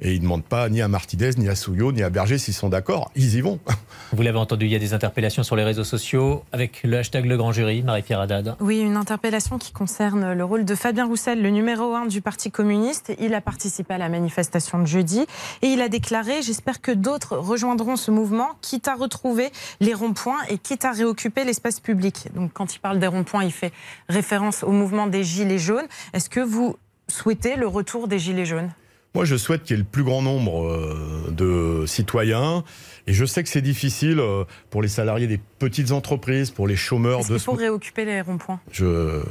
Et 0.00 0.12
ils 0.12 0.18
ne 0.18 0.22
demandent 0.22 0.44
pas 0.44 0.68
ni 0.68 0.80
à 0.80 0.88
Martinez, 0.88 1.30
ni 1.38 1.48
à 1.48 1.54
Souillot, 1.54 1.92
ni 1.92 2.02
à 2.02 2.10
Berger 2.10 2.38
s'ils 2.38 2.54
sont 2.54 2.68
d'accord. 2.68 3.10
Ils 3.16 3.34
y 3.34 3.40
vont. 3.40 3.58
Vous 4.12 4.22
l'avez 4.22 4.38
entendu, 4.38 4.66
il 4.66 4.72
y 4.72 4.76
a 4.76 4.78
des 4.78 4.94
interpellations 4.94 5.42
sur 5.42 5.56
les 5.56 5.64
réseaux 5.64 5.84
sociaux 5.84 6.44
avec 6.52 6.82
le 6.84 6.98
hashtag 6.98 7.26
Le 7.26 7.36
Grand 7.36 7.52
Jury, 7.52 7.82
Marie-Pierre 7.82 8.20
Haddad. 8.20 8.56
Oui, 8.60 8.78
une 8.78 8.96
interpellation 8.96 9.58
qui 9.58 9.72
concerne 9.72 10.32
le 10.32 10.44
rôle 10.44 10.64
de 10.64 10.74
Fabien 10.74 11.06
Roussel, 11.06 11.42
le 11.42 11.50
numéro 11.50 11.94
un 11.94 12.06
du 12.06 12.20
Parti 12.20 12.50
communiste. 12.50 13.12
Il 13.18 13.34
a 13.34 13.40
participé 13.40 13.94
à 13.94 13.98
la 13.98 14.08
manifestation 14.08 14.78
de 14.78 14.86
jeudi 14.86 15.26
et 15.62 15.66
il 15.66 15.80
a 15.80 15.88
déclaré 15.88 16.42
J'espère 16.42 16.80
que 16.80 16.92
d'autres 16.92 17.36
rejoindront 17.36 17.96
ce 17.96 18.10
mouvement, 18.10 18.50
quitte 18.62 18.88
à 18.88 18.94
retrouver 18.94 19.50
les 19.80 19.94
ronds-points 19.94 20.38
et 20.48 20.58
quitte 20.58 20.84
à 20.84 20.92
réoccuper 20.92 21.44
l'espace 21.44 21.80
public. 21.80 22.28
Donc, 22.34 22.52
quand 22.52 22.74
il 22.74 22.78
parle 22.78 22.98
des 22.98 23.06
ronds-points, 23.06 23.44
il 23.44 23.52
fait 23.52 23.72
référence 24.08 24.62
au 24.62 24.70
mouvement 24.70 25.06
des 25.06 25.24
Gilets 25.24 25.58
jaunes. 25.58 25.86
Est-ce 26.12 26.30
que 26.30 26.40
vous 26.40 26.76
souhaitez 27.08 27.56
le 27.56 27.66
retour 27.66 28.08
des 28.08 28.18
Gilets 28.18 28.46
jaunes? 28.46 28.70
Moi, 29.14 29.24
je 29.24 29.36
souhaite 29.36 29.62
qu'il 29.62 29.76
y 29.76 29.78
ait 29.78 29.82
le 29.82 29.88
plus 29.88 30.04
grand 30.04 30.22
nombre 30.22 30.64
euh, 30.64 31.30
de 31.30 31.86
citoyens. 31.86 32.62
Et 33.06 33.12
je 33.14 33.24
sais 33.24 33.42
que 33.42 33.48
c'est 33.48 33.62
difficile 33.62 34.20
euh, 34.20 34.44
pour 34.70 34.82
les 34.82 34.88
salariés 34.88 35.26
des 35.26 35.40
petites 35.58 35.92
entreprises, 35.92 36.50
pour 36.50 36.68
les 36.68 36.76
chômeurs. 36.76 37.20
Est-ce 37.20 37.28
qu'il 37.28 37.38
faut 37.40 37.52
réoccuper 37.52 38.04
les 38.04 38.20
ronds-points? 38.20 38.60
Je, 38.70 38.84
Vous 38.84 39.24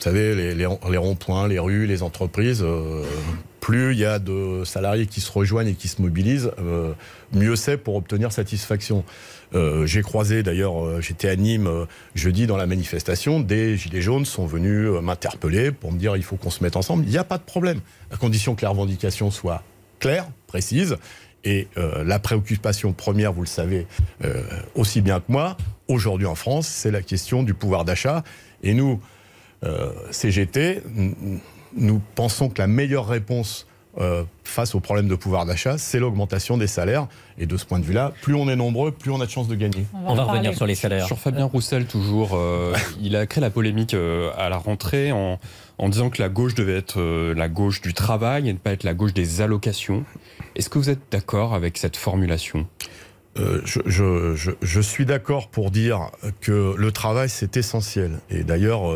savez, 0.00 0.34
les, 0.34 0.54
les, 0.54 0.66
les 0.90 0.96
ronds-points, 0.96 1.46
les 1.46 1.60
rues, 1.60 1.86
les 1.86 2.02
entreprises, 2.02 2.62
euh, 2.62 3.04
plus 3.60 3.92
il 3.92 3.98
y 4.00 4.04
a 4.04 4.18
de 4.18 4.62
salariés 4.64 5.06
qui 5.06 5.20
se 5.20 5.32
rejoignent 5.32 5.68
et 5.68 5.74
qui 5.74 5.88
se 5.88 6.02
mobilisent, 6.02 6.50
euh, 6.58 6.92
mieux 7.32 7.56
c'est 7.56 7.78
pour 7.78 7.94
obtenir 7.94 8.32
satisfaction. 8.32 9.04
Euh, 9.54 9.86
J'ai 9.86 10.02
croisé 10.02 10.42
d'ailleurs, 10.42 10.84
euh, 10.84 11.00
j'étais 11.00 11.28
à 11.28 11.36
Nîmes 11.36 11.66
euh, 11.66 11.86
jeudi 12.14 12.46
dans 12.46 12.56
la 12.56 12.66
manifestation, 12.66 13.40
des 13.40 13.76
Gilets 13.76 14.00
jaunes 14.00 14.24
sont 14.24 14.46
venus 14.46 14.88
m'interpeller 15.02 15.70
pour 15.70 15.92
me 15.92 15.98
dire 15.98 16.16
il 16.16 16.24
faut 16.24 16.36
qu'on 16.36 16.50
se 16.50 16.62
mette 16.62 16.76
ensemble. 16.76 17.04
Il 17.04 17.10
n'y 17.10 17.18
a 17.18 17.24
pas 17.24 17.38
de 17.38 17.44
problème, 17.44 17.80
à 18.10 18.16
condition 18.16 18.54
que 18.54 18.62
les 18.62 18.66
revendications 18.66 19.30
soient 19.30 19.62
claires, 20.00 20.28
précises. 20.46 20.96
Et 21.46 21.68
la 21.76 22.18
préoccupation 22.18 22.94
première, 22.94 23.34
vous 23.34 23.42
le 23.42 23.46
savez 23.46 23.86
aussi 24.74 25.02
bien 25.02 25.20
que 25.20 25.26
moi, 25.28 25.58
aujourd'hui 25.88 26.26
en 26.26 26.34
France, 26.34 26.66
c'est 26.66 26.90
la 26.90 27.02
question 27.02 27.42
du 27.42 27.52
pouvoir 27.52 27.84
d'achat. 27.84 28.24
Et 28.62 28.72
nous, 28.72 28.98
CGT, 30.10 30.82
nous 31.76 32.00
pensons 32.14 32.48
que 32.48 32.62
la 32.62 32.66
meilleure 32.66 33.06
réponse 33.06 33.66
euh, 33.98 34.24
face 34.44 34.74
au 34.74 34.80
problème 34.80 35.08
de 35.08 35.14
pouvoir 35.14 35.46
d'achat, 35.46 35.78
c'est 35.78 35.98
l'augmentation 35.98 36.56
des 36.56 36.66
salaires. 36.66 37.06
Et 37.38 37.46
de 37.46 37.56
ce 37.56 37.64
point 37.64 37.78
de 37.78 37.84
vue-là, 37.84 38.12
plus 38.22 38.34
on 38.34 38.48
est 38.48 38.56
nombreux, 38.56 38.92
plus 38.92 39.10
on 39.10 39.20
a 39.20 39.26
de 39.26 39.30
chances 39.30 39.48
de 39.48 39.54
gagner. 39.54 39.86
On 39.92 40.02
va, 40.02 40.10
on 40.10 40.14
va 40.14 40.24
revenir 40.24 40.54
sur 40.54 40.66
les 40.66 40.74
salaires. 40.74 41.06
Sur 41.06 41.18
Fabien 41.18 41.46
Roussel, 41.46 41.86
toujours, 41.86 42.32
euh, 42.34 42.74
il 43.00 43.16
a 43.16 43.26
créé 43.26 43.40
la 43.40 43.50
polémique 43.50 43.94
euh, 43.94 44.30
à 44.36 44.48
la 44.48 44.56
rentrée 44.56 45.12
en, 45.12 45.38
en, 45.78 45.88
disant 45.88 46.10
que 46.10 46.22
la 46.22 46.28
gauche 46.28 46.54
devait 46.54 46.76
être 46.76 47.00
euh, 47.00 47.34
la 47.34 47.48
gauche 47.48 47.80
du 47.80 47.94
travail 47.94 48.48
et 48.48 48.52
ne 48.52 48.58
pas 48.58 48.72
être 48.72 48.84
la 48.84 48.94
gauche 48.94 49.14
des 49.14 49.40
allocations. 49.40 50.04
Est-ce 50.56 50.68
que 50.68 50.78
vous 50.78 50.90
êtes 50.90 51.02
d'accord 51.10 51.54
avec 51.54 51.78
cette 51.78 51.96
formulation? 51.96 52.66
Euh, 53.36 53.60
je, 53.64 53.80
je, 53.86 54.36
je, 54.36 54.52
je, 54.62 54.80
suis 54.80 55.06
d'accord 55.06 55.48
pour 55.48 55.72
dire 55.72 56.10
que 56.40 56.74
le 56.76 56.92
travail, 56.92 57.28
c'est 57.28 57.56
essentiel. 57.56 58.20
Et 58.30 58.44
d'ailleurs, 58.44 58.88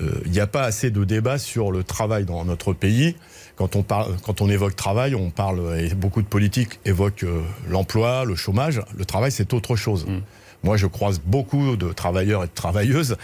euh, 0.00 0.20
il 0.24 0.30
n'y 0.30 0.40
a 0.40 0.46
pas 0.46 0.62
assez 0.62 0.90
de 0.90 1.04
débat 1.04 1.38
sur 1.38 1.72
le 1.72 1.84
travail 1.84 2.24
dans 2.24 2.44
notre 2.44 2.72
pays. 2.72 3.16
Quand 3.56 3.76
on, 3.76 3.82
parle, 3.82 4.16
quand 4.24 4.40
on 4.40 4.48
évoque 4.48 4.76
travail, 4.76 5.14
on 5.14 5.30
parle, 5.30 5.78
et 5.78 5.94
beaucoup 5.94 6.22
de 6.22 6.26
politiques 6.26 6.80
évoquent 6.84 7.24
euh, 7.24 7.42
l'emploi, 7.68 8.24
le 8.24 8.34
chômage. 8.34 8.80
Le 8.96 9.04
travail, 9.04 9.30
c'est 9.30 9.52
autre 9.52 9.76
chose. 9.76 10.06
Mmh. 10.06 10.20
Moi, 10.64 10.76
je 10.76 10.86
croise 10.86 11.20
beaucoup 11.20 11.76
de 11.76 11.92
travailleurs 11.92 12.44
et 12.44 12.46
de 12.46 12.52
travailleuses 12.52 13.16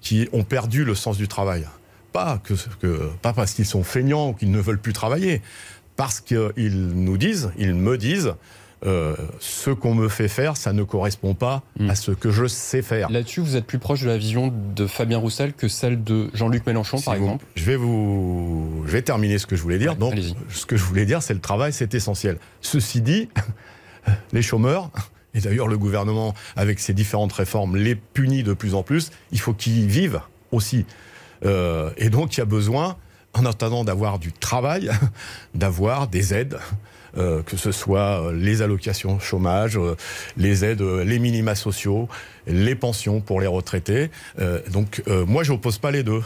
qui 0.00 0.28
ont 0.32 0.44
perdu 0.44 0.84
le 0.84 0.94
sens 0.94 1.16
du 1.16 1.28
travail. 1.28 1.66
Pas, 2.12 2.40
que, 2.44 2.54
que 2.80 3.10
pas 3.20 3.32
parce 3.32 3.52
qu'ils 3.52 3.66
sont 3.66 3.82
feignants 3.82 4.30
ou 4.30 4.32
qu'ils 4.34 4.50
ne 4.50 4.60
veulent 4.60 4.80
plus 4.80 4.92
travailler, 4.92 5.42
parce 5.96 6.20
qu'ils 6.20 6.88
nous 6.94 7.16
disent, 7.16 7.50
ils 7.58 7.74
me 7.74 7.98
disent, 7.98 8.34
euh, 8.86 9.14
ce 9.40 9.70
qu'on 9.70 9.94
me 9.94 10.08
fait 10.08 10.28
faire, 10.28 10.56
ça 10.56 10.72
ne 10.72 10.82
correspond 10.82 11.34
pas 11.34 11.62
mmh. 11.78 11.90
à 11.90 11.94
ce 11.94 12.10
que 12.10 12.30
je 12.30 12.46
sais 12.46 12.82
faire. 12.82 13.10
Là-dessus, 13.10 13.40
vous 13.40 13.56
êtes 13.56 13.66
plus 13.66 13.78
proche 13.78 14.02
de 14.02 14.08
la 14.08 14.18
vision 14.18 14.52
de 14.74 14.86
Fabien 14.86 15.18
Roussel 15.18 15.54
que 15.54 15.68
celle 15.68 16.04
de 16.04 16.30
Jean-Luc 16.34 16.66
Mélenchon, 16.66 16.98
si 16.98 17.04
par 17.04 17.14
vous, 17.14 17.24
exemple? 17.24 17.46
Je 17.54 17.64
vais 17.64 17.76
vous, 17.76 18.84
je 18.86 18.92
vais 18.92 19.02
terminer 19.02 19.38
ce 19.38 19.46
que 19.46 19.56
je 19.56 19.62
voulais 19.62 19.78
dire. 19.78 19.92
Ouais, 19.92 19.98
Donc, 19.98 20.14
ce 20.50 20.66
que 20.66 20.76
je 20.76 20.84
voulais 20.84 21.06
dire, 21.06 21.22
c'est 21.22 21.34
le 21.34 21.40
travail, 21.40 21.72
c'est 21.72 21.94
essentiel. 21.94 22.38
Ceci 22.60 23.00
dit, 23.00 23.28
les 24.32 24.42
chômeurs, 24.42 24.90
et 25.34 25.40
d'ailleurs 25.40 25.68
le 25.68 25.78
gouvernement, 25.78 26.34
avec 26.56 26.78
ses 26.78 26.92
différentes 26.92 27.32
réformes, 27.32 27.76
les 27.76 27.94
punit 27.94 28.42
de 28.42 28.52
plus 28.52 28.74
en 28.74 28.82
plus. 28.82 29.10
Il 29.32 29.40
faut 29.40 29.54
qu'ils 29.54 29.86
vivent 29.86 30.20
aussi. 30.52 30.86
Euh, 31.44 31.90
et 31.96 32.10
donc, 32.10 32.36
il 32.36 32.40
y 32.40 32.42
a 32.42 32.46
besoin, 32.46 32.96
en 33.32 33.44
attendant 33.44 33.84
d'avoir 33.84 34.18
du 34.18 34.32
travail, 34.32 34.90
d'avoir 35.54 36.06
des 36.06 36.34
aides. 36.34 36.58
Euh, 37.16 37.42
que 37.42 37.56
ce 37.56 37.70
soit 37.70 38.32
les 38.32 38.60
allocations 38.60 39.20
chômage, 39.20 39.76
euh, 39.76 39.94
les 40.36 40.64
aides, 40.64 40.82
les 40.82 41.20
minima 41.20 41.54
sociaux, 41.54 42.08
les 42.48 42.74
pensions 42.74 43.20
pour 43.20 43.40
les 43.40 43.46
retraités. 43.46 44.10
Euh, 44.40 44.60
donc 44.72 45.02
moi, 45.06 45.44
je 45.44 45.52
n'oppose 45.52 45.78
pas 45.78 45.92
les 45.92 46.02
deux. 46.02 46.22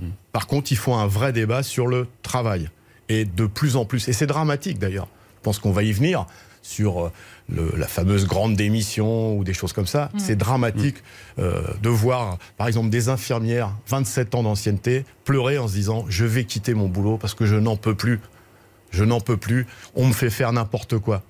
Mmh. 0.00 0.08
Par 0.32 0.48
contre, 0.48 0.72
il 0.72 0.76
faut 0.76 0.94
un 0.94 1.06
vrai 1.06 1.32
débat 1.32 1.62
sur 1.62 1.86
le 1.86 2.08
travail. 2.22 2.70
Et 3.08 3.24
de 3.24 3.46
plus 3.46 3.76
en 3.76 3.84
plus, 3.84 4.08
et 4.08 4.12
c'est 4.12 4.26
dramatique 4.26 4.78
d'ailleurs, 4.78 5.06
je 5.36 5.42
pense 5.42 5.58
qu'on 5.58 5.70
va 5.70 5.82
y 5.84 5.92
venir 5.92 6.26
sur 6.62 7.10
le, 7.48 7.72
la 7.76 7.88
fameuse 7.88 8.26
grande 8.26 8.54
démission 8.56 9.36
ou 9.36 9.44
des 9.44 9.52
choses 9.52 9.72
comme 9.72 9.86
ça. 9.86 10.10
Mmh. 10.12 10.18
C'est 10.18 10.36
dramatique 10.36 10.96
mmh. 11.38 11.42
de 11.82 11.88
voir, 11.88 12.38
par 12.56 12.66
exemple, 12.66 12.90
des 12.90 13.08
infirmières, 13.08 13.72
27 13.88 14.34
ans 14.34 14.42
d'ancienneté, 14.42 15.04
pleurer 15.24 15.58
en 15.58 15.68
se 15.68 15.74
disant 15.74 16.04
je 16.08 16.24
vais 16.24 16.44
quitter 16.44 16.74
mon 16.74 16.88
boulot 16.88 17.16
parce 17.16 17.34
que 17.34 17.46
je 17.46 17.56
n'en 17.56 17.76
peux 17.76 17.94
plus 17.94 18.18
je 18.92 19.02
n'en 19.02 19.20
peux 19.20 19.36
plus, 19.36 19.66
on 19.96 20.06
me 20.06 20.12
fait 20.12 20.30
faire 20.30 20.52
n'importe 20.52 20.98
quoi. 20.98 21.22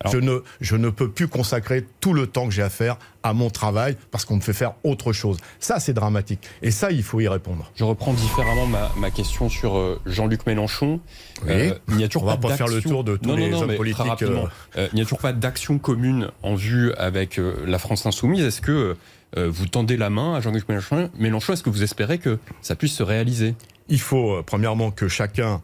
Alors, 0.00 0.14
je, 0.14 0.18
ne, 0.18 0.42
je 0.60 0.74
ne 0.74 0.90
peux 0.90 1.08
plus 1.08 1.28
consacrer 1.28 1.86
tout 2.00 2.12
le 2.12 2.26
temps 2.26 2.46
que 2.46 2.52
j'ai 2.52 2.62
à 2.62 2.70
faire 2.70 2.96
à 3.22 3.34
mon 3.34 3.50
travail 3.50 3.96
parce 4.10 4.24
qu'on 4.24 4.34
me 4.34 4.40
fait 4.40 4.52
faire 4.52 4.72
autre 4.82 5.12
chose. 5.12 5.36
Ça, 5.60 5.78
c'est 5.78 5.92
dramatique. 5.92 6.40
Et 6.60 6.72
ça, 6.72 6.90
il 6.90 7.04
faut 7.04 7.20
y 7.20 7.28
répondre. 7.28 7.70
Je 7.76 7.84
reprends 7.84 8.12
différemment 8.12 8.66
ma, 8.66 8.90
ma 8.96 9.12
question 9.12 9.48
sur 9.48 9.76
euh, 9.76 10.00
Jean-Luc 10.04 10.44
Mélenchon. 10.44 10.98
Oui. 11.44 11.50
Euh, 11.50 11.74
il 11.88 11.96
n'y 11.96 12.04
a 12.04 12.08
toujours 12.08 12.24
on 12.24 12.26
pas, 12.26 12.34
va 12.34 12.48
pas 12.48 12.56
faire 12.56 12.66
le 12.66 12.82
tour 12.82 13.04
de 13.04 13.16
tous 13.16 13.28
non, 13.28 13.36
les 13.36 13.48
non, 13.48 13.58
non, 13.58 13.62
hommes 13.70 13.76
politiques. 13.76 14.22
Euh... 14.22 14.46
Il 14.92 14.96
n'y 14.96 15.02
a 15.02 15.04
toujours 15.04 15.20
pas 15.20 15.32
d'action 15.32 15.78
commune 15.78 16.30
en 16.42 16.56
vue 16.56 16.92
avec 16.94 17.40
la 17.64 17.78
France 17.78 18.04
Insoumise. 18.04 18.44
Est-ce 18.44 18.60
que 18.60 18.96
vous 19.36 19.66
tendez 19.66 19.96
la 19.96 20.10
main 20.10 20.34
à 20.34 20.40
Jean-Luc 20.40 20.68
Mélenchon, 20.68 21.10
Mélenchon? 21.16 21.52
Est-ce 21.52 21.62
que 21.62 21.70
vous 21.70 21.84
espérez 21.84 22.18
que 22.18 22.38
ça 22.60 22.74
puisse 22.74 22.94
se 22.94 23.04
réaliser? 23.04 23.54
Il 23.88 24.00
faut, 24.00 24.42
premièrement, 24.42 24.90
que 24.90 25.06
chacun 25.06 25.62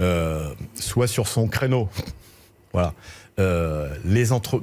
euh, 0.00 0.52
soit 0.74 1.06
sur 1.06 1.28
son 1.28 1.48
créneau. 1.48 1.88
Voilà. 2.72 2.92
Euh, 3.38 3.88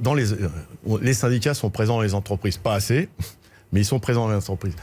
dans 0.00 0.14
les... 0.14 1.14
syndicats 1.14 1.54
sont 1.54 1.70
présents 1.70 1.96
dans 1.96 2.02
les 2.02 2.14
entreprises, 2.14 2.58
pas 2.58 2.74
assez, 2.74 3.08
mais 3.72 3.80
ils 3.80 3.84
sont 3.84 3.98
présents 3.98 4.28
dans 4.28 4.30
les 4.30 4.36
entreprises. 4.36 4.76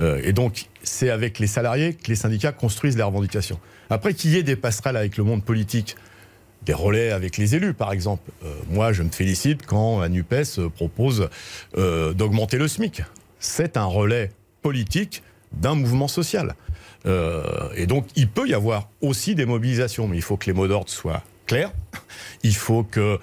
Euh, 0.00 0.20
et 0.22 0.32
donc, 0.32 0.66
c'est 0.82 1.10
avec 1.10 1.38
les 1.38 1.46
salariés 1.46 1.94
que 1.94 2.08
les 2.08 2.14
syndicats 2.14 2.52
construisent 2.52 2.96
les 2.96 3.02
revendications. 3.02 3.58
Après, 3.90 4.14
qu'il 4.14 4.30
y 4.30 4.36
ait 4.36 4.42
des 4.42 4.56
passerelles 4.56 4.96
avec 4.96 5.16
le 5.16 5.24
monde 5.24 5.44
politique, 5.44 5.96
des 6.64 6.74
relais 6.74 7.10
avec 7.10 7.36
les 7.36 7.54
élus, 7.54 7.74
par 7.74 7.92
exemple. 7.92 8.30
Euh, 8.44 8.52
moi, 8.70 8.92
je 8.92 9.02
me 9.02 9.10
félicite 9.10 9.66
quand 9.66 10.00
la 10.00 10.08
NUPES 10.08 10.68
propose 10.74 11.28
euh, 11.76 12.12
d'augmenter 12.12 12.58
le 12.58 12.68
SMIC. 12.68 13.02
C'est 13.40 13.76
un 13.76 13.84
relais 13.84 14.30
politique 14.62 15.22
d'un 15.52 15.74
mouvement 15.74 16.08
social. 16.08 16.54
Euh, 17.06 17.68
et 17.76 17.86
donc, 17.86 18.06
il 18.16 18.28
peut 18.28 18.48
y 18.48 18.54
avoir 18.54 18.88
aussi 19.00 19.34
des 19.34 19.46
mobilisations, 19.46 20.08
mais 20.08 20.16
il 20.16 20.22
faut 20.22 20.36
que 20.36 20.46
les 20.46 20.52
mots 20.52 20.68
d'ordre 20.68 20.90
soient 20.90 21.22
clairs. 21.46 21.72
Il 22.42 22.54
faut 22.54 22.84
que 22.84 23.18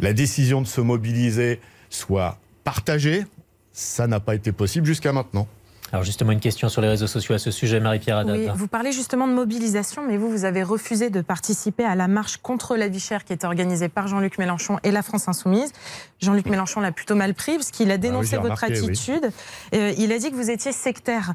la 0.00 0.12
décision 0.12 0.60
de 0.60 0.66
se 0.66 0.80
mobiliser 0.80 1.60
soit 1.90 2.38
partagée. 2.64 3.24
Ça 3.72 4.06
n'a 4.06 4.20
pas 4.20 4.34
été 4.34 4.52
possible 4.52 4.86
jusqu'à 4.86 5.12
maintenant. 5.12 5.48
Alors 5.92 6.02
justement, 6.02 6.32
une 6.32 6.40
question 6.40 6.68
sur 6.68 6.80
les 6.80 6.88
réseaux 6.88 7.06
sociaux 7.06 7.36
à 7.36 7.38
ce 7.38 7.52
sujet, 7.52 7.78
Marie-Pierre 7.78 8.18
Haddad. 8.18 8.36
Oui, 8.36 8.48
vous 8.52 8.66
parlez 8.66 8.90
justement 8.90 9.28
de 9.28 9.32
mobilisation, 9.32 10.02
mais 10.04 10.16
vous, 10.16 10.28
vous 10.28 10.44
avez 10.44 10.64
refusé 10.64 11.08
de 11.08 11.20
participer 11.20 11.84
à 11.84 11.94
la 11.94 12.08
marche 12.08 12.38
contre 12.38 12.76
la 12.76 12.88
vie 12.88 12.98
chère 12.98 13.24
qui 13.24 13.32
était 13.32 13.46
organisée 13.46 13.88
par 13.88 14.08
Jean-Luc 14.08 14.38
Mélenchon 14.38 14.80
et 14.82 14.90
la 14.90 15.02
France 15.02 15.28
Insoumise. 15.28 15.72
Jean-Luc 16.20 16.46
Mélenchon 16.46 16.80
l'a 16.80 16.90
plutôt 16.90 17.14
mal 17.14 17.32
pris, 17.34 17.54
parce 17.54 17.70
qu'il 17.70 17.92
a 17.92 17.98
dénoncé 17.98 18.34
ah 18.34 18.40
oui, 18.42 18.48
votre 18.48 18.64
attitude. 18.64 19.30
Oui. 19.72 19.78
Euh, 19.78 19.92
il 19.96 20.10
a 20.10 20.18
dit 20.18 20.32
que 20.32 20.36
vous 20.36 20.50
étiez 20.50 20.72
sectaire. 20.72 21.34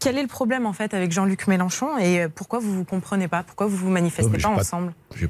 Quel 0.00 0.18
est 0.18 0.22
le 0.22 0.28
problème 0.28 0.66
en 0.66 0.72
fait 0.72 0.94
avec 0.94 1.12
Jean-Luc 1.12 1.46
Mélenchon 1.46 1.98
et 1.98 2.26
pourquoi 2.34 2.58
vous 2.58 2.74
vous 2.74 2.84
comprenez 2.84 3.28
pas? 3.28 3.42
Pourquoi 3.42 3.66
vous 3.66 3.76
vous 3.76 3.90
manifestez 3.90 4.38
non, 4.38 4.40
pas, 4.40 4.54
pas 4.54 4.60
ensemble? 4.60 4.94
J'ai 5.14 5.28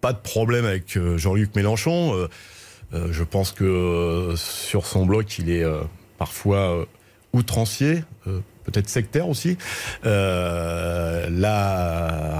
pas 0.00 0.12
de 0.12 0.18
problème 0.18 0.64
avec 0.64 0.96
euh, 0.96 1.16
Jean-Luc 1.16 1.54
Mélenchon. 1.54 2.14
Euh, 2.14 2.28
euh, 2.94 3.08
je 3.12 3.22
pense 3.22 3.52
que 3.52 3.64
euh, 3.64 4.36
sur 4.36 4.86
son 4.86 5.06
blog, 5.06 5.26
il 5.38 5.50
est 5.50 5.62
euh, 5.62 5.82
parfois 6.18 6.86
outrancier, 7.34 8.02
peut-être 8.64 8.88
sectaire 8.88 9.28
aussi. 9.28 9.58
la 10.02 11.20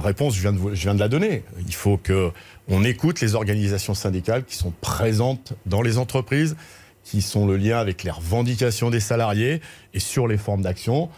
réponse, 0.03 0.35
je 0.35 0.41
viens, 0.41 0.51
de, 0.51 0.73
je 0.73 0.81
viens 0.81 0.95
de 0.95 0.99
la 0.99 1.07
donner. 1.07 1.43
Il 1.67 1.75
faut 1.75 1.97
que 1.97 2.31
on 2.67 2.83
écoute 2.83 3.21
les 3.21 3.35
organisations 3.35 3.93
syndicales 3.93 4.43
qui 4.43 4.55
sont 4.55 4.73
présentes 4.81 5.53
dans 5.67 5.83
les 5.83 5.99
entreprises, 5.99 6.57
qui 7.03 7.21
sont 7.21 7.47
le 7.47 7.55
lien 7.55 7.77
avec 7.77 8.03
les 8.03 8.11
revendications 8.11 8.89
des 8.89 8.99
salariés 8.99 9.61
et 9.93 9.99
sur 9.99 10.27
les 10.27 10.37
formes 10.37 10.63
d'action. 10.63 11.09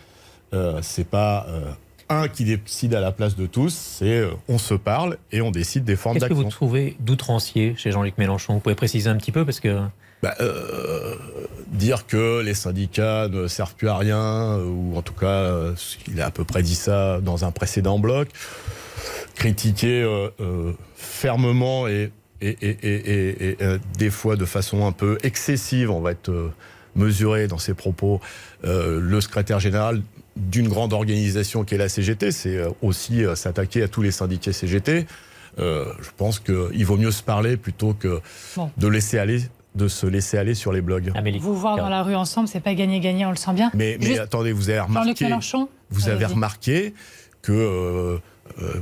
Euh, 0.53 0.79
c'est 0.81 1.07
pas 1.07 1.45
euh, 1.49 1.71
un 2.09 2.27
qui 2.27 2.43
décide 2.43 2.93
à 2.93 2.99
la 2.99 3.11
place 3.11 3.35
de 3.37 3.45
tous, 3.45 3.73
c'est 3.73 4.17
euh, 4.19 4.31
on 4.49 4.57
se 4.57 4.73
parle 4.73 5.17
et 5.31 5.41
on 5.41 5.49
décide 5.51 5.85
des 5.85 5.95
formes 5.95 6.15
Qu'est-ce 6.15 6.25
que 6.25 6.29
d'action. 6.33 6.43
vous 6.43 6.51
trouvez 6.51 6.97
d'outrancier 6.99 7.73
chez 7.77 7.91
Jean-Luc 7.91 8.17
Mélenchon? 8.17 8.55
Vous 8.55 8.59
pouvez 8.59 8.75
préciser 8.75 9.09
un 9.09 9.15
petit 9.15 9.31
peu 9.31 9.45
parce 9.45 9.61
que 9.61 9.79
Bah, 10.21 10.35
euh, 10.41 11.15
dire 11.67 12.05
que 12.05 12.41
les 12.41 12.53
syndicats 12.53 13.29
ne 13.29 13.47
servent 13.47 13.75
plus 13.75 13.87
à 13.87 13.95
rien, 13.97 14.57
ou 14.59 14.97
en 14.97 15.01
tout 15.01 15.13
cas, 15.13 15.71
il 16.09 16.19
a 16.21 16.25
à 16.25 16.31
peu 16.31 16.43
près 16.43 16.63
dit 16.63 16.75
ça 16.75 17.21
dans 17.21 17.45
un 17.45 17.51
précédent 17.51 17.97
bloc, 17.97 18.27
critiquer 19.35 20.01
euh, 20.03 20.27
euh, 20.41 20.73
fermement 20.95 21.87
et, 21.87 22.11
et, 22.41 22.49
et, 22.61 22.69
et- 22.83 23.29
et- 23.49 23.57
et, 23.63 23.77
des 23.97 24.09
fois 24.09 24.35
de 24.35 24.45
façon 24.45 24.85
un 24.85 24.91
peu 24.91 25.17
excessive, 25.23 25.89
on 25.91 26.01
va 26.01 26.11
être 26.11 26.51
mesuré 26.95 27.47
dans 27.47 27.57
ses 27.57 27.73
propos, 27.73 28.19
le 28.63 29.21
secrétaire 29.21 29.61
général 29.61 30.01
d'une 30.35 30.67
grande 30.69 30.93
organisation 30.93 31.63
qui 31.63 31.75
est 31.75 31.77
la 31.77 31.89
CGT, 31.89 32.31
c'est 32.31 32.57
euh, 32.57 32.69
aussi 32.81 33.23
euh, 33.23 33.35
s'attaquer 33.35 33.83
à 33.83 33.87
tous 33.87 34.01
les 34.01 34.11
syndiqués 34.11 34.53
CGT. 34.53 35.05
Euh, 35.59 35.85
je 36.01 36.09
pense 36.15 36.39
qu'il 36.39 36.85
vaut 36.85 36.97
mieux 36.97 37.11
se 37.11 37.23
parler 37.23 37.57
plutôt 37.57 37.93
que 37.93 38.21
Bon. 38.55 38.71
de 38.77 38.87
laisser 38.87 39.19
aller 39.19 39.41
de 39.75 39.87
se 39.87 40.05
laisser 40.05 40.37
aller 40.37 40.53
sur 40.53 40.73
les 40.73 40.81
blogs. 40.81 41.11
Amélie. 41.15 41.39
Vous 41.39 41.55
voir 41.55 41.77
dans 41.77 41.87
la 41.87 42.03
rue 42.03 42.15
ensemble, 42.15 42.47
c'est 42.49 42.59
pas 42.59 42.73
gagner-gagner, 42.73 43.25
on 43.25 43.29
le 43.29 43.37
sent 43.37 43.53
bien. 43.53 43.71
Mais, 43.73 43.97
mais 43.99 44.05
Juste, 44.05 44.19
attendez, 44.19 44.51
vous 44.51 44.69
avez 44.69 44.81
remarqué, 44.81 45.29
vous 45.89 46.09
avez 46.09 46.25
remarqué 46.25 46.93
que 47.41 47.51
euh, 47.53 48.17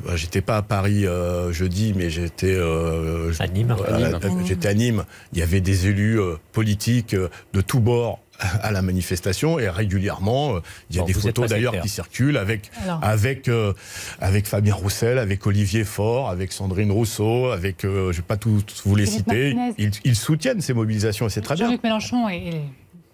bah, 0.05 0.15
j'étais 0.15 0.41
pas 0.41 0.57
à 0.57 0.61
Paris 0.61 1.05
euh, 1.05 1.51
jeudi, 1.51 1.93
mais 1.95 2.09
j'étais 2.09 2.53
euh, 2.55 3.31
À 3.39 3.47
Nîmes. 3.47 3.75
euh, 3.79 4.13
euh, 4.23 4.29
j'étais 4.45 4.67
à 4.67 4.73
Nîmes. 4.73 5.03
Il 5.33 5.39
y 5.39 5.41
avait 5.41 5.61
des 5.61 5.87
élus 5.87 6.19
euh, 6.19 6.35
politiques 6.51 7.13
euh, 7.13 7.29
de 7.53 7.61
tous 7.61 7.79
bords 7.79 8.19
à 8.61 8.71
la 8.71 8.81
manifestation 8.81 9.59
et 9.59 9.69
régulièrement 9.69 10.55
euh, 10.55 10.59
il 10.89 10.95
y 10.95 10.99
a 10.99 11.01
Bon, 11.01 11.07
des 11.07 11.13
photos 11.13 11.49
d'ailleurs 11.49 11.79
qui 11.81 11.89
circulent 11.89 12.37
avec 12.37 12.71
Alors. 12.83 12.99
avec 13.03 13.49
euh, 13.49 13.73
avec 14.21 14.47
Fabien 14.47 14.73
Roussel, 14.73 15.17
avec 15.17 15.45
Olivier 15.45 15.83
Faure, 15.83 16.29
avec 16.29 16.53
Sandrine 16.53 16.91
Rousseau, 16.91 17.51
avec 17.51 17.83
euh, 17.83 18.11
je 18.13 18.17
vais 18.17 18.23
pas 18.23 18.37
tous 18.37 18.63
vous 18.85 18.95
les 18.95 19.05
Philippe 19.05 19.29
citer. 19.29 19.55
Ils, 19.77 19.91
ils 20.05 20.15
soutiennent 20.15 20.61
ces 20.61 20.73
mobilisations 20.73 21.27
et 21.27 21.29
c'est 21.29 21.41
très 21.41 21.55
bien. 21.55 21.65
Jean-Luc 21.65 21.83
Mélenchon 21.83 22.29
et, 22.29 22.35
et 22.37 22.61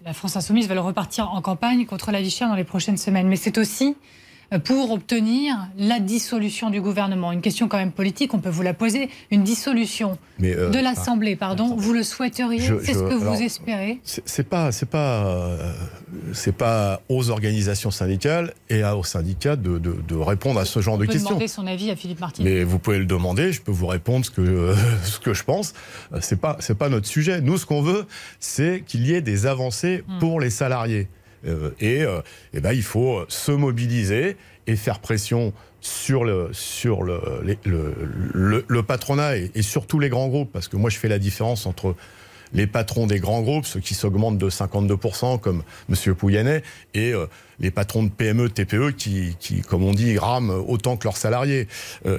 la 0.04 0.12
France 0.12 0.36
Insoumise 0.36 0.68
veulent 0.68 0.78
repartir 0.78 1.28
en 1.32 1.42
campagne 1.42 1.86
contre 1.86 2.12
la 2.12 2.22
vie 2.22 2.30
chère 2.30 2.46
dans 2.48 2.54
les 2.54 2.62
prochaines 2.62 2.96
semaines. 2.96 3.26
Mais 3.26 3.34
c'est 3.34 3.58
aussi 3.58 3.96
euh, 3.96 3.96
pour 4.64 4.92
obtenir 4.92 5.56
la 5.76 5.98
dissolution 5.98 6.70
du 6.70 6.80
gouvernement. 6.80 7.32
Une 7.32 7.40
question 7.40 7.66
quand 7.68 7.78
même 7.78 7.90
politique, 7.92 8.32
on 8.34 8.38
peut 8.38 8.48
vous 8.48 8.62
la 8.62 8.74
poser. 8.74 9.08
Une 9.30 9.42
dissolution 9.42 10.18
euh, 10.42 10.70
de 10.70 10.78
l'Assemblée, 10.78 11.34
pardon, 11.36 11.74
vous 11.76 11.92
le 11.92 12.02
souhaiteriez 12.02 12.60
C'est 12.82 12.94
ce 12.94 13.00
que 13.00 13.14
vous 13.14 13.42
espérez 13.42 14.00
C'est 14.04 14.48
pas, 14.48 14.70
c'est 14.72 14.88
pas, 14.88 15.26
euh, 15.26 15.72
c'est 16.32 16.52
pas 16.56 17.00
aux 17.08 17.30
organisations 17.30 17.90
syndicales 17.90 18.52
et 18.70 18.82
à- 18.82 18.96
aux 18.96 19.04
syndicats 19.04 19.56
de, 19.56 19.78
de- 19.78 19.96
de 20.06 20.14
répondre 20.14 20.60
à 20.60 20.64
ce 20.64 20.80
genre 20.80 20.94
On 20.94 20.98
de 20.98 21.06
peut 21.06 21.12
questions. 21.12 21.30
demander 21.30 21.48
son 21.48 21.66
avis 21.66 21.90
à 21.90 21.96
Philippe 21.96 22.20
Martinez. 22.20 22.48
Mais 22.48 22.64
vous 22.64 22.78
pouvez 22.78 22.98
le 22.98 23.06
demander, 23.06 23.52
je 23.52 23.60
peux 23.60 23.72
vous 23.72 23.86
répondre 23.88 24.24
ce 24.24 24.30
que 24.30 24.74
ce 25.04 25.18
que 25.18 25.34
je 25.34 25.42
pense. 25.42 25.74
Euh, 26.12 26.18
C'est 26.20 26.40
pas 26.40 26.56
c'est 26.60 26.76
pas 26.78 26.88
notre 26.88 27.06
sujet. 27.08 27.40
Nous, 27.40 27.58
ce 27.58 27.66
qu'on 27.66 27.82
veut, 27.82 28.06
c'est 28.40 28.84
qu'il 28.86 29.06
y 29.06 29.12
ait 29.14 29.20
des 29.22 29.46
avancées 29.46 30.04
Hmm. 30.06 30.18
pour 30.20 30.40
les 30.40 30.50
salariés. 30.50 31.08
Euh, 31.46 31.70
et 31.80 32.02
euh, 32.02 32.20
eh 32.54 32.60
ben, 32.60 32.72
il 32.72 32.82
faut 32.82 33.24
se 33.28 33.52
mobiliser 33.52 34.36
et 34.66 34.76
faire 34.76 34.98
pression 34.98 35.52
sur 35.80 36.24
le 36.24 36.48
sur 36.52 37.02
le 37.02 37.20
le, 37.62 38.82
patronat 38.82 39.36
et, 39.36 39.62
surtout 39.62 40.00
les 40.00 40.08
grands 40.08 40.28
groupes, 40.28 40.50
parce 40.52 40.68
que 40.68 40.76
moi, 40.76 40.90
je 40.90 40.98
fais 40.98 41.08
la 41.08 41.18
différence 41.18 41.66
entre 41.66 41.94
les 42.52 42.66
patrons 42.66 43.06
des 43.06 43.20
grands 43.20 43.42
groupes, 43.42 43.66
ceux 43.66 43.80
qui 43.80 43.94
s'augmentent 43.94 44.38
de 44.38 44.50
52%, 44.50 45.38
comme 45.38 45.62
M. 45.88 46.14
Pouyanné, 46.14 46.62
et 46.94 47.12
euh, 47.12 47.26
les 47.58 47.70
patrons 47.70 48.04
de 48.04 48.08
PME, 48.08 48.48
TPE, 48.50 48.92
qui, 48.92 49.36
qui, 49.38 49.60
comme 49.62 49.84
on 49.84 49.92
dit, 49.92 50.16
rament 50.18 50.50
autant 50.50 50.96
que 50.96 51.04
leurs 51.04 51.16
salariés. 51.16 51.68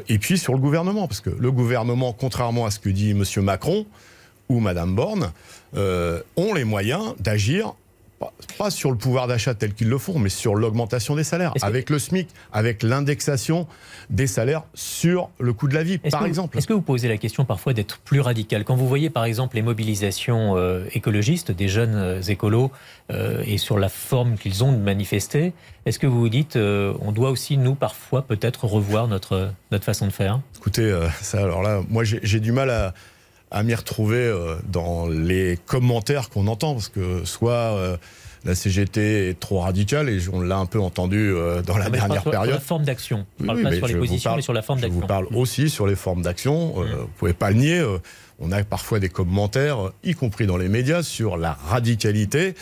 Et 0.07 0.19
puis 0.19 0.37
sur 0.37 0.53
le 0.53 0.59
gouvernement, 0.59 1.07
parce 1.07 1.21
que 1.21 1.29
le 1.29 1.51
gouvernement, 1.51 2.13
contrairement 2.13 2.65
à 2.65 2.71
ce 2.71 2.79
que 2.79 2.89
dit 2.89 3.11
M. 3.11 3.23
Macron 3.43 3.85
ou 4.49 4.59
Mme 4.59 4.95
Borne, 4.95 5.31
ont 5.73 6.53
les 6.53 6.63
moyens 6.63 7.15
d'agir. 7.19 7.73
Pas- 8.19 8.33
Pas 8.57 8.69
sur 8.71 8.89
le 8.91 8.97
pouvoir 8.97 9.27
d'achat 9.27 9.53
tel 9.53 9.73
qu'ils 9.73 9.89
le 9.89 9.97
font, 9.99 10.17
mais 10.17 10.29
sur 10.29 10.55
l'augmentation 10.55 11.15
des 11.15 11.23
salaires, 11.23 11.53
que- 11.53 11.63
avec 11.63 11.89
le 11.91 11.99
SMIC, 11.99 12.27
avec 12.51 12.81
l'indexation 12.81 13.67
des 14.09 14.25
salaires 14.25 14.63
sur 14.73 15.29
le 15.39 15.53
coût 15.53 15.67
de 15.67 15.75
la 15.75 15.83
vie, 15.83 15.99
par 15.99 16.25
exemple. 16.25 16.57
Est-ce 16.57 16.65
que 16.67 16.73
vous 16.73 16.81
posez 16.81 17.07
la 17.07 17.17
question 17.17 17.45
parfois 17.45 17.73
d'être 17.73 17.99
plus 17.99 18.19
radical 18.19 18.63
Quand 18.63 18.75
vous 18.75 18.87
voyez 18.87 19.09
par 19.11 19.25
exemple 19.25 19.55
les 19.55 19.61
mobilisations 19.61 20.57
euh, 20.57 20.85
écologistes 20.93 21.51
des 21.51 21.67
jeunes 21.67 21.95
euh, 21.95 22.21
écolos 22.21 22.71
euh, 23.11 23.43
et 23.45 23.57
sur 23.57 23.77
la 23.77 23.89
forme 23.89 24.37
qu'ils 24.37 24.63
ont 24.63 24.71
de 24.71 24.77
manifester, 24.77 25.53
est-ce 25.85 25.99
que 25.99 26.07
vous 26.07 26.19
vous 26.19 26.29
dites 26.29 26.55
euh, 26.55 26.93
on 27.01 27.11
doit 27.11 27.29
aussi 27.29 27.57
nous 27.57 27.75
parfois 27.75 28.23
peut-être 28.23 28.65
revoir 28.65 29.07
notre, 29.07 29.51
notre 29.71 29.85
façon 29.85 30.07
de 30.07 30.11
faire? 30.11 30.39
Écoutez, 30.57 30.97
ça, 31.21 31.43
alors 31.43 31.61
là, 31.61 31.81
moi, 31.89 32.03
j'ai 32.03 32.39
du 32.39 32.51
mal 32.51 32.69
à, 32.71 32.93
à 33.51 33.63
m'y 33.63 33.73
retrouver 33.75 34.17
euh, 34.17 34.55
dans 34.71 35.07
les 35.07 35.57
commentaires 35.65 36.29
qu'on 36.29 36.47
entend, 36.47 36.73
parce 36.73 36.89
que 36.89 37.23
soit 37.25 37.51
euh, 37.53 37.97
la 38.45 38.55
CGT 38.55 39.29
est 39.29 39.39
trop 39.39 39.59
radicale, 39.59 40.09
et 40.09 40.19
on 40.31 40.41
l'a 40.41 40.57
un 40.57 40.65
peu 40.65 40.79
entendu 40.79 41.17
euh, 41.33 41.61
dans 41.61 41.77
la 41.77 41.85
Ah, 41.85 41.89
mais 41.89 41.97
je 41.97 42.01
parle 42.01 42.09
dernière 42.09 42.21
sur- 42.21 42.31
sur 42.31 42.31
période. 42.31 42.55
la 42.55 42.59
forme 42.61 42.83
d'action. 42.83 43.25
Je 43.37 43.43
ne 43.43 43.47
parle 43.47 43.57
Oui, 43.57 43.63
pas 43.63 43.75
sur 43.75 43.87
les 43.87 43.93
je 43.93 43.97
positions, 43.99 44.29
parle- 44.29 44.37
mais 44.37 44.41
sur 44.43 44.53
la 44.53 44.61
forme 44.61 44.79
Je 44.79 44.83
d'action. 44.83 44.99
vous 45.01 45.07
parle 45.07 45.27
aussi 45.33 45.69
sur 45.69 45.87
les 45.87 45.95
formes 45.95 46.21
d'action. 46.21 46.75
Euh, 46.77 46.83
Mm. 46.85 46.99
Vous 47.01 47.07
pouvez 47.17 47.33
pas 47.33 47.49
le 47.51 47.55
nier. 47.57 47.85
On 48.39 48.51
a 48.51 48.63
parfois 48.63 48.99
des 48.99 49.09
commentaires, 49.09 49.91
y 50.03 50.13
compris 50.13 50.45
dans 50.45 50.57
les 50.57 50.69
médias, 50.69 51.01
sur 51.03 51.37
la 51.37 51.53
radicalité. 51.53 52.53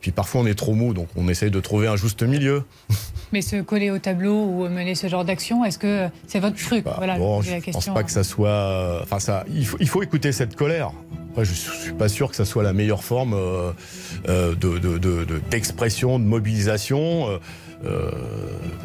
Puis 0.00 0.10
parfois 0.10 0.42
on 0.42 0.46
est 0.46 0.54
trop 0.54 0.74
mou, 0.74 0.92
donc 0.94 1.08
on 1.16 1.28
essaye 1.28 1.50
de 1.50 1.60
trouver 1.60 1.86
un 1.86 1.96
juste 1.96 2.22
milieu. 2.22 2.64
Mais 3.32 3.40
se 3.40 3.62
coller 3.62 3.90
au 3.90 3.98
tableau 3.98 4.34
ou 4.44 4.68
mener 4.68 4.94
ce 4.94 5.06
genre 5.08 5.24
d'action, 5.24 5.64
est-ce 5.64 5.78
que 5.78 6.08
c'est 6.26 6.38
votre 6.40 6.56
truc 6.62 6.84
Bah, 6.84 6.94
Voilà, 6.98 7.16
bon, 7.16 7.40
je 7.40 7.50
la 7.52 7.60
pense 7.72 7.86
pas 7.86 8.02
que 8.02 8.10
ça 8.10 8.24
soit. 8.24 8.48
euh, 8.50 9.00
Enfin, 9.02 9.18
ça. 9.20 9.44
Il 9.54 9.64
faut, 9.66 9.78
il 9.80 9.88
faut 9.88 10.02
écouter 10.02 10.32
cette 10.32 10.54
colère. 10.54 10.92
Après, 11.30 11.46
je 11.46 11.54
suis 11.54 11.92
pas 11.94 12.10
sûr 12.10 12.28
que 12.28 12.36
ça 12.36 12.44
soit 12.44 12.62
la 12.62 12.74
meilleure 12.74 13.02
forme 13.02 13.32
euh, 13.32 13.72
euh, 14.28 14.54
de- 14.54 14.78
de- 14.78 14.98
de- 14.98 15.24
de- 15.24 15.40
d'expression, 15.50 16.18
de, 16.18 16.24
mobilisation. 16.24 17.30
euh, 17.30 17.38
euh, 17.84 18.10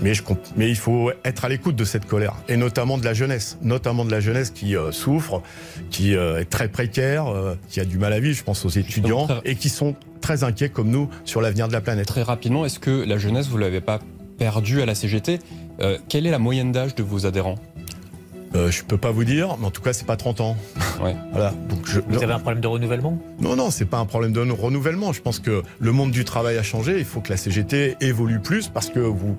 mais, 0.01 0.13
je, 0.13 0.23
comp- 0.23 0.39
mais 0.55 0.69
il 0.69 0.75
faut 0.75 1.11
être 1.23 1.45
à 1.45 1.49
l'écoute 1.49 1.75
de 1.75 1.85
cette 1.85 2.05
colère, 2.05 2.35
et 2.47 2.57
notamment 2.57 2.97
de 2.97 3.05
la 3.05 3.13
jeunesse, 3.13 3.57
notamment 3.61 4.05
de 4.05 4.11
la 4.11 4.19
jeunesse 4.19 4.49
qui 4.51 4.75
euh, 4.75 4.91
souffre, 4.91 5.41
qui 5.89 6.15
euh, 6.15 6.39
est 6.39 6.45
très 6.45 6.67
précaire, 6.67 7.25
qui 7.69 7.79
a 7.79 7.85
du 7.85 7.97
mal 7.97 8.13
à 8.13 8.19
vivre. 8.19 8.35
Je 8.37 8.43
pense 8.43 8.65
aux 8.65 8.69
étudiants 8.69 9.27
et 9.45 9.55
qui 9.55 9.69
sont 9.69 9.95
très 10.21 10.43
inquiets 10.43 10.69
comme 10.69 10.89
nous 10.89 11.09
sur 11.25 11.41
l'avenir 11.41 11.67
de 11.67 11.73
la 11.73 11.81
planète. 11.81 12.07
Très 12.07 12.23
rapidement, 12.23 12.65
est-ce 12.65 12.79
que 12.79 13.03
la 13.05 13.17
jeunesse, 13.17 13.47
vous 13.47 13.57
l'avez 13.57 13.81
pas 13.81 13.99
perdue 14.37 14.81
à 14.81 14.85
la 14.85 14.95
CGT 14.95 15.39
Quelle 16.09 16.25
est 16.27 16.31
la 16.31 16.39
moyenne 16.39 16.71
d'âge 16.71 16.95
de 16.95 17.03
vos 17.03 17.25
adhérents? 17.25 17.55
Euh, 18.55 18.71
je 18.71 18.83
peux 18.83 18.97
pas 18.97 19.11
vous 19.11 19.23
dire, 19.23 19.57
mais 19.59 19.67
en 19.67 19.71
tout 19.71 19.81
cas, 19.81 19.93
c'est 19.93 20.05
pas 20.05 20.17
30 20.17 20.41
ans. 20.41 20.57
Ouais. 20.97 21.15
Voilà. 21.31 21.53
Donc 21.69 21.85
je, 21.85 21.99
Vous 21.99 22.23
avez 22.23 22.33
un 22.33 22.39
problème 22.39 22.59
de 22.59 22.65
renouvellement? 22.65 23.19
Non, 23.39 23.55
non, 23.55 23.69
c'est 23.69 23.85
pas 23.85 23.99
un 23.99 24.07
problème 24.07 24.31
de 24.31 24.39
renouvellement. 24.39 25.13
Je 25.13 25.21
pense 25.21 25.37
que 25.37 25.61
le 25.77 25.91
monde 25.91 26.09
du 26.09 26.25
travail 26.25 26.57
a 26.57 26.63
changé. 26.63 26.97
Il 26.97 27.05
faut 27.05 27.21
que 27.21 27.29
la 27.29 27.37
CGT 27.37 27.97
évolue 28.01 28.39
plus 28.39 28.67
parce 28.67 28.89
que 28.89 28.99
vous, 28.99 29.37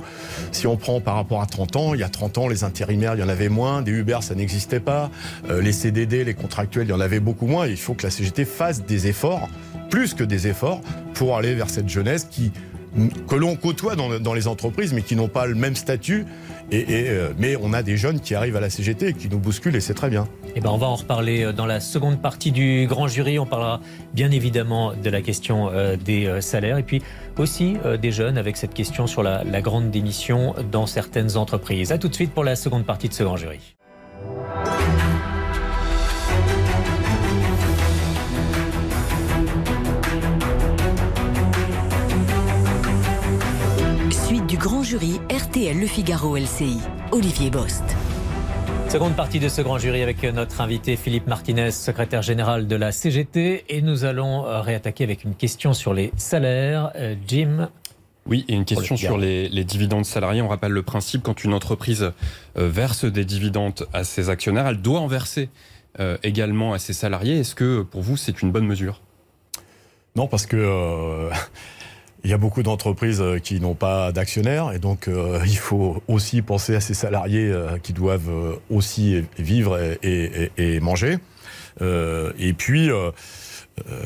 si 0.53 0.69
on 0.69 0.77
prend 0.77 1.01
par 1.01 1.17
rapport 1.17 1.43
à 1.43 1.47
30 1.47 1.75
ans, 1.75 1.95
il 1.95 2.01
y 2.01 2.05
a 2.05 2.09
30 2.09 2.39
ans, 2.39 2.49
les 2.49 2.63
intérimaires, 2.63 3.17
il 3.17 3.21
y 3.21 3.25
en 3.25 3.29
avait 3.29 3.49
moins. 3.49 3.83
Des 3.83 3.91
Uber, 3.91 4.19
ça 4.21 4.37
n'existait 4.37 4.79
pas. 4.79 5.11
Euh, 5.51 5.61
les 5.61 5.73
CDD, 5.73 6.23
les 6.23 6.35
contractuels, 6.35 6.87
il 6.87 6.91
y 6.91 6.95
en 6.95 7.01
avait 7.01 7.19
beaucoup 7.19 7.49
moins. 7.49 7.67
Et 7.67 7.71
il 7.71 7.77
faut 7.77 7.95
que 7.95 8.05
la 8.05 8.11
CGT 8.11 8.45
fasse 8.45 8.85
des 8.85 9.09
efforts, 9.09 9.49
plus 9.91 10.15
que 10.15 10.23
des 10.23 10.47
efforts, 10.47 10.81
pour 11.15 11.37
aller 11.37 11.57
vers 11.57 11.71
cette 11.71 11.89
jeunesse 11.89 12.29
qui 12.31 12.53
que 13.29 13.35
l'on 13.37 13.57
côtoie 13.57 13.97
dans, 13.97 14.19
dans 14.21 14.35
les 14.35 14.49
entreprises, 14.49 14.93
mais 14.93 15.03
qui 15.03 15.17
n'ont 15.17 15.29
pas 15.29 15.47
le 15.47 15.55
même 15.55 15.77
statut. 15.77 16.27
Et, 16.71 16.81
et, 16.81 17.09
euh, 17.09 17.33
mais 17.39 17.57
on 17.61 17.73
a 17.73 17.83
des 17.83 17.97
jeunes 17.97 18.21
qui 18.21 18.35
arrivent 18.35 18.57
à 18.57 18.61
la 18.61 18.69
CGT 18.69 19.09
et 19.09 19.13
qui 19.15 19.29
nous 19.29 19.39
bousculent, 19.39 19.77
et 19.77 19.81
c'est 19.81 19.95
très 19.95 20.11
bien. 20.11 20.29
Eh 20.55 20.61
ben, 20.61 20.71
on 20.71 20.77
va 20.77 20.87
en 20.87 20.97
reparler 20.97 21.45
euh, 21.45 21.53
dans 21.53 21.67
la 21.67 21.81
seconde 21.81 22.21
partie 22.21 22.53
du 22.53 22.87
grand 22.87 23.09
jury. 23.09 23.39
On 23.39 23.47
parlera 23.47 23.81
bien 24.13 24.31
évidemment 24.31 24.93
de 24.95 25.11
la 25.11 25.23
question 25.23 25.71
euh, 25.71 25.97
des 25.97 26.41
salaires 26.41 26.79
et 26.79 26.83
puis 26.83 27.03
aussi 27.39 27.77
des 28.01 28.11
jeunes 28.11 28.37
avec 28.37 28.57
cette 28.57 28.75
question 28.75 29.07
sur 29.07 29.23
la, 29.23 29.45
la 29.45 29.61
grande 29.63 29.91
démission 29.91 30.55
dans 30.71 30.87
certaines 30.87 31.37
entreprises. 31.37 31.93
A 31.93 31.99
tout 31.99 32.09
de 32.09 32.15
suite 32.15 32.33
pour 32.33 32.45
la 32.45 32.57
seconde 32.57 32.85
partie 32.85 33.09
de 33.09 33.15
ce 33.15 33.23
grand 33.23 33.37
jury. 33.37 33.78
Jury 44.89 45.21
RTL 45.31 45.79
Le 45.79 45.87
Figaro 45.87 46.39
LCI. 46.39 46.79
Olivier 47.13 47.51
Bost. 47.51 47.85
Seconde 48.89 49.15
partie 49.15 49.39
de 49.39 49.51
ce 49.51 49.61
grand 49.61 49.77
jury 49.77 50.01
avec 50.01 50.23
notre 50.23 50.63
invité 50.63 50.97
Philippe 50.97 51.27
Martinez, 51.27 51.73
secrétaire 51.73 52.23
général 52.23 52.67
de 52.67 52.75
la 52.75 52.91
CGT. 52.91 53.67
Et 53.69 53.83
nous 53.83 54.07
allons 54.07 54.47
euh, 54.47 54.63
réattaquer 54.63 55.05
avec 55.05 55.25
une 55.25 55.35
question 55.35 55.75
sur 55.75 55.93
les 55.93 56.11
salaires. 56.17 56.91
Euh, 56.97 57.17
Jim, 57.27 57.69
Oui, 58.25 58.47
et 58.49 58.55
une 58.55 58.65
question 58.65 58.97
sur 58.97 59.19
les, 59.19 59.51
les 59.51 59.65
dividendes 59.65 60.07
salariés. 60.07 60.41
On 60.41 60.49
rappelle 60.49 60.73
le 60.73 60.83
principe, 60.83 61.23
quand 61.23 61.45
une 61.45 61.53
entreprise 61.53 62.13
euh, 62.57 62.69
verse 62.71 63.05
des 63.05 63.27
dividendes 63.27 63.87
à 63.93 64.05
ses 64.05 64.31
actionnaires, 64.31 64.69
elle 64.69 64.81
doit 64.81 65.01
en 65.01 65.07
verser 65.07 65.51
euh, 66.01 66.17
également 66.23 66.73
à 66.73 66.79
ses 66.79 66.95
salariés. 66.95 67.41
Est-ce 67.41 67.55
que 67.55 67.83
pour 67.83 68.01
vous, 68.01 68.17
c'est 68.17 68.41
une 68.41 68.53
bonne 68.53 68.67
mesure? 68.67 69.03
Non, 70.17 70.27
parce 70.27 70.47
que 70.47 70.57
euh, 70.57 71.31
Il 72.29 72.31
y 72.31 72.35
a 72.35 72.37
beaucoup 72.37 72.63
d'entreprises 72.63 73.23
euh, 73.23 73.39
qui 73.39 73.59
n'ont 73.59 73.75
pas 73.75 74.13
d'actionnaires 74.13 74.73
et 74.75 74.79
donc 74.79 75.09
euh, 75.09 75.41
il 75.47 75.57
faut 75.57 76.03
aussi 76.09 76.43
penser 76.43 76.75
à 76.75 76.81
ces 76.81 76.93
salariés 76.93 77.51
euh, 77.51 77.79
qui 77.79 77.95
doivent 77.95 78.59
aussi 78.69 79.25
vivre 79.39 79.81
et, 80.03 80.81
manger. 80.81 81.17
Et 81.81 82.53
puis 82.53 82.91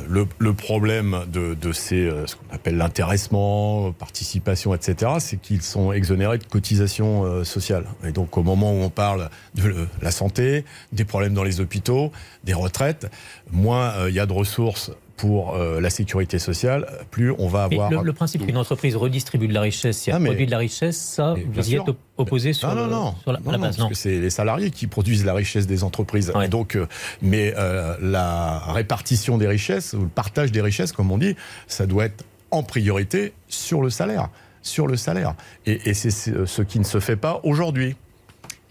le, 0.09 0.53
problème 0.53 1.25
de, 1.27 1.55
de 1.55 1.73
ces, 1.73 2.09
ce 2.27 2.37
qu'on 2.37 2.55
appelle 2.55 2.77
l'intéressement, 2.77 3.91
participation, 3.91 4.73
etc., 4.73 5.15
c'est 5.19 5.39
qu'ils 5.39 5.63
sont 5.63 5.91
exonérés 5.91 6.39
de 6.39 6.45
cotisations 6.45 7.45
sociales. 7.45 7.87
Et 8.05 8.13
donc 8.13 8.37
au 8.37 8.45
moment 8.45 8.73
où 8.73 8.83
on 8.83 8.91
parle 8.91 9.31
de 9.57 9.89
la 10.01 10.13
santé, 10.13 10.65
des 10.93 11.05
problèmes 11.05 11.35
dans 11.35 11.45
les 11.45 11.61
hôpitaux, 11.61 12.13
des 12.45 12.55
retraites, 12.55 13.11
moins 13.51 14.07
il 14.07 14.15
y 14.15 14.21
a 14.21 14.27
de 14.27 14.33
ressources 14.33 14.93
pour 15.23 15.55
euh, 15.55 15.81
la 15.81 15.89
sécurité 15.89 16.41
sociale, 16.41 16.85
plus 17.13 17.31
on 17.39 17.47
va 17.47 17.63
avoir... 17.63 17.89
le, 17.93 18.03
le 18.03 18.13
principe 18.13 18.45
qu'une 18.45 18.57
entreprise 18.57 18.97
redistribue 18.97 19.47
de 19.47 19.55
la 19.55 19.61
richesse, 19.61 19.97
si 19.99 20.11
elle 20.11 20.17
Ah, 20.17 20.19
mais- 20.19 20.31
produit 20.31 20.47
de 20.47 20.51
la 20.51 20.59
richesse, 20.59 20.97
ça, 20.99 21.35
vous 21.35 21.57
y 21.71 21.77
êtes 21.77 21.83
sûr. 21.85 21.89
op- 21.91 21.97
opposé 22.17 22.53
sur, 22.53 22.67
non, 22.67 22.75
non, 22.75 22.85
le- 22.87 22.91
non, 22.91 23.15
sur 23.23 23.33
la, 23.33 23.39
non, 23.39 23.51
la 23.53 23.57
non, 23.59 23.63
base, 23.67 23.77
parce 23.77 23.89
que 23.91 23.95
c'est 23.95 24.19
les 24.19 24.31
salariés 24.31 24.73
qui 24.73 24.89
produisent 24.89 25.25
la 25.25 25.35
richesse 25.35 25.69
des 25.69 25.85
entreprises. 25.85 26.33
Ouais. 26.35 26.49
Donc, 26.49 26.75
euh, 26.75 26.89
mais 27.23 27.55
euh, 27.57 27.95
la 28.03 28.59
répartition 28.73 29.39
des 29.39 29.47
richesses, 29.47 29.93
ou 29.93 30.01
le 30.01 30.09
partage 30.09 30.51
des 30.51 30.61
richesses, 30.61 30.91
comme 30.91 31.13
on 31.13 31.19
dit, 31.19 31.37
ça 31.69 31.87
doit 31.87 32.07
être 32.07 32.25
en 32.51 32.65
priorité 32.65 33.33
sur 33.47 33.81
le 33.81 33.91
salaire, 33.91 34.29
sur 34.61 34.89
le 34.89 34.97
salaire. 34.97 35.35
Et, 35.67 35.89
et 35.89 35.95
c'est 35.95 36.11
ce 36.11 36.47
ce 36.47 36.63
qui 36.63 36.81
ne 36.81 36.85
se 36.85 36.99
fait 36.99 37.15
pas 37.17 37.39
aujourd'hui. 37.45 37.95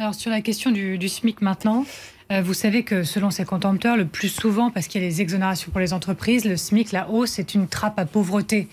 Alors 0.02 0.16
sur 0.16 0.32
la 0.32 0.42
question 0.42 0.72
du, 0.72 0.98
du 0.98 1.08
SMIC 1.08 1.42
maintenant, 1.44 1.86
euh, 2.32 2.42
vous 2.42 2.56
savez 2.56 2.82
que 2.82 3.04
selon 3.04 3.30
ses 3.30 3.46
contempteurs, 3.46 3.98
le 3.98 4.06
plus 4.08 4.30
souvent, 4.30 4.72
parce 4.72 4.88
qu'il 4.88 5.00
y 5.00 5.06
a 5.06 5.08
les 5.08 5.22
exonérations 5.22 5.70
pour 5.70 5.80
les 5.80 5.94
entreprises, 5.94 6.44
le 6.44 6.58
SMIC, 6.58 6.92
la 6.92 7.08
hausse, 7.12 7.38
est 7.38 7.54
une 7.54 7.68
trappe 7.68 8.00
à 8.00 8.06
pauvreté. 8.06 8.68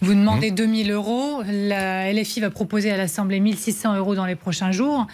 Vous 0.00 0.14
demandez 0.14 0.50
Mmh. 0.50 0.54
2000 0.54 0.90
euros, 0.92 1.42
la 1.46 2.10
LFI 2.10 2.40
va 2.40 2.48
proposer 2.48 2.90
à 2.90 2.96
l'Assemblée 2.96 3.38
1600 3.38 3.96
euros 3.98 4.14
dans 4.14 4.24
les 4.24 4.34
prochains 4.34 4.72
jours. 4.72 5.06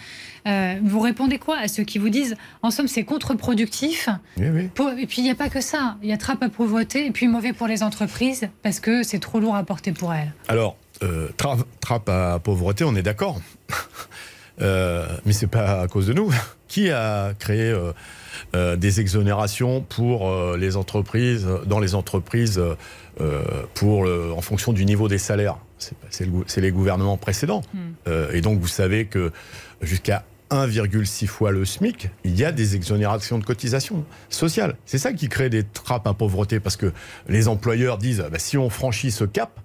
Euh, 0.47 0.75
vous 0.81 1.01
répondez 1.01 1.39
quoi 1.39 1.57
à 1.57 1.67
ceux 1.67 1.83
qui 1.83 1.97
vous 1.99 2.07
disent, 2.09 2.37
en 2.61 2.71
somme, 2.71 2.87
c'est 2.87 3.03
contre-productif? 3.03 4.07
Oui, 4.37 4.47
oui. 4.47 4.69
pour- 4.73 4.91
Et 4.91 5.07
puis 5.07 5.17
il 5.17 5.25
n'y 5.25 5.29
a 5.29 5.35
pas 5.35 5.49
que 5.49 5.59
ça, 5.59 5.97
il 6.01 6.07
y 6.07 6.13
a 6.13 6.17
trappe 6.17 6.41
à 6.41 6.47
pauvreté 6.47 7.05
et 7.05 7.11
puis 7.11 7.27
mauvais 7.27 7.51
pour 7.51 7.67
les 7.67 7.83
entreprises 7.83 8.47
parce 8.63 8.79
que 8.79 9.03
c'est 9.03 9.19
trop 9.19 9.41
lourd 9.41 9.57
à 9.57 9.63
porter 9.63 9.91
pour 9.91 10.13
elles. 10.13 10.31
Alors, 10.47 10.77
euh, 11.03 11.27
tra- 11.37 11.61
trappe 11.81 12.07
à 12.07 12.39
pauvreté, 12.39 12.85
on 12.85 12.95
est 12.95 13.03
d'accord. 13.03 13.41
Euh, 14.61 15.07
mais 15.25 15.33
c'est 15.33 15.47
pas 15.47 15.81
à 15.81 15.87
cause 15.87 16.07
de 16.07 16.13
nous. 16.13 16.31
Qui 16.67 16.91
a 16.91 17.33
créé 17.39 17.71
euh, 17.71 17.93
euh, 18.55 18.75
des 18.75 18.99
exonérations 18.99 19.81
pour 19.81 20.29
euh, 20.29 20.55
les 20.57 20.75
entreprises, 20.75 21.47
dans 21.65 21.79
les 21.79 21.95
entreprises, 21.95 22.61
pour 23.73 24.03
le- 24.05 24.31
en 24.33 24.41
fonction 24.41 24.71
du 24.71 24.85
niveau 24.85 25.07
des 25.07 25.17
salaires? 25.17 25.57
C'est 26.09 26.25
le 26.25 26.61
les 26.61 26.71
gouvernements 26.71 27.17
précédents. 27.17 27.61
Euh, 28.07 28.31
et 28.33 28.41
donc, 28.41 28.59
vous 28.59 28.67
savez 28.67 29.05
que 29.05 29.31
jusqu'à 29.81 30.23
1,6 30.51 31.25
fois 31.27 31.51
le 31.51 31.63
SMIC, 31.65 32.09
il 32.23 32.35
y 32.37 32.43
a 32.43 32.51
des 32.51 32.75
exonérations 32.75 33.37
de 33.39 33.45
cotisations 33.45 34.03
sociales. 34.29 34.75
C'est 34.85 34.97
ça 34.97 35.13
qui 35.13 35.29
crée 35.29 35.49
des 35.49 35.63
trappes 35.63 36.07
à 36.07 36.13
pauvreté, 36.13 36.59
parce 36.59 36.75
que 36.75 36.91
les 37.27 37.47
employeurs 37.47 37.97
disent, 37.97 38.25
bah, 38.31 38.39
si 38.39 38.57
on 38.57 38.69
franchit 38.69 39.11
ce 39.11 39.23
cap, 39.25 39.59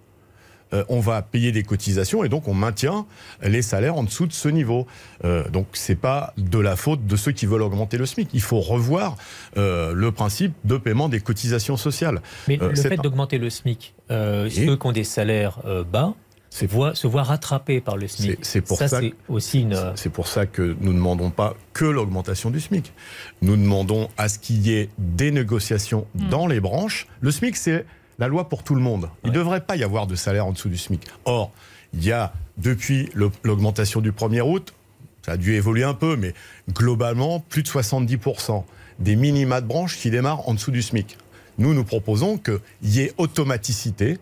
euh, 0.75 0.85
on 0.89 1.01
va 1.01 1.23
payer 1.23 1.53
des 1.53 1.63
cotisations 1.63 2.25
et 2.25 2.29
donc 2.29 2.49
on 2.49 2.55
maintient 2.55 3.07
les 3.43 3.63
salaires 3.63 3.97
en 3.97 4.03
dessous 4.03 4.27
de 4.27 4.33
ce 4.33 4.49
niveau. 4.49 4.87
Euh, 5.25 5.49
donc 5.51 5.67
c'est 5.73 5.95
pas 5.95 6.35
de 6.37 6.59
la 6.59 6.77
faute 6.77 7.07
de 7.07 7.17
ceux 7.17 7.33
qui 7.33 7.47
veulent 7.47 7.63
augmenter 7.63 7.97
le 7.97 8.07
SMIC. 8.07 8.29
Il 8.35 8.43
faut 8.43 8.61
revoir 8.61 9.17
euh, 9.57 9.93
le 9.95 10.13
principe 10.13 10.53
de 10.65 10.77
paiement 10.77 11.09
des 11.09 11.21
cotisations 11.21 11.77
sociales. 11.77 12.21
Mais 12.49 12.59
Euh, 12.61 12.71
le 12.71 12.75
fait 12.77 12.97
d'augmenter 12.97 13.39
le 13.39 13.51
SMIC, 13.51 13.95
ceux 14.11 14.49
qui 14.77 14.87
ont 14.87 14.93
des 14.93 15.05
salaires 15.05 15.61
bas 15.91 16.15
se 16.51 17.07
voient 17.07 17.23
rattrapés 17.25 17.81
par 17.81 17.97
le 17.97 18.07
SMIC. 18.07 18.39
C'est- 18.43 18.61
pour 18.61 18.79
ça 18.79 18.87
c'est 18.89 19.13
aussi 19.29 19.63
une. 19.63 19.77
C'est 19.97 20.11
pour 20.13 20.29
ça 20.29 20.47
que 20.47 20.77
nous 20.81 20.93
ne 20.93 20.99
demandons 20.99 21.31
pas 21.31 21.55
que 21.73 21.85
l'augmentation 21.85 22.51
du 22.51 22.61
SMIC. 22.61 22.93
Nous 23.43 23.57
demandons 23.57 24.09
à 24.17 24.29
ce 24.29 24.39
qu'il 24.39 24.65
y 24.67 24.73
ait 24.75 24.89
des 24.99 25.31
négociations 25.33 26.07
dans 26.15 26.47
les 26.47 26.61
branches. 26.61 27.07
Le 27.21 27.31
SMIC, 27.33 27.57
c'est 27.57 27.85
la 28.19 28.29
loi 28.29 28.49
pour 28.49 28.63
tout 28.63 28.75
le 28.75 28.81
monde. 28.81 29.09
Il 29.25 29.31
ne 29.31 29.35
devrait 29.35 29.61
pas 29.61 29.77
y 29.77 29.85
avoir 29.85 30.07
de 30.07 30.15
salaire 30.15 30.47
en 30.47 30.53
dessous 30.53 30.69
du 30.69 30.79
SMIC. 30.79 31.03
Or, 31.25 31.53
il 31.93 32.05
y 32.05 32.13
a, 32.13 32.33
depuis 32.59 33.09
l'augmentation 33.15 34.01
du 34.01 34.13
1er 34.13 34.43
août, 34.43 34.75
ça 35.25 35.33
a 35.33 35.37
dû 35.37 35.55
évoluer 35.55 35.85
un 35.85 35.95
peu, 35.95 36.17
mais 36.17 36.35
globalement, 36.71 37.41
plus 37.41 37.63
de 37.63 37.69
70% 37.69 38.65
des 38.99 39.17
minima 39.17 39.61
de 39.61 39.67
branche 39.67 39.97
qui 39.97 40.11
démarrent 40.11 40.49
en 40.49 40.55
dessous 40.55 40.71
du 40.71 40.83
SMIC. 40.83 41.17
Nous, 41.59 41.73
nous 41.75 41.85
proposons 41.85 42.37
qu'il 42.37 42.61
y 42.83 43.01
ait 43.01 43.13
automaticité 43.17 44.19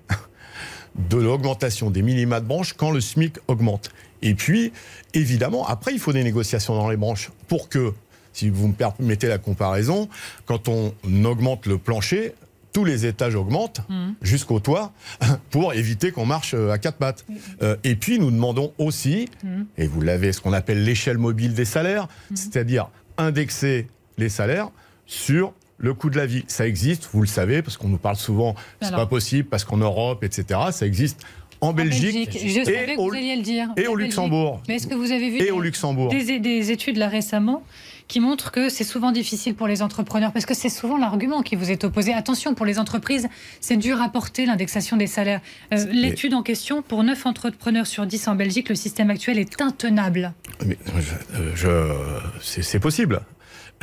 de 0.95 1.17
l'augmentation 1.17 1.91
des 1.91 2.03
minima 2.03 2.41
de 2.41 2.47
branche 2.47 2.75
quand 2.75 2.91
le 2.91 3.01
SMIC 3.01 3.39
augmente. 3.49 3.91
Et 4.23 4.35
puis, 4.35 4.73
évidemment, 5.15 5.67
après, 5.67 5.93
il 5.93 5.99
faut 5.99 6.13
des 6.13 6.25
négociations 6.25 6.75
dans 6.75 6.89
les 6.89 6.97
branches 6.97 7.31
pour 7.49 7.69
que, 7.69 7.93
si 8.33 8.49
vous 8.49 8.69
me 8.69 8.73
permettez 8.73 9.29
la 9.29 9.39
comparaison, 9.39 10.09
quand 10.47 10.69
on 10.69 10.93
augmente 11.25 11.67
le 11.67 11.79
plancher, 11.79 12.35
tous 12.73 12.85
les 12.85 13.07
étages 13.07 13.35
augmentent 13.35 13.81
jusqu'au 14.23 14.61
toit 14.61 14.93
pour 15.51 15.75
éviter 15.75 16.11
qu'on 16.11 16.27
marche 16.27 16.55
euh, 16.55 16.71
à 16.71 16.79
quatre 16.79 16.99
pattes. 16.99 17.25
Euh, 17.63 17.77
et 17.85 17.97
puis, 17.97 18.19
nous 18.19 18.31
demandons 18.31 18.73
aussi, 18.79 19.29
et 19.77 19.87
vous 19.87 20.01
l'avez, 20.01 20.33
ce 20.33 20.41
qu'on 20.41 20.53
appelle 20.53 20.85
l'échelle 20.85 21.19
mobile 21.19 21.55
des 21.55 21.65
salaires, 21.65 22.09
c'est-à-dire 22.35 22.89
indexer 23.19 23.87
les 24.19 24.29
salaires 24.29 24.71
sur 25.07 25.53
le 25.79 25.95
coût 25.95 26.11
de 26.11 26.17
la 26.17 26.27
vie. 26.27 26.45
Ça 26.47 26.67
existe, 26.67 27.09
vous 27.13 27.21
le 27.21 27.27
savez, 27.27 27.61
parce 27.61 27.77
qu'on 27.77 27.89
nous 27.89 27.99
parle 27.99 28.17
souvent, 28.17 28.55
c'est 28.81 28.93
pas 28.93 29.07
possible, 29.07 29.49
parce 29.49 29.65
qu'en 29.65 29.79
Europe, 29.79 30.25
etc., 30.25 30.61
ça 30.71 30.87
existe 30.87 31.21
en 31.61 31.73
Belgique, 31.73 32.31
je 32.33 32.65
savais 32.65 32.93
et, 32.93 32.97
que 32.97 33.01
au, 33.01 33.09
vous 33.09 33.15
alliez 33.15 33.37
le 33.37 33.43
dire. 33.43 33.69
et 33.77 33.87
En 33.87 33.93
au 33.93 33.97
Belgique. 33.97 34.17
Luxembourg. 34.17 34.61
Mais 34.67 34.77
est-ce 34.77 34.89
que 34.89 34.97
vous 34.97 35.13
avez 35.13 35.31
vu 35.31 35.39
Et 35.39 36.41
des 36.41 36.71
études 36.73 36.97
là 36.97 37.09
récemment 37.09 37.63
qui 38.13 38.21
montrent 38.21 38.51
que 38.51 38.69
c'est 38.69 38.85
souvent 38.85 39.11
difficile 39.11 39.55
pour 39.55 39.67
les 39.67 39.81
entrepreneurs 39.81 40.33
parce 40.33 40.45
que 40.45 40.53
c'est 40.53 40.69
souvent 40.69 40.99
l'argument 40.99 41.41
qui 41.41 41.57
vous 41.57 41.71
est 41.71 41.83
opposé. 41.83 42.13
Attention, 42.13 42.53
pour 42.55 42.67
les 42.67 42.79
entreprises, 42.79 43.27
c'est 43.63 43.79
dur 43.79 44.03
à 44.03 44.11
porter 44.11 44.45
l'indexation 44.45 44.99
des 44.99 45.07
salaires. 45.07 45.41
Euh, 45.73 45.87
L'étude 45.91 46.35
en 46.35 46.43
question, 46.43 46.83
pour 46.83 47.03
9 47.05 47.25
entrepreneurs 47.25 47.87
sur 47.87 48.05
10 48.05 48.29
en 48.29 48.35
Belgique, 48.35 48.69
le 48.69 48.75
système 48.75 49.09
actuel 49.09 49.39
est 49.39 49.63
intenable. 49.63 50.35
Mais, 50.67 50.77
euh, 51.35 51.53
je- 51.55 52.21
c'est 52.43 52.61
c'est 52.63 52.81
possible. 52.81 53.23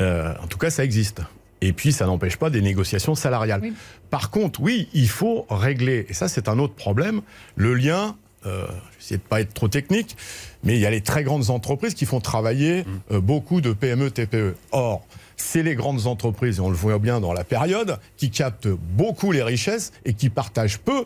Euh, 0.00 0.32
en 0.40 0.46
tout 0.46 0.58
cas, 0.58 0.70
ça 0.70 0.84
existe. 0.84 1.22
Et 1.60 1.72
puis, 1.72 1.90
ça 1.92 2.06
n'empêche 2.06 2.36
pas 2.36 2.50
des 2.50 2.62
négociations 2.62 3.16
salariales. 3.16 3.60
Oui. 3.64 3.72
Par 4.10 4.30
contre, 4.30 4.60
oui, 4.62 4.88
il 4.94 5.08
faut 5.08 5.44
régler, 5.50 6.06
et 6.08 6.14
ça 6.14 6.28
c'est 6.28 6.48
un 6.48 6.58
autre 6.60 6.74
problème, 6.74 7.20
le 7.56 7.74
lien, 7.74 8.16
euh, 8.46 8.66
j'essaie 8.98 9.16
de 9.16 9.22
pas 9.22 9.40
être 9.40 9.52
trop 9.52 9.68
technique, 9.68 10.16
mais 10.64 10.74
il 10.74 10.80
y 10.80 10.86
a 10.86 10.90
les 10.90 11.02
très 11.02 11.24
grandes 11.24 11.50
entreprises 11.50 11.94
qui 11.94 12.06
font 12.06 12.20
travailler 12.20 12.84
euh, 13.10 13.20
beaucoup 13.20 13.60
de 13.60 13.72
PME, 13.72 14.10
TPE. 14.10 14.54
Or, 14.72 15.06
c'est 15.36 15.62
les 15.62 15.74
grandes 15.74 16.06
entreprises, 16.06 16.58
et 16.58 16.60
on 16.60 16.70
le 16.70 16.76
voit 16.76 16.98
bien 16.98 17.20
dans 17.20 17.32
la 17.32 17.44
période, 17.44 17.98
qui 18.16 18.30
captent 18.30 18.68
beaucoup 18.68 19.32
les 19.32 19.42
richesses 19.42 19.92
et 20.04 20.14
qui 20.14 20.30
partagent 20.30 20.78
peu 20.78 21.04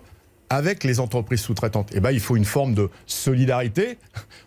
avec 0.49 0.85
les 0.85 1.01
entreprises 1.01 1.41
sous-traitantes. 1.41 1.95
Et 1.95 2.01
ben, 2.01 2.13
il 2.13 2.21
faut 2.21 2.37
une 2.37 2.45
forme 2.45 2.75
de 2.75 2.89
solidarité 3.07 3.99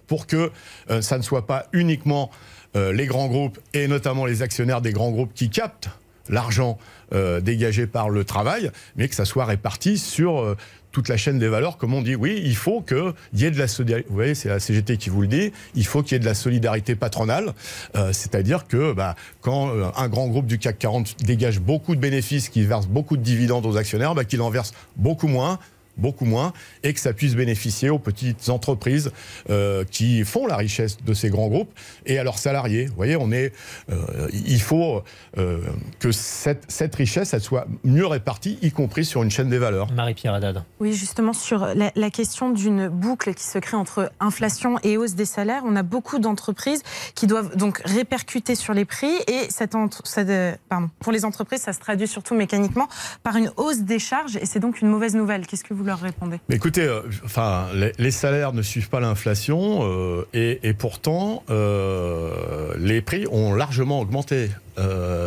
pour 0.08 0.28
que 0.28 0.52
euh, 0.89 1.02
ça 1.02 1.17
ne 1.17 1.23
soit 1.23 1.45
pas 1.45 1.67
uniquement 1.73 2.32
les 2.76 3.08
grands 3.08 3.28
groupes 3.28 3.58
et 3.73 3.88
notamment 3.88 4.28
les 4.28 4.43
actionnaires 4.43 4.82
des 4.82 4.91
grands 4.91 5.10
groupes 5.10 5.34
qui 5.34 5.50
captent 5.50 5.89
l'argent 6.30 6.78
euh, 7.13 7.39
dégagé 7.41 7.88
par 7.88 8.10
le 8.10 8.23
travail, 8.23 8.71
mais 8.95 9.08
que 9.08 9.15
ça 9.15 9.26
soit 9.26 9.45
réparti 9.45 9.97
sur 9.97 10.39
euh, 10.39 10.58
toute 10.97 11.10
la 11.10 11.17
chaîne 11.17 11.38
des 11.38 11.47
valeurs, 11.47 11.77
comme 11.77 11.93
on 11.93 12.01
dit. 12.01 12.15
Oui, 12.15 12.41
il 12.43 12.55
faut 12.55 12.81
qu'il 12.81 13.13
y 13.36 13.45
ait 13.45 13.51
de 13.51 13.60
la 13.60 13.67
solidarité. 13.67 14.07
Vous 14.10 14.15
voyez, 14.15 14.33
c'est 14.33 14.49
la 14.49 14.60
CGT 14.60 14.97
qui 14.97 15.12
vous 15.12 15.21
le 15.21 15.27
dit. 15.27 15.51
Il 15.75 15.86
faut 15.86 16.01
qu'il 16.01 16.13
y 16.13 16.15
ait 16.15 16.19
de 16.19 16.25
la 16.25 16.33
solidarité 16.33 16.95
patronale, 16.95 17.53
euh, 17.95 18.12
c'est-à-dire 18.13 18.65
que 18.65 18.93
bah, 18.93 19.13
quand 19.41 19.69
euh, 19.69 19.89
un 19.95 20.07
grand 20.07 20.27
groupe 20.27 20.47
du 20.47 20.57
CAC 20.57 20.79
40 20.79 21.17
dégage 21.23 21.60
beaucoup 21.60 21.93
de 21.93 21.99
bénéfices, 22.01 22.49
qui 22.49 22.63
verse 22.63 22.88
beaucoup 22.88 23.15
de 23.15 23.21
dividendes 23.21 23.67
aux 23.67 23.77
actionnaires, 23.77 24.15
bah, 24.15 24.25
qu'il 24.25 24.41
en 24.41 24.49
verse 24.49 24.73
beaucoup 24.95 25.27
moins 25.27 25.60
beaucoup 25.97 26.25
moins, 26.25 26.53
et 26.83 26.93
que 26.93 26.99
ça 26.99 27.13
puisse 27.13 27.36
bénéficier 27.36 27.89
aux 27.89 27.99
petites 27.99 28.49
entreprises 28.49 29.12
euh, 29.49 29.83
qui 29.89 30.23
font 30.23 30.47
la 30.47 30.55
richesse 30.55 30.97
de 31.03 31.13
ces 31.13 31.29
grands 31.29 31.47
groupes 31.47 31.71
et 32.05 32.19
à 32.19 32.23
leurs 32.23 32.38
salariés. 32.38 32.86
Vous 32.86 32.95
voyez, 32.95 33.15
on 33.15 33.31
est, 33.31 33.53
euh, 33.89 34.27
il 34.33 34.62
faut 34.62 35.03
euh, 35.38 35.60
que 35.99 36.12
cette, 36.12 36.63
cette 36.67 36.95
richesse 36.95 37.33
elle 37.33 37.41
soit 37.41 37.67
mieux 37.83 38.05
répartie, 38.07 38.57
y 38.62 38.71
compris 38.71 39.05
sur 39.05 39.23
une 39.23 39.31
chaîne 39.31 39.49
des 39.49 39.57
valeurs. 39.57 39.91
Marie-Pierre 39.91 40.33
Haddad. 40.33 40.63
Oui, 40.79 40.93
justement, 40.93 41.33
sur 41.33 41.65
la, 41.65 41.91
la 41.95 42.10
question 42.10 42.49
d'une 42.49 42.88
boucle 42.88 43.33
qui 43.33 43.43
se 43.43 43.57
crée 43.60 43.77
entre 43.77 44.12
inflation 44.19 44.79
et 44.83 44.97
hausse 44.97 45.15
des 45.15 45.25
salaires, 45.25 45.63
on 45.65 45.75
a 45.75 45.83
beaucoup 45.83 46.19
d'entreprises 46.19 46.83
qui 47.15 47.27
doivent 47.27 47.55
donc 47.57 47.81
répercuter 47.86 48.55
sur 48.55 48.73
les 48.73 48.86
prix 48.86 49.12
et 49.27 49.47
cette 49.49 49.75
entre- 49.75 50.05
cette, 50.05 50.29
euh, 50.29 50.55
pardon, 50.69 50.89
pour 50.99 51.12
les 51.12 51.25
entreprises, 51.25 51.62
ça 51.62 51.73
se 51.73 51.79
traduit 51.79 52.08
surtout 52.08 52.35
mécaniquement 52.35 52.87
par 53.23 53.35
une 53.37 53.52
hausse 53.58 53.79
des 53.79 54.00
charges 54.00 54.37
et 54.37 54.45
c'est 54.45 54.60
donc 54.60 54.81
une 54.81 54.87
mauvaise 54.89 55.15
nouvelle. 55.15 55.45
Qu'est-ce 55.48 55.63
que 55.63 55.73
vous 55.73 55.83
leur 55.88 56.02
écoutez, 56.50 56.81
euh, 56.81 57.02
enfin, 57.23 57.67
les, 57.98 58.12
salaires 58.12 58.54
ne 58.54 58.62
suivent 58.62 58.90
pas 58.90 59.00
l'inflation 59.00 59.79
euh, 59.81 60.27
et, 60.33 60.73
pourtant 60.73 61.44
euh, 61.50 62.73
les 62.77 63.02
prix 63.02 63.25
ont 63.31 63.54
largement 63.54 64.02
augmenté. 64.02 64.50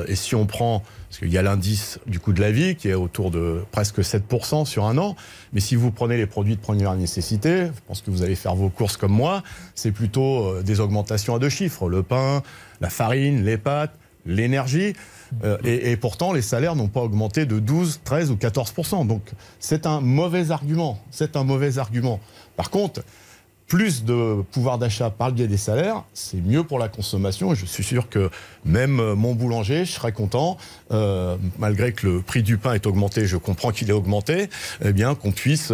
Et 0.07 0.15
si 0.15 0.37
on 0.37 0.47
prend, 0.47 0.85
parce 1.09 1.19
qu'il 1.19 1.33
y 1.33 1.39
a 1.39 1.43
l'indice 1.43 1.99
du 2.07 2.21
coût 2.21 2.33
de 2.33 2.41
la 2.41 2.53
vie 2.53 2.77
qui 2.77 2.89
est 2.89 2.95
autour 2.95 3.33
de 3.33 3.63
presque 3.73 3.99
7% 3.99 4.65
sur 4.65 4.85
un 4.85 4.97
an, 4.97 5.17
mais 5.53 5.59
si 5.59 5.75
vous 5.75 5.91
prenez 5.91 6.17
les 6.17 6.27
produits 6.27 6.55
de 6.55 6.61
première 6.61 6.95
nécessité, 6.95 7.67
je 7.67 7.81
pense 7.89 8.01
que 8.01 8.13
vous 8.13 8.23
allez 8.23 8.37
faire 8.37 8.55
vos 8.55 8.69
courses 8.69 8.97
comme 8.97 9.11
moi, 9.11 9.43
c'est 9.75 9.91
plutôt 9.91 10.63
des 10.63 10.79
augmentations 10.79 11.35
à 11.35 11.41
deux 11.41 11.49
chiffres. 11.49 11.89
Le 11.89 12.05
pain, 12.05 12.45
la 12.81 12.91
farine, 12.91 13.45
les 13.45 13.57
pâtes, 13.57 13.95
l'énergie. 14.25 14.95
Euh, 15.45 15.59
et, 15.65 15.97
pourtant, 15.97 16.33
les 16.33 16.43
salaires 16.43 16.77
n'ont 16.77 16.89
pas 16.89 17.01
augmenté 17.01 17.47
de 17.47 17.59
12, 17.59 18.01
13 18.05 18.31
ou 18.31 18.37
14% 18.37 19.07
Donc, 19.07 19.23
c'est 19.59 19.87
un 19.87 20.01
mauvais 20.01 20.51
argument. 20.51 21.01
C'est 21.11 21.37
un 21.37 21.45
mauvais 21.45 21.79
argument. 21.79 22.21
Par 22.57 22.71
contre, 22.71 23.03
plus 23.67 24.05
de 24.05 24.43
pouvoir 24.51 24.79
d'achat 24.79 25.11
par 25.11 25.29
le 25.29 25.35
biais 25.35 25.47
des 25.47 25.57
salaires, 25.57 26.03
c'est 26.13 26.41
mieux 26.41 26.65
pour 26.65 26.81
la 26.81 26.89
consommation. 26.89 27.53
Et 27.53 27.57
je 27.57 27.67
suis 27.67 27.85
sûr 27.85 28.09
que 28.09 28.29
même 28.65 28.99
euh, 28.99 29.15
mon 29.15 29.35
boulanger, 29.35 29.85
je 29.85 29.93
serais 29.93 30.13
content, 30.13 30.57
euh, 30.91 31.37
malgré 31.59 31.93
que 31.93 32.07
le 32.07 32.21
prix 32.21 32.43
du 32.43 32.59
pain 32.59 32.75
est 32.75 32.87
augmenté, 32.87 33.27
je 33.27 33.37
comprends 33.37 33.71
qu'il 33.71 33.89
est 33.89 33.95
augmenté, 33.95 34.51
eh 34.85 34.93
bien 34.93 35.15
qu'on 35.15 35.31
puisse 35.31 35.73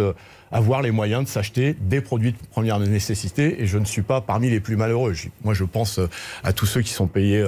avoir 0.51 0.81
les 0.81 0.91
moyens 0.91 1.23
de 1.23 1.27
s'acheter 1.27 1.75
des 1.81 1.99
produits 1.99 2.33
de 2.33 2.37
première 2.51 2.79
nécessité. 2.79 3.63
Et 3.63 3.65
je 3.65 3.79
ne 3.79 3.85
suis 3.85 4.03
pas 4.03 4.21
parmi 4.21 4.49
les 4.49 4.59
plus 4.59 4.77
malheureux. 4.77 5.13
Moi, 5.43 5.55
je 5.55 5.63
pense 5.63 5.99
à 6.43 6.53
tous 6.53 6.67
ceux 6.67 6.81
qui 6.81 6.93
sont 6.93 7.07
payés, 7.07 7.43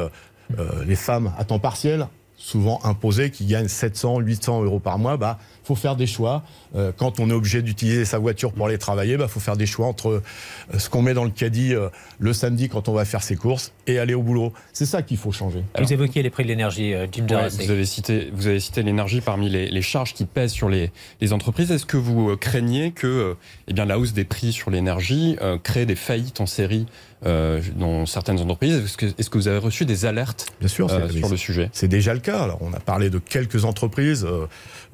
les 0.86 0.96
femmes 0.96 1.32
à 1.38 1.46
temps 1.46 1.60
partiel, 1.60 2.08
souvent 2.40 2.80
imposées, 2.84 3.30
qui 3.30 3.46
gagnent 3.46 3.68
700, 3.68 4.20
800 4.20 4.64
euros 4.64 4.80
par 4.80 4.98
mois. 4.98 5.18
Bah, 5.18 5.38
faut 5.64 5.76
faire 5.76 5.96
des 5.96 6.08
choix. 6.08 6.44
Euh, 6.76 6.92
quand 6.96 7.20
on 7.20 7.30
est 7.30 7.34
obligé 7.34 7.62
d'utiliser 7.62 8.06
sa 8.06 8.18
voiture 8.18 8.54
pour 8.54 8.66
aller 8.66 8.78
travailler, 8.78 9.18
bah, 9.18 9.28
faut 9.28 9.40
faire 9.40 9.58
des 9.58 9.68
choix 9.68 9.86
entre 9.86 10.10
euh, 10.10 10.80
ce 10.80 10.90
qu'on 10.90 11.02
met 11.02 11.14
dans 11.14 11.26
le 11.26 11.30
caddie 11.30 11.76
euh, 11.76 11.90
le 12.18 12.34
samedi 12.34 12.70
quand 12.70 12.90
on 12.90 12.94
va 12.94 13.06
faire 13.06 13.22
ses 13.22 13.36
courses 13.36 13.72
et 13.86 14.00
aller 14.00 14.14
au 14.14 14.24
boulot. 14.24 14.54
C'est 14.74 14.86
ça 14.86 15.02
qu'il 15.02 15.18
faut 15.18 15.32
changer. 15.32 15.64
Vous 15.78 15.94
évoquiez 15.94 16.24
les 16.24 16.30
prix 16.30 16.44
de 16.44 16.48
l'énergie, 16.48 16.94
euh, 16.94 17.06
Jim 17.12 17.28
Ouais, 17.30 17.50
vous 17.50 17.72
avez 17.72 17.86
cité, 17.86 18.30
vous 18.34 18.48
avez 18.48 18.60
cité 18.60 18.82
l'énergie 18.82 19.22
parmi 19.22 19.50
les, 19.50 19.70
les 19.70 19.82
charges 19.82 20.14
qui 20.14 20.26
pèsent 20.26 20.52
sur 20.52 20.70
les, 20.70 20.92
les 21.22 21.34
entreprises. 21.34 21.72
Est-ce 21.72 21.86
que 21.86 21.98
vous 21.98 22.32
euh, 22.32 22.38
craignez 22.38 22.92
que 22.92 23.08
euh, 23.08 23.34
eh 23.68 23.74
bien, 23.74 23.86
la 23.86 24.00
hausse 24.00 24.14
des 24.14 24.24
prix 24.24 24.54
sur 24.54 24.72
l'énergie 24.72 25.38
euh, 25.42 25.58
crée 25.58 25.86
des 25.86 25.96
faillites 25.96 26.42
en 26.42 26.46
série 26.46 26.86
euh, 27.26 27.62
dans 27.76 28.06
certaines 28.06 28.40
entreprises 28.40 28.76
Est-ce 28.86 28.98
que, 28.98 29.06
est-ce 29.18 29.30
que 29.30 29.38
vous 29.38 29.48
avez 29.48 29.58
reçu 29.58 29.86
des 29.86 30.06
alertes 30.06 30.46
Bien 30.60 30.70
sûr, 30.70 30.90
euh, 30.92 31.08
c'est- 31.12 31.18
sur 31.18 31.30
le 31.30 31.38
sujet? 31.38 31.70
C'est 31.74 31.88
déjà 31.88 32.14
le 32.14 32.20
cas. 32.22 32.42
Alors, 32.44 32.60
on 32.62 32.72
a 32.74 32.80
parlé 32.80 33.10
de 33.10 33.20
quelques 33.20 33.66
entreprises. 33.66 34.24
euh, 34.26 34.46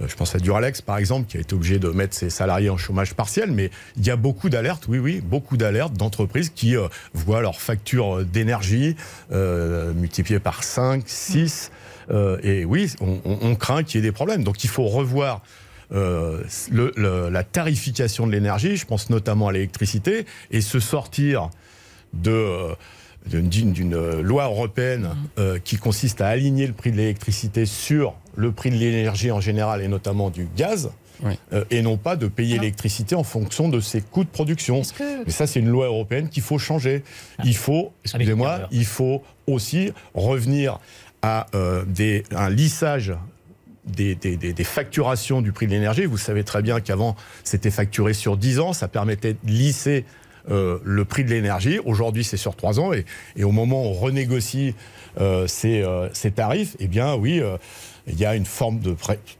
euh, 0.01 0.07
je 0.07 0.15
pense 0.15 0.33
à 0.35 0.39
Duralex, 0.39 0.81
par 0.81 0.97
exemple, 0.97 1.27
qui 1.27 1.37
a 1.37 1.39
été 1.39 1.53
obligé 1.53 1.77
de 1.79 1.89
mettre 1.89 2.15
ses 2.15 2.29
salariés 2.29 2.69
en 2.69 2.77
chômage 2.77 3.13
partiel. 3.13 3.51
Mais 3.51 3.69
il 3.97 4.05
y 4.05 4.09
a 4.09 4.15
beaucoup 4.15 4.49
d'alertes, 4.49 4.85
oui, 4.87 4.97
oui, 4.97 5.21
beaucoup 5.23 5.55
d'alertes 5.57 5.93
d'entreprises 5.93 6.49
qui 6.53 6.75
euh, 6.75 6.87
voient 7.13 7.41
leur 7.41 7.61
facture 7.61 8.25
d'énergie 8.25 8.95
euh, 9.31 9.93
multipliée 9.93 10.39
par 10.39 10.63
5, 10.63 11.03
6. 11.05 11.71
euh, 12.11 12.37
et 12.43 12.65
oui, 12.65 12.91
on, 13.01 13.19
on- 13.25 13.37
on 13.41 13.55
craint 13.55 13.83
qu'il 13.83 13.95
y 13.95 14.03
ait 14.03 14.07
des 14.07 14.11
problèmes. 14.11 14.43
Donc, 14.43 14.63
il 14.63 14.69
faut 14.69 14.85
revoir 14.87 15.41
euh, 15.93 16.41
le- 16.71 16.91
le- 16.97 17.29
la 17.29 17.43
tarification 17.43 18.25
de 18.25 18.31
l'énergie, 18.31 18.75
je 18.75 18.87
pense 18.87 19.11
notamment 19.11 19.49
à 19.49 19.51
l'électricité, 19.51 20.25
et 20.49 20.61
se 20.61 20.79
sortir 20.79 21.51
de 22.15 22.31
euh, 22.31 22.75
d'une- 23.27 24.21
loi 24.21 24.45
européenne 24.45 25.09
euh, 25.39 25.57
qui 25.63 25.77
consiste 25.77 26.21
à 26.21 26.27
aligner 26.27 26.67
le 26.67 26.73
prix 26.73 26.91
de 26.91 26.97
l'électricité 26.97 27.65
sur 27.65 28.13
le 28.35 28.51
prix 28.51 28.69
de 28.69 28.75
l'énergie 28.75 29.31
en 29.31 29.41
général 29.41 29.81
et 29.81 29.87
notamment 29.87 30.29
du 30.29 30.47
gaz, 30.55 30.91
Oui. 31.23 31.33
euh, 31.53 31.63
et 31.71 31.81
non 31.81 31.97
pas 31.97 32.15
de 32.17 32.27
payer 32.27 32.59
l'électricité 32.59 33.15
en 33.15 33.23
fonction 33.23 33.69
de 33.69 33.79
ses 33.79 34.01
coûts 34.01 34.23
de 34.25 34.29
production. 34.29 34.81
Que 34.81 35.25
Mais 35.25 35.31
ça, 35.31 35.47
c'est 35.47 35.59
une 35.59 35.69
loi 35.69 35.85
européenne 35.87 36.29
qu'il 36.29 36.43
faut 36.43 36.59
changer. 36.59 37.03
Il 37.43 37.55
faut, 37.55 37.93
excusez-moi, 38.03 38.49
Carver. 38.59 38.67
il 38.71 38.85
faut 38.85 39.23
aussi 39.47 39.91
revenir 40.13 40.79
à 41.23 41.47
euh, 41.55 41.83
des, 41.87 42.23
un 42.35 42.49
lissage 42.49 43.13
des- 43.87 44.15
des 44.15 44.63
facturations 44.63 45.41
du 45.41 45.51
prix 45.51 45.67
de 45.67 45.71
l'énergie. 45.71 46.05
Vous 46.05 46.17
savez 46.17 46.43
très 46.43 46.61
bien 46.61 46.79
qu'avant, 46.79 47.15
c'était 47.43 47.71
facturé 47.71 48.13
sur 48.13 48.35
10 48.35 48.59
ans. 48.59 48.73
Ça 48.73 48.87
permettait 48.87 49.33
de 49.33 49.39
lisser 49.51 50.05
euh, 50.51 50.79
le 50.83 51.05
prix 51.05 51.23
de 51.23 51.29
l'énergie. 51.29 51.79
Aujourd'hui, 51.85 52.23
c'est 52.23 52.37
sur 52.37 52.55
3 52.55 52.79
ans. 52.79 52.91
Et, 52.93 53.43
au 53.43 53.51
moment 53.51 53.83
où 53.83 53.87
on 53.87 53.93
renégocie 53.93 54.75
euh, 55.19 55.47
ces, 55.47 55.81
euh, 55.81 56.09
ces 56.13 56.31
tarifs, 56.31 56.75
eh 56.79 56.87
bien, 56.87 57.15
oui, 57.15 57.41
il 58.07 58.19
y 58.19 58.25
a 58.25 58.35
une 58.35 58.45
forme 58.45 58.79
de... 58.79 58.95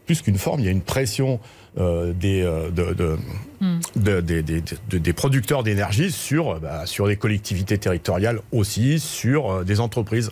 Plus 0.06 0.22
qu'une 0.22 0.38
forme, 0.38 0.60
il 0.60 0.66
y 0.66 0.68
a 0.68 0.72
une 0.72 0.80
pression 0.82 1.38
euh, 1.78 2.14
des, 2.14 2.40
euh, 2.42 2.70
de- 2.70 2.94
de- 2.94 3.18
Hmm. 3.60 3.80
de- 3.96 4.20
des- 4.20 4.42
des- 4.42 4.62
de- 4.90 4.98
des 4.98 5.12
producteurs 5.12 5.62
d'énergie 5.62 6.10
sur, 6.10 6.58
bah, 6.60 6.84
sur 6.86 7.06
les 7.06 7.16
collectivités 7.16 7.76
territoriales 7.78 8.40
aussi, 8.52 8.98
sur 8.98 9.50
euh, 9.50 9.64
des 9.64 9.80
entreprises. 9.80 10.30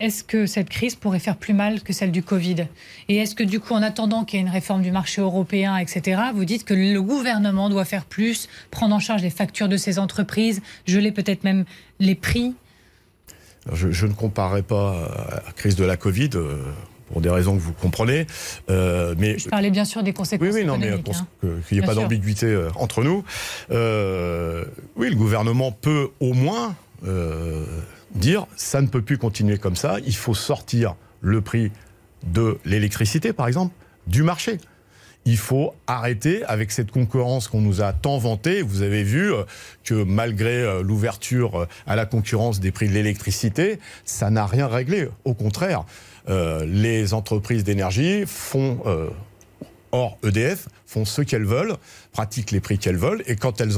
Est-ce 0.00 0.22
que 0.24 0.46
cette 0.46 0.68
crise 0.68 0.94
pourrait 0.96 1.18
faire 1.20 1.36
plus 1.36 1.54
mal 1.54 1.80
que 1.80 1.92
celle 1.92 2.10
du 2.12 2.22
Covid? 2.22 2.66
Et 3.08 3.16
est-ce 3.18 3.34
que 3.36 3.42
du 3.44 3.58
coup, 3.60 3.74
en 3.74 3.82
attendant 3.82 4.24
qu'il 4.24 4.38
y 4.38 4.42
ait 4.42 4.46
une 4.46 4.52
réforme 4.52 4.82
du 4.82 4.90
marché 4.92 5.20
européen, 5.20 5.76
etc., 5.78 6.20
vous 6.34 6.44
dites 6.44 6.64
que 6.64 6.74
le 6.74 7.00
gouvernement 7.02 7.70
doit 7.70 7.84
faire 7.84 8.04
plus, 8.04 8.48
prendre 8.70 8.94
en 8.94 9.00
charge 9.00 9.22
les 9.22 9.30
factures 9.30 9.68
de 9.68 9.76
ces 9.76 9.98
entreprises, 9.98 10.60
geler 10.86 11.12
peut-être 11.12 11.44
même 11.44 11.64
les 12.00 12.14
prix? 12.16 12.54
Je, 13.72 13.90
je 13.92 14.06
ne 14.06 14.12
comparerai 14.12 14.62
pas 14.62 15.08
à 15.28 15.42
la 15.46 15.52
crise 15.52 15.76
de 15.76 15.84
la 15.84 15.96
Covid, 15.96 16.30
euh, 16.34 16.62
pour 17.14 17.20
des 17.20 17.30
raisons 17.30 17.54
que 17.54 17.60
vous 17.60 17.72
comprenez, 17.72 18.26
euh, 18.70 19.14
mais 19.16 19.38
Je 19.38 19.48
parlais 19.48 19.70
bien 19.70 19.84
sûr 19.84 20.02
des 20.02 20.12
conséquences 20.12 20.48
Oui, 20.48 20.52
oui, 20.52 20.64
non, 20.64 20.78
mais 20.78 20.98
pour 20.98 21.14
hein. 21.16 21.28
qu'il 21.40 21.48
n'y 21.48 21.78
ait 21.78 21.80
Bien 21.80 21.86
pas 21.86 21.94
d'ambiguïté 21.94 22.46
euh, 22.46 22.70
entre 22.74 23.04
nous. 23.04 23.22
Euh, 23.70 24.64
oui, 24.96 25.10
le 25.10 25.14
gouvernement 25.14 25.70
peut 25.70 26.08
au 26.18 26.32
moins 26.32 26.74
euh, 27.06 27.64
dire 28.16 28.48
ça 28.56 28.80
ne 28.80 28.88
peut 28.88 29.00
plus 29.00 29.16
continuer 29.16 29.58
comme 29.58 29.76
ça. 29.76 29.98
Il 30.04 30.16
faut 30.16 30.34
sortir 30.34 30.96
le 31.20 31.40
prix 31.40 31.70
de 32.26 32.58
l'électricité, 32.64 33.32
par 33.32 33.46
exemple, 33.46 33.72
du 34.08 34.24
marché. 34.24 34.58
Il 35.26 35.38
faut 35.38 35.74
arrêter 35.86 36.44
avec 36.44 36.70
cette 36.70 36.90
concurrence 36.90 37.48
qu'on 37.48 37.62
nous 37.62 37.80
a 37.80 37.94
tant 37.94 38.18
vantée. 38.18 38.60
Vous 38.60 38.82
avez 38.82 39.02
vu 39.02 39.32
euh, 39.32 39.44
que 39.82 39.94
malgré 39.94 40.60
euh, 40.60 40.82
l'ouverture 40.82 41.60
euh, 41.60 41.68
à 41.86 41.96
la 41.96 42.04
concurrence 42.04 42.60
des 42.60 42.70
prix 42.72 42.88
de 42.88 42.92
l'électricité, 42.92 43.78
ça 44.04 44.28
n'a 44.28 44.44
rien 44.44 44.66
réglé. 44.66 45.08
Au 45.24 45.32
contraire, 45.32 45.84
euh, 46.28 46.64
les 46.66 47.14
entreprises 47.14 47.64
d'énergie 47.64 48.24
font 48.26 48.80
euh, 48.86 49.08
Or, 49.92 50.18
EDF 50.24 50.66
font 50.86 51.04
ce 51.04 51.22
qu'elles 51.22 51.44
veulent, 51.44 51.74
pratiquent 52.10 52.50
les 52.50 52.58
prix 52.58 52.78
qu'elles 52.78 52.96
veulent, 52.96 53.22
et 53.26 53.36
quand 53.36 53.60
elles 53.60 53.74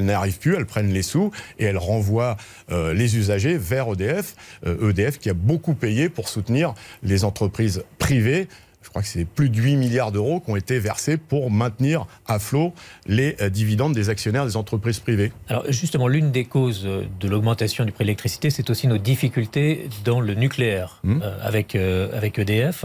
n'arrivent 0.00 0.38
plus, 0.38 0.54
elles 0.54 0.66
prennent 0.66 0.92
les 0.92 1.02
sous 1.02 1.32
et 1.58 1.64
elles 1.64 1.78
renvoient 1.78 2.36
euh, 2.70 2.94
les 2.94 3.16
usagers 3.16 3.56
vers 3.58 3.92
EDF. 3.92 4.36
EDF 4.64 5.18
qui 5.18 5.28
a 5.28 5.34
beaucoup 5.34 5.74
payé 5.74 6.08
pour 6.08 6.28
soutenir 6.28 6.74
les 7.02 7.24
entreprises 7.24 7.82
privées. 7.98 8.46
Je 8.82 8.88
crois 8.88 9.02
que 9.02 9.08
c'est 9.08 9.24
plus 9.24 9.50
de 9.50 9.60
8 9.60 9.76
milliards 9.76 10.10
d'euros 10.12 10.40
qui 10.40 10.50
ont 10.50 10.56
été 10.56 10.78
versés 10.78 11.16
pour 11.16 11.50
maintenir 11.50 12.06
à 12.26 12.38
flot 12.38 12.72
les 13.06 13.36
euh, 13.40 13.50
dividendes 13.50 13.94
des 13.94 14.08
actionnaires 14.08 14.46
des 14.46 14.56
entreprises 14.56 15.00
privées. 15.00 15.32
Alors 15.48 15.64
justement, 15.70 16.08
l'une 16.08 16.30
des 16.30 16.44
causes 16.44 16.84
euh, 16.86 17.04
de 17.20 17.28
l'augmentation 17.28 17.84
du 17.84 17.92
prix 17.92 18.04
de 18.04 18.06
l'électricité, 18.06 18.48
c'est 18.50 18.70
aussi 18.70 18.86
nos 18.86 18.98
difficultés 18.98 19.88
dans 20.04 20.20
le 20.20 20.34
nucléaire 20.34 21.00
Hmm. 21.02 21.20
euh, 21.22 21.38
avec, 21.42 21.74
euh, 21.74 22.16
avec 22.16 22.38
EDF. 22.38 22.84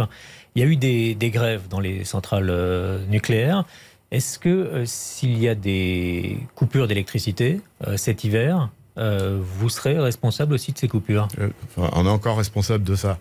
Il 0.55 0.61
y 0.61 0.65
a 0.65 0.67
eu 0.67 0.77
des, 0.77 1.15
des 1.15 1.29
grèves 1.31 1.67
dans 1.69 1.79
les 1.79 2.03
centrales 2.05 2.49
euh, 2.49 3.05
nucléaires. 3.07 3.65
Est-ce 4.11 4.39
que 4.39 4.83
s'il 4.85 5.37
y 5.37 5.49
a 5.49 5.55
des 5.55 6.37
coupures 6.55 6.87
d'électricité 6.87 7.59
cet 7.97 8.23
hiver, 8.23 8.69
euh, 8.97 9.41
vous 9.59 9.69
serez 9.69 9.97
responsable 9.99 10.53
aussi 10.53 10.71
de 10.71 10.77
ces 10.77 10.87
coupures 10.87 11.27
Euh, 11.39 11.49
enfin, 11.77 11.89
on 11.93 12.05
est 12.05 12.09
encore 12.09 12.37
responsable 12.37 12.83
de 12.83 12.95
ça. 12.95 13.17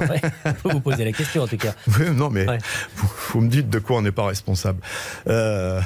Euh, 0.00 0.06
ouais, 0.08 0.20
On 0.44 0.52
peut 0.52 0.72
vous 0.72 0.80
poser 0.80 1.04
la 1.04 1.12
question 1.12 1.42
en 1.42 1.46
tout 1.48 1.56
cas. 1.56 1.74
Oui, 1.98 2.10
non, 2.14 2.30
mais 2.30 2.48
Ouais. 2.48 2.58
vous, 2.96 3.10
vous 3.32 3.40
me 3.40 3.48
dites 3.48 3.68
de 3.70 3.78
quoi 3.78 3.96
on 3.98 4.02
n'est 4.02 4.12
pas 4.12 4.26
responsable. 4.26 4.80
Euh, 5.26 5.80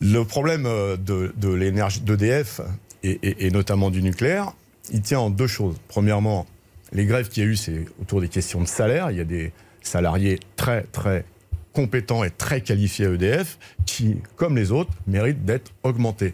le 0.00 0.24
problème 0.24 0.64
de, 0.64 1.32
de 1.36 1.48
l'énergie 1.48 2.00
d'EDF 2.00 2.60
et, 3.02 3.18
et- 3.22 3.46
et 3.46 3.50
notamment 3.50 3.90
du 3.90 4.02
nucléaire, 4.02 4.52
il 4.90 5.00
tient 5.02 5.20
en 5.20 5.30
deux 5.30 5.46
choses. 5.46 5.76
Premièrement, 5.88 6.46
les 6.92 7.06
grèves 7.06 7.28
qu'il 7.28 7.42
y 7.44 7.46
a 7.46 7.48
eu, 7.48 7.56
c'est 7.56 7.84
autour 8.00 8.20
des 8.20 8.28
questions 8.28 8.60
de 8.60 8.66
salaire. 8.68 9.10
Il 9.10 9.16
y 9.16 9.20
a 9.20 9.24
des 9.24 9.52
salariés 9.82 10.38
très 10.56 10.82
très 10.92 11.24
compétents 11.76 12.24
et 12.24 12.30
très 12.30 12.62
qualifiés 12.62 13.04
à 13.04 13.10
EDF 13.10 13.58
qui, 13.84 14.16
comme 14.36 14.56
les 14.56 14.72
autres, 14.72 14.90
méritent 15.06 15.44
d'être 15.44 15.72
augmentés. 15.82 16.32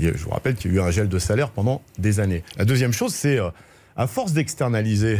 Et 0.00 0.04
je 0.06 0.12
vous 0.24 0.30
rappelle 0.30 0.54
qu'il 0.54 0.72
y 0.72 0.78
a 0.78 0.78
eu 0.78 0.80
un 0.80 0.90
gel 0.90 1.10
de 1.10 1.18
salaire 1.18 1.50
pendant 1.50 1.82
des 1.98 2.20
années. 2.20 2.42
La 2.56 2.64
deuxième 2.64 2.94
chose, 2.94 3.12
c'est 3.14 3.38
euh, 3.38 3.50
à 3.96 4.06
force 4.06 4.32
d'externaliser, 4.32 5.18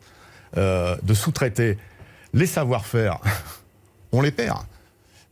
euh, 0.56 0.96
de 1.02 1.12
sous-traiter 1.12 1.76
les 2.34 2.46
savoir-faire, 2.46 3.18
on 4.12 4.22
les 4.22 4.30
perd. 4.30 4.58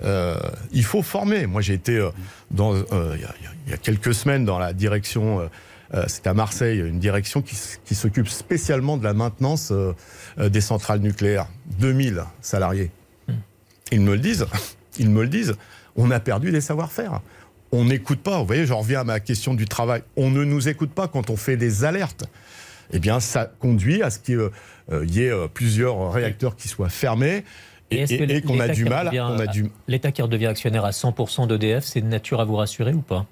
Euh, 0.02 0.36
il 0.72 0.84
faut 0.84 1.02
former. 1.02 1.46
Moi, 1.46 1.60
j'ai 1.62 1.74
été 1.74 1.98
euh, 1.98 2.10
euh, 2.58 3.16
il 3.16 3.70
y, 3.70 3.74
a- 3.74 3.76
quelques 3.76 4.12
semaines 4.12 4.44
dans 4.44 4.58
la 4.58 4.72
direction, 4.72 5.38
euh, 5.38 5.46
euh, 5.94 6.04
c'est 6.08 6.26
à 6.26 6.34
Marseille, 6.34 6.80
une 6.80 6.98
direction 6.98 7.42
qui, 7.42 7.94
s'occupe 7.94 8.28
spécialement 8.28 8.96
de 8.96 9.04
la 9.04 9.14
maintenance 9.14 9.70
euh, 9.70 9.92
euh, 10.38 10.48
des 10.48 10.60
centrales 10.60 10.98
nucléaires. 11.00 11.46
2000 11.78 12.24
salariés. 12.40 12.90
Ils 13.92 14.00
me 14.00 14.12
le 14.12 14.20
disent. 14.20 14.46
ils 14.98 15.10
me 15.10 15.22
le 15.22 15.28
disent, 15.28 15.54
on 15.96 16.10
a 16.10 16.20
perdu 16.20 16.50
des 16.50 16.60
savoir-faire. 16.60 17.20
On 17.72 17.84
n'écoute 17.84 18.20
pas. 18.20 18.38
Vous 18.38 18.46
voyez, 18.46 18.66
j'en 18.66 18.78
reviens 18.78 19.00
à 19.00 19.04
ma 19.04 19.20
question 19.20 19.54
du 19.54 19.66
travail. 19.66 20.02
On 20.16 20.30
ne 20.30 20.44
nous 20.44 20.68
écoute 20.68 20.90
pas 20.90 21.08
quand 21.08 21.30
on 21.30 21.36
fait 21.36 21.56
des 21.56 21.84
alertes. 21.84 22.24
Eh 22.92 22.98
bien, 22.98 23.20
ça 23.20 23.50
conduit 23.58 24.02
à 24.02 24.08
ce 24.08 24.18
qu'il 24.18 24.50
y 25.08 25.20
ait 25.20 25.48
plusieurs 25.52 26.12
réacteurs 26.12 26.56
qui 26.56 26.68
soient 26.68 26.88
fermés 26.88 27.44
et, 27.90 28.42
qu'on 28.42 28.60
a 28.60 28.68
du 28.68 28.84
mal. 28.84 29.10
L'État 29.86 30.12
qui 30.12 30.22
redevient 30.22 30.46
actionnaire 30.46 30.84
à 30.84 30.90
100% 30.90 31.46
d'EDF, 31.46 31.84
c'est 31.84 32.00
de 32.00 32.06
nature 32.06 32.40
à 32.40 32.44
vous 32.44 32.56
rassurer 32.56 32.92
ou 32.92 33.00
pas? 33.00 33.26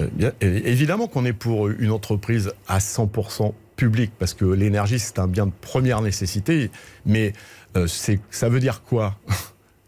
Euh, 0.00 0.30
Évidemment 0.40 1.06
qu'on 1.06 1.24
est 1.24 1.32
pour 1.32 1.68
une 1.68 1.90
entreprise 1.90 2.52
à 2.68 2.78
100% 2.78 3.52
publique, 3.76 4.12
parce 4.18 4.34
que 4.34 4.44
l'énergie, 4.44 4.98
c'est 4.98 5.18
un 5.18 5.26
bien 5.26 5.46
de 5.46 5.52
première 5.60 6.02
nécessité. 6.02 6.70
Mais 7.06 7.32
euh, 7.76 7.86
ça 8.30 8.48
veut 8.48 8.60
dire 8.60 8.82
quoi? 8.82 9.16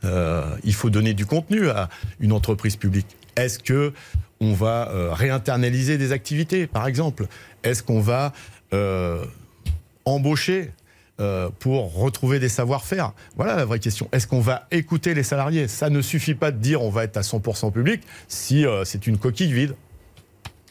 Euh, 0.04 0.44
Il 0.64 0.74
faut 0.74 0.90
donner 0.90 1.14
du 1.14 1.26
contenu 1.26 1.68
à 1.68 1.88
une 2.20 2.32
entreprise 2.32 2.76
publique. 2.76 3.16
Est-ce 3.36 3.58
que 3.58 3.92
on 4.40 4.52
va 4.52 4.90
réinternaliser 5.12 5.96
des 5.96 6.12
activités, 6.12 6.66
par 6.66 6.86
exemple? 6.86 7.26
Est-ce 7.62 7.82
qu'on 7.82 8.00
va 8.00 8.32
embaucher 10.04 10.72
euh, 11.20 11.48
pour 11.60 11.94
retrouver 11.94 12.40
des 12.40 12.48
savoir-faire? 12.48 13.12
Voilà 13.36 13.54
la 13.54 13.64
vraie 13.64 13.78
question. 13.78 14.08
Est-ce 14.10 14.26
qu'on 14.26 14.40
va 14.40 14.66
écouter 14.72 15.14
les 15.14 15.22
salariés? 15.22 15.68
Ça 15.68 15.88
ne 15.88 16.02
suffit 16.02 16.34
pas 16.34 16.50
de 16.50 16.58
dire 16.58 16.82
on 16.82 16.90
va 16.90 17.04
être 17.04 17.16
à 17.16 17.20
100% 17.20 17.72
public 17.72 18.02
si 18.26 18.66
euh, 18.66 18.84
c'est 18.84 19.06
une 19.06 19.18
coquille 19.18 19.52
vide. 19.52 19.76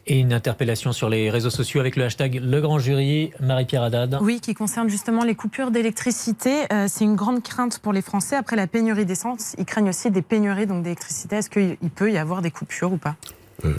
Et 0.06 0.20
une 0.20 0.34
interpellation 0.34 0.92
sur 0.92 1.08
les 1.08 1.30
réseaux 1.30 1.50
sociaux 1.50 1.80
avec 1.80 1.96
le 1.96 2.04
hashtag 2.04 2.42
Le 2.44 2.60
Grand 2.60 2.78
Jury, 2.78 3.32
Marie-Pierre 3.40 3.84
Haddad. 3.84 4.18
Oui, 4.22 4.42
qui 4.42 4.54
concerne 4.54 4.90
justement 4.90 5.24
les 5.24 5.34
coupures 5.34 5.72
d'électricité. 5.72 6.66
Euh, 6.74 6.88
c'est 6.90 7.06
une 7.06 7.16
grande 7.16 7.42
crainte 7.42 7.80
pour 7.80 7.94
les 7.94 8.02
Français. 8.02 8.36
Après 8.36 8.58
la 8.58 8.68
pénurie 8.68 9.06
d'essence, 9.06 9.56
ils 9.58 9.66
craignent 9.66 9.90
aussi 9.90 10.12
des 10.12 10.22
pénuries 10.22 10.68
d'électricité. 10.68 11.38
Est-ce 11.38 11.50
qu'il 11.50 11.78
peut 11.96 12.12
y 12.12 12.18
avoir 12.18 12.42
des 12.42 12.52
coupures 12.52 12.92
ou 12.92 12.98
pas? 12.98 13.16
Euh, 13.64 13.74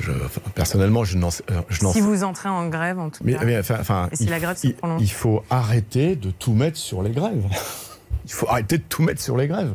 personnellement, 0.55 1.05
je 1.05 1.19
n'en 1.19 1.31
sais. 1.31 1.45
Euh, 1.51 1.61
si 1.93 2.01
vous 2.01 2.25
entrez 2.25 2.49
en 2.49 2.69
grève, 2.69 2.99
en 2.99 3.11
tout 3.11 3.23
cas. 3.23 3.63
enfin, 3.81 4.09
et 4.13 4.17
si 4.17 4.27
la 4.27 4.41
grève 4.41 4.57
se 4.57 4.69
prolonge. 4.69 5.03
Il 5.03 5.11
faut 5.11 5.45
arrêter 5.51 6.17
de 6.17 6.31
tout 6.31 6.53
mettre 6.55 6.79
sur 6.79 7.03
les 7.03 7.11
grèves. 7.11 7.45
il 8.25 8.33
faut 8.33 8.49
arrêter 8.49 8.79
de 8.79 8.85
tout 8.89 9.03
mettre 9.03 9.21
sur 9.21 9.37
les 9.37 9.47
grèves. 9.47 9.75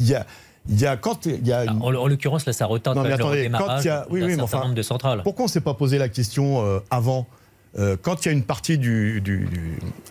Il 0.00 0.08
y 0.08 0.14
a. 0.14 0.26
Il 0.68 0.80
y 0.80 0.86
a, 0.86 0.96
quand 0.96 1.26
il 1.26 1.46
y 1.46 1.52
a 1.52 1.64
en, 1.72 1.90
l'occurrence, 1.90 2.46
là, 2.46 2.52
ça 2.52 2.66
retarde 2.66 2.96
non, 2.96 3.04
mais 3.04 3.12
attendez, 3.12 3.36
le 3.36 3.42
démarrage 3.44 3.84
il 3.84 3.86
y 3.86 3.90
a, 3.90 4.06
oui, 4.10 4.22
oui, 4.22 4.40
enfin, 4.40 4.60
nombre 4.60 4.74
de 4.74 4.82
centrales. 4.82 5.22
Pourquoi 5.22 5.44
on 5.44 5.46
ne 5.46 5.52
s'est 5.52 5.60
pas 5.60 5.74
posé 5.74 5.98
la 5.98 6.08
question 6.08 6.64
euh, 6.64 6.80
avant 6.90 7.26
Quand 8.02 8.24
il 8.24 8.26
y 8.26 8.30
a 8.30 8.32
une 8.32 8.42
partie 8.42 8.78
du, 8.78 9.20
du, 9.20 9.48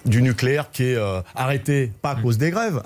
du, 0.05 0.21
nucléaire 0.21 0.71
qui 0.71 0.83
est 0.83 0.97
arrêtée, 1.35 1.91
pas 2.01 2.11
à 2.11 2.15
hmm. 2.15 2.21
cause 2.21 2.37
des 2.37 2.51
grèves, 2.51 2.81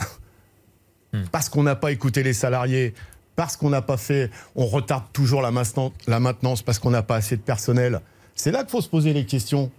hmm. 1.13 1.24
parce 1.32 1.49
qu'on 1.49 1.63
n'a 1.63 1.76
pas 1.76 1.91
écouté 1.91 2.24
les 2.24 2.34
salariés, 2.34 2.93
parce 3.39 3.55
qu'on 3.55 3.70
n'a 3.70 3.82
pas 3.82 3.95
fait, 3.95 4.30
on 4.57 4.65
retarde 4.65 5.05
toujours 5.13 5.41
la 5.41 5.49
maintenance, 5.49 5.93
la 6.07 6.20
maintenance 6.20 6.61
parce 6.61 6.78
qu'on 6.78 6.89
n'a 6.89 7.03
pas 7.03 7.15
assez 7.15 7.38
de 7.38 7.41
personnel. 7.41 8.01
C'est 8.36 8.51
là 8.51 8.63
qu'il 8.63 8.70
faut 8.70 8.82
se 8.82 8.89
poser 8.89 9.13
les 9.13 9.26
questions. 9.26 9.72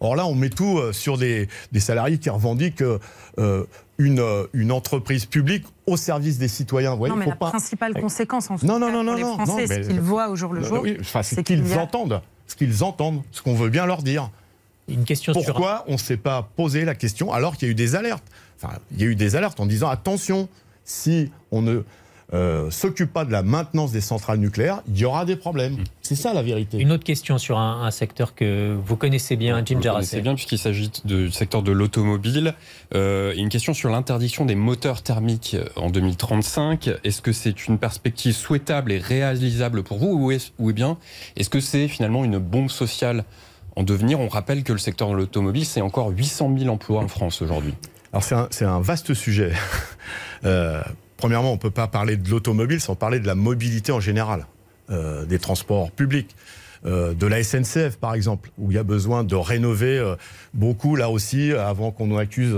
Or 0.00 0.16
là, 0.16 0.26
on 0.26 0.34
met 0.34 0.50
tout 0.50 0.78
euh, 0.78 0.92
sur 0.92 1.16
des, 1.16 1.48
salariés 1.78 2.18
qui 2.18 2.30
revendiquent 2.30 2.82
euh, 2.82 3.64
une, 3.98 4.20
euh, 4.20 4.46
une, 4.52 4.72
entreprise 4.72 5.26
publique 5.26 5.64
au 5.86 5.96
service 5.96 6.38
des 6.38 6.48
citoyens. 6.48 6.96
non, 6.96 7.16
mais 7.16 7.26
la 7.26 7.36
principale 7.36 7.94
conséquence 7.94 8.50
en 8.50 8.56
non, 8.62 8.78
non, 8.78 8.90
non, 8.90 9.04
pour 9.04 9.14
les 9.14 9.22
Français, 9.22 9.66
ce 9.66 9.88
qu'ils 9.88 10.00
voient 10.00 10.28
au 10.28 10.36
jour 10.36 10.52
le 10.52 10.62
jour, 10.62 10.84
c'est 11.22 11.42
qu'ils 11.42 11.78
entendent, 11.78 12.20
ce 12.46 12.56
qu'ils 12.56 12.84
entendent, 12.84 13.22
ce 13.32 13.42
qu'on 13.42 13.54
veut 13.54 13.70
bien 13.70 13.86
leur 13.86 14.02
dire. 14.02 14.30
Une 14.88 15.04
question 15.04 15.32
Pourquoi 15.32 15.84
on 15.88 15.92
ne 15.92 15.98
s'est 15.98 16.16
pas 16.16 16.48
posé 16.54 16.84
la 16.84 16.94
question 16.94 17.32
alors 17.32 17.56
qu'il 17.56 17.66
y 17.66 17.70
a 17.70 17.72
eu 17.72 17.74
des 17.74 17.96
alertes? 17.96 18.24
Enfin, 18.60 18.74
il 18.92 19.00
y 19.00 19.04
a 19.04 19.06
eu 19.06 19.16
des 19.16 19.34
alertes 19.34 19.58
en 19.58 19.66
disant 19.66 19.88
attention, 19.88 20.48
si 20.84 21.32
on 21.50 21.62
ne 21.62 21.82
euh, 22.34 22.70
s'occupe 22.70 23.12
pas 23.12 23.24
de 23.24 23.30
la 23.30 23.42
maintenance 23.42 23.92
des 23.92 24.00
centrales 24.00 24.38
nucléaires, 24.38 24.82
il 24.88 24.98
y 24.98 25.04
aura 25.04 25.24
des 25.24 25.36
problèmes. 25.36 25.74
Mm. 25.74 25.84
C'est 26.02 26.16
ça 26.16 26.34
la 26.34 26.42
vérité. 26.42 26.78
Une 26.78 26.90
autre 26.90 27.04
question 27.04 27.38
sur 27.38 27.58
un, 27.58 27.90
secteur 27.90 28.34
que 28.34 28.76
vous 28.84 28.96
connaissez 28.96 29.36
bien, 29.36 29.62
Jim 29.64 29.80
Jarassé. 29.80 30.16
C'est 30.16 30.20
bien 30.22 30.34
puisqu'il 30.34 30.58
s'agit 30.58 30.90
du 31.04 31.30
secteur 31.30 31.62
de 31.62 31.72
l'automobile. 31.72 32.54
Euh, 32.94 33.32
une 33.36 33.48
question 33.48 33.74
sur 33.74 33.90
l'interdiction 33.90 34.44
des 34.44 34.56
moteurs 34.56 35.02
thermiques 35.02 35.56
en 35.76 35.90
2035. 35.90 36.90
Est-ce 37.04 37.22
que 37.22 37.32
c'est 37.32 37.66
une 37.68 37.78
perspective 37.78 38.34
souhaitable 38.34 38.92
et 38.92 38.98
réalisable 38.98 39.82
pour 39.82 39.98
vous 39.98 40.08
ou, 40.08 40.30
est, 40.32 40.52
ou 40.58 40.72
bien 40.72 40.98
est-ce 41.36 41.50
que 41.50 41.60
c'est 41.60 41.86
finalement 41.88 42.24
une 42.24 42.38
bombe 42.38 42.70
sociale 42.70 43.24
en 43.76 43.84
devenir? 43.84 44.20
On 44.20 44.28
rappelle 44.28 44.64
que 44.64 44.72
le 44.72 44.78
secteur 44.78 45.10
de 45.10 45.14
l'automobile, 45.14 45.64
c'est 45.64 45.80
encore 45.80 46.10
800 46.10 46.54
000 46.58 46.70
emplois 46.70 47.02
en 47.02 47.08
France 47.08 47.40
aujourd'hui. 47.40 47.74
Alors 48.12 48.24
c'est 48.24 48.64
un, 48.64 48.68
un, 48.68 48.80
vaste 48.80 49.14
sujet. 49.14 49.52
Euh, 50.44 50.82
Premièrement, 51.16 51.50
on 51.50 51.54
ne 51.54 51.60
peut 51.60 51.70
pas 51.70 51.86
parler 51.86 52.16
de 52.16 52.30
l'automobile 52.30 52.80
sans 52.80 52.94
parler 52.94 53.20
de 53.20 53.26
la 53.26 53.34
mobilité 53.34 53.92
en 53.92 54.00
général, 54.00 54.46
euh, 54.90 55.24
des 55.24 55.38
transports 55.38 55.90
publics. 55.90 56.34
Euh, 56.84 57.14
de 57.14 57.26
la 57.26 57.42
SNCF 57.42 57.96
par 57.96 58.14
exemple, 58.14 58.50
où 58.58 58.70
il 58.70 58.74
y 58.74 58.78
a 58.78 58.84
besoin 58.84 59.24
de 59.24 59.34
rénover 59.34 59.98
euh, 59.98 60.14
beaucoup 60.52 60.94
là 60.94 61.08
aussi, 61.10 61.52
avant 61.52 61.90
qu'on 61.90 62.06
nous 62.06 62.18
accuse 62.18 62.54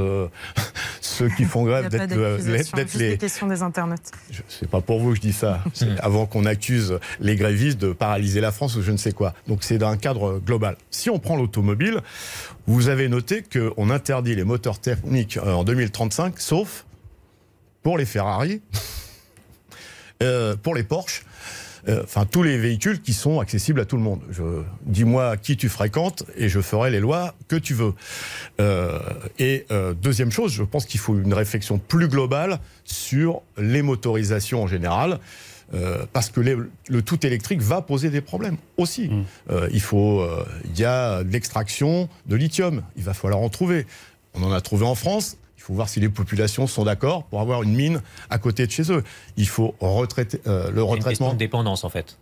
ceux 1.00 1.28
qui 1.30 1.44
font 1.44 1.64
grève 1.64 1.88
d'être 1.88 2.98
les. 2.98 3.16
questions 3.16 3.46
des 3.46 3.62
internautes. 3.62 4.10
C'est 4.48 4.68
pas 4.68 4.80
pour 4.80 4.98
vous 4.98 5.10
que 5.10 5.16
je 5.16 5.20
dis 5.20 5.32
ça. 5.32 5.62
avant 6.00 6.26
qu'on 6.26 6.44
accuse 6.44 6.98
les 7.20 7.36
grévistes 7.36 7.80
de 7.80 7.92
paralyser 7.92 8.40
la 8.40 8.50
France 8.50 8.76
ou 8.76 8.82
je 8.82 8.90
ne 8.90 8.96
sais 8.96 9.12
quoi. 9.12 9.34
Donc 9.46 9.62
c'est 9.62 9.78
dans 9.78 9.88
un 9.88 9.96
cadre 9.96 10.40
global. 10.44 10.76
Si 10.90 11.08
on 11.08 11.20
prend 11.20 11.36
l'automobile, 11.36 12.00
vous 12.66 12.88
avez 12.88 13.08
noté 13.08 13.42
qu'on 13.42 13.88
interdit 13.88 14.34
les 14.34 14.44
moteurs 14.44 14.80
thermiques 14.80 15.38
en 15.38 15.62
2035, 15.62 16.38
sauf 16.40 16.84
pour 17.82 17.98
les 17.98 18.06
Ferrari, 18.06 18.60
euh, 20.22 20.56
pour 20.56 20.74
les 20.74 20.82
Porsche, 20.82 21.24
euh, 21.88 22.02
enfin 22.04 22.26
tous 22.26 22.42
les 22.42 22.58
véhicules 22.58 23.00
qui 23.00 23.12
sont 23.12 23.40
accessibles 23.40 23.80
à 23.80 23.84
tout 23.84 23.96
le 23.96 24.02
monde. 24.02 24.20
Dis-moi 24.82 25.36
qui 25.36 25.56
tu 25.56 25.68
fréquentes 25.68 26.24
et 26.36 26.48
je 26.48 26.60
ferai 26.60 26.90
les 26.90 27.00
lois 27.00 27.34
que 27.46 27.56
tu 27.56 27.74
veux. 27.74 27.94
Euh, 28.60 28.98
et 29.38 29.66
deuxième 30.02 30.32
chose, 30.32 30.52
je 30.52 30.64
pense 30.64 30.86
qu'il 30.86 31.00
faut 31.00 31.14
une 31.18 31.34
réflexion 31.34 31.78
plus 31.78 32.08
globale 32.08 32.58
sur 32.84 33.42
les 33.56 33.82
motorisations 33.82 34.62
en 34.62 34.66
général. 34.66 35.18
parce 36.12 36.30
que 36.30 36.40
le 36.40 37.02
tout 37.02 37.26
électrique 37.26 37.60
va 37.60 37.82
poser 37.82 38.10
des 38.10 38.22
problèmes 38.22 38.56
aussi. 38.76 39.08
Mmh. 39.08 39.24
il 39.70 39.80
faut, 39.80 40.26
il 40.64 40.78
y 40.80 40.84
a 40.84 41.22
l'extraction 41.22 42.08
de 42.26 42.36
lithium, 42.36 42.82
il 42.96 43.04
va 43.04 43.14
falloir 43.14 43.40
en 43.40 43.50
trouver. 43.50 43.86
On 44.34 44.42
en 44.42 44.52
a 44.52 44.60
trouvé 44.60 44.84
en 44.86 44.94
France, 44.94 45.36
faut 45.62 45.74
voir 45.74 45.88
si 45.88 46.00
les 46.00 46.08
populations 46.08 46.66
sont 46.66 46.84
d'accord 46.84 47.24
pour 47.24 47.40
avoir 47.40 47.62
une 47.62 47.74
mine 47.74 48.00
à 48.30 48.38
côté 48.38 48.66
de 48.66 48.70
chez 48.70 48.90
eux. 48.92 49.02
Il 49.36 49.48
faut 49.48 49.74
retraiter 49.80 50.40
euh, 50.46 50.70
le 50.70 50.82
retraitement. 50.82 51.28
Une 51.28 51.34
de 51.34 51.38
dépendance 51.38 51.84
en 51.84 51.88
fait. 51.88 52.18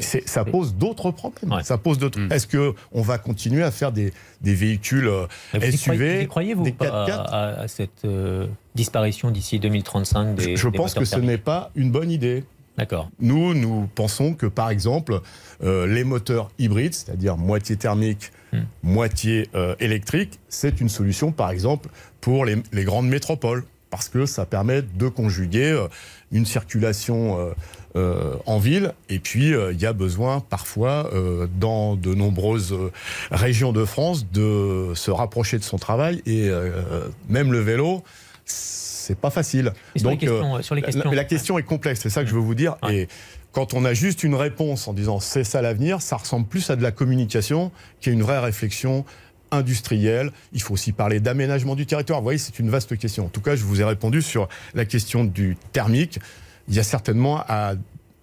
Ça 0.00 0.44
pose 0.44 0.74
d'autres 0.74 1.10
problèmes. 1.10 1.62
Ça 1.62 1.78
pose 1.78 1.98
d'autres. 1.98 2.20
Est-ce 2.30 2.46
que 2.46 2.74
on 2.92 3.00
va 3.00 3.16
continuer 3.16 3.62
à 3.62 3.70
faire 3.70 3.90
des, 3.90 4.12
des 4.42 4.54
véhicules 4.54 5.10
vous 5.54 5.60
SUV, 5.60 6.26
croyez-vous 6.26 6.64
des 6.64 6.72
4 6.72 6.94
à, 6.94 7.60
à, 7.60 7.68
cette 7.68 8.04
euh, 8.04 8.46
disparition 8.74 9.30
d'ici 9.30 9.58
2035 9.58 10.34
des 10.34 10.56
Je, 10.56 10.68
pense 10.68 10.92
que 10.92 11.06
ce 11.06 11.18
n'est 11.18 11.38
pas 11.38 11.70
une 11.74 11.90
bonne 11.90 12.10
idée. 12.10 12.44
D'accord. 12.78 13.10
Nous, 13.18 13.54
nous 13.54 13.88
pensons 13.92 14.34
que, 14.34 14.46
par 14.46 14.70
exemple, 14.70 15.20
euh, 15.64 15.86
les 15.88 16.04
moteurs 16.04 16.48
hybrides, 16.60 16.94
c'est-à-dire 16.94 17.36
moitié 17.36 17.76
thermique, 17.76 18.30
hmm. 18.52 18.60
moitié 18.84 19.48
euh, 19.56 19.74
électrique, 19.80 20.38
c'est 20.48 20.80
une 20.80 20.88
solution, 20.88 21.32
par 21.32 21.50
exemple, 21.50 21.88
pour 22.20 22.44
les, 22.44 22.84
grandes 22.84 23.08
métropoles, 23.08 23.64
parce 23.90 24.08
que 24.08 24.26
ça 24.26 24.44
permet 24.44 24.82
de 24.82 25.08
conjuguer 25.08 25.70
euh, 25.70 25.88
une 26.32 26.46
circulation 26.46 27.54
en 28.46 28.58
ville, 28.58 28.92
et 29.08 29.18
puis 29.18 29.48
il 29.48 29.80
y 29.80 29.86
a 29.86 29.92
besoin 29.92 30.38
parfois, 30.38 31.10
dans 31.58 31.96
de 31.96 32.14
nombreuses 32.14 32.72
régions 33.32 33.72
de 33.72 33.84
France, 33.84 34.30
de 34.30 34.92
se 34.94 35.10
rapprocher 35.10 35.58
de 35.58 35.64
son 35.64 35.78
travail, 35.78 36.22
et 36.26 36.48
même 37.28 37.50
le 37.50 37.58
vélo 37.58 38.04
c'est 39.08 39.18
pas 39.18 39.30
facile. 39.30 39.72
Donc, 39.96 40.22
euh, 40.22 40.60
La, 41.12 41.24
question 41.24 41.58
est 41.58 41.62
complexe, 41.62 42.00
c'est 42.02 42.10
ça 42.10 42.22
que 42.22 42.28
je 42.28 42.34
veux 42.34 42.40
vous 42.40 42.54
dire. 42.54 42.76
Et 42.90 43.08
quand 43.52 43.72
on 43.72 43.86
a 43.86 43.94
juste 43.94 44.22
une 44.22 44.34
réponse 44.34 44.86
en 44.86 44.92
disant 44.92 45.18
c'est 45.18 45.44
ça 45.44 45.62
l'avenir, 45.62 46.02
ça 46.02 46.16
ressemble 46.16 46.46
plus 46.46 46.68
à 46.68 46.76
de 46.76 46.82
la 46.82 46.92
communication 46.92 47.72
qu'à 48.02 48.10
une 48.10 48.22
vraie 48.22 48.38
réflexion 48.38 49.06
industrielle. 49.50 50.30
Il 50.52 50.62
faut 50.62 50.74
aussi 50.74 50.92
parler 50.92 51.20
d'aménagement 51.20 51.74
du 51.74 51.86
territoire. 51.86 52.20
Vous 52.20 52.24
voyez, 52.24 52.38
c'est 52.38 52.58
une 52.58 52.70
vaste 52.70 52.96
question. 52.98 53.26
En 53.26 53.28
tout 53.28 53.40
cas, 53.40 53.56
je 53.56 53.64
vous 53.64 53.80
ai 53.80 53.84
répondu 53.84 54.22
sur 54.22 54.48
la 54.74 54.84
question 54.84 55.24
du 55.24 55.56
thermique. 55.72 56.18
Il 56.68 56.74
y 56.74 56.78
a 56.78 56.82
certainement 56.82 57.42
à 57.48 57.74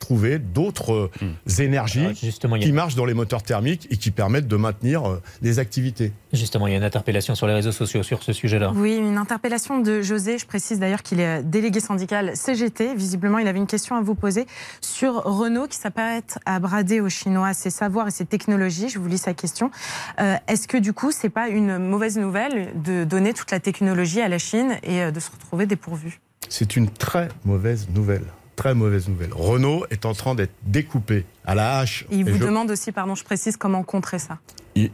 trouver 0.05 0.37
d'autres 0.37 1.09
hmm. 1.19 1.61
énergies 1.61 2.13
qui 2.13 2.71
marchent 2.71 2.93
dans 2.93 3.05
les 3.05 3.15
moteurs 3.15 3.41
thermiques 3.41 3.87
et 3.89 3.97
qui 3.97 4.11
permettent 4.11 4.47
de 4.47 4.55
maintenir 4.55 5.09
euh, 5.09 5.21
les 5.41 5.57
activités. 5.57 6.11
Justement, 6.31 6.67
il 6.67 6.71
y 6.71 6.73
a 6.75 6.77
une 6.77 6.83
interpellation 6.83 7.33
sur 7.33 7.47
les 7.47 7.53
réseaux 7.53 7.71
sociaux 7.71 8.03
sur 8.03 8.21
ce 8.21 8.31
sujet-là. 8.31 8.71
Oui, 8.75 8.97
une 8.97 9.17
interpellation 9.17 9.79
de 9.79 10.03
José. 10.03 10.37
Je 10.37 10.45
précise 10.45 10.77
d'ailleurs 10.77 11.01
qu'il 11.01 11.19
est 11.19 11.41
délégué 11.41 11.79
syndical 11.79 12.37
CGT. 12.37 12.93
Visiblement, 12.93 13.39
il 13.39 13.47
avait 13.47 13.57
une 13.57 13.65
question 13.65 13.95
à 13.95 14.01
vous 14.01 14.13
poser 14.13 14.45
sur 14.79 15.23
Renault 15.23 15.65
qui 15.65 15.77
s'apprête 15.77 16.37
à 16.45 16.59
brader 16.59 17.01
aux 17.01 17.09
Chinois 17.09 17.55
ses 17.55 17.71
savoirs 17.71 18.07
et 18.07 18.11
ses 18.11 18.25
technologies. 18.25 18.89
Je 18.89 18.99
vous 18.99 19.07
lis 19.07 19.17
sa 19.17 19.33
question. 19.33 19.71
Euh, 20.19 20.35
est-ce 20.47 20.67
que 20.67 20.77
du 20.77 20.93
coup, 20.93 21.11
c'est 21.11 21.29
pas 21.29 21.47
une 21.47 21.79
mauvaise 21.79 22.19
nouvelle 22.19 22.79
de 22.79 23.05
donner 23.05 23.33
toute 23.33 23.49
la 23.49 23.59
technologie 23.59 24.21
à 24.21 24.27
la 24.27 24.37
Chine 24.37 24.77
et 24.83 25.01
euh, 25.01 25.09
de 25.09 25.19
se 25.19 25.31
retrouver 25.31 25.65
dépourvu 25.65 26.21
C'est 26.47 26.75
une 26.75 26.91
très 26.91 27.29
mauvaise 27.43 27.87
nouvelle 27.89 28.25
très 28.55 28.73
mauvaise 28.73 29.07
nouvelle. 29.07 29.33
Renault 29.33 29.85
est 29.89 30.05
en 30.05 30.13
train 30.13 30.35
d'être 30.35 30.53
découpé 30.63 31.25
à 31.45 31.55
la 31.55 31.79
hache. 31.79 32.05
Il 32.11 32.23
vous 32.29 32.37
je- 32.39 32.43
demande 32.45 32.71
aussi, 32.71 32.91
pardon, 32.91 33.15
je 33.15 33.23
précise, 33.23 33.57
comment 33.57 33.83
contrer 33.83 34.19
ça. 34.19 34.39
il- 34.75 34.91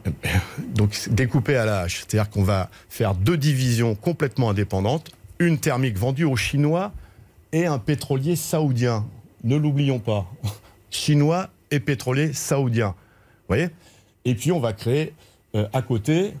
donc 0.74 1.08
découpé 1.10 1.56
à 1.56 1.64
la 1.64 1.80
hache. 1.80 1.98
C'est-à-dire 2.00 2.30
qu'on 2.30 2.42
va 2.44 2.70
faire 2.88 3.14
deux 3.14 3.36
divisions 3.36 3.94
complètement 3.94 4.50
indépendantes, 4.50 5.10
une 5.38 5.58
thermique 5.58 5.98
vendue 5.98 6.24
aux 6.24 6.36
Chinois 6.36 6.92
et 7.52 7.66
un 7.66 7.78
pétrolier 7.78 8.36
saoudien. 8.36 9.04
Ne 9.44 9.56
l'oublions 9.56 9.98
pas. 9.98 10.26
Chinois 10.90 11.48
et 11.70 11.80
pétrolier 11.80 12.32
saoudien. 12.32 12.88
Vous 12.88 13.56
voyez? 13.56 13.68
Et 14.24 14.34
puis 14.34 14.52
on 14.52 14.60
va 14.60 14.72
créer 14.72 15.14
euh, 15.54 15.66
à 15.72 15.82
côté, 15.82 16.34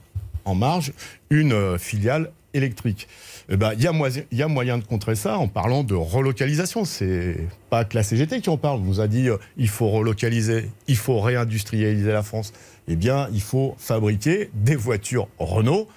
en 0.44 0.54
marge, 0.54 0.92
une 1.30 1.52
euh, 1.52 1.78
filiale 1.78 2.30
électrique. 2.54 3.08
Eh 3.48 3.56
ben, 3.56 3.72
Il 3.74 3.82
y, 3.82 3.86
a 3.86 4.46
y 4.46 4.48
moyen 4.48 4.78
de 4.78 4.84
contrer 4.84 5.14
ça 5.14 5.38
en 5.38 5.48
parlant 5.48 5.84
de 5.84 5.94
relocalisation. 5.94 6.84
C'est 6.84 7.36
pas 7.70 7.84
que 7.84 7.96
la 7.96 8.02
CGT 8.02 8.40
qui 8.40 8.50
en 8.50 8.56
parle. 8.56 8.80
On 8.80 8.84
nous 8.84 9.00
a 9.00 9.08
dit 9.08 9.28
euh, 9.28 9.36
il 9.56 9.68
faut 9.68 9.88
relocaliser, 9.88 10.70
il 10.88 10.96
faut 10.96 11.20
réindustrialiser 11.20 12.12
la 12.12 12.22
France. 12.22 12.52
Eh 12.88 12.96
bien, 12.96 13.28
il 13.32 13.40
faut 13.42 13.74
fabriquer 13.78 14.50
des 14.54 14.76
voitures 14.76 15.28
Renault 15.38 15.88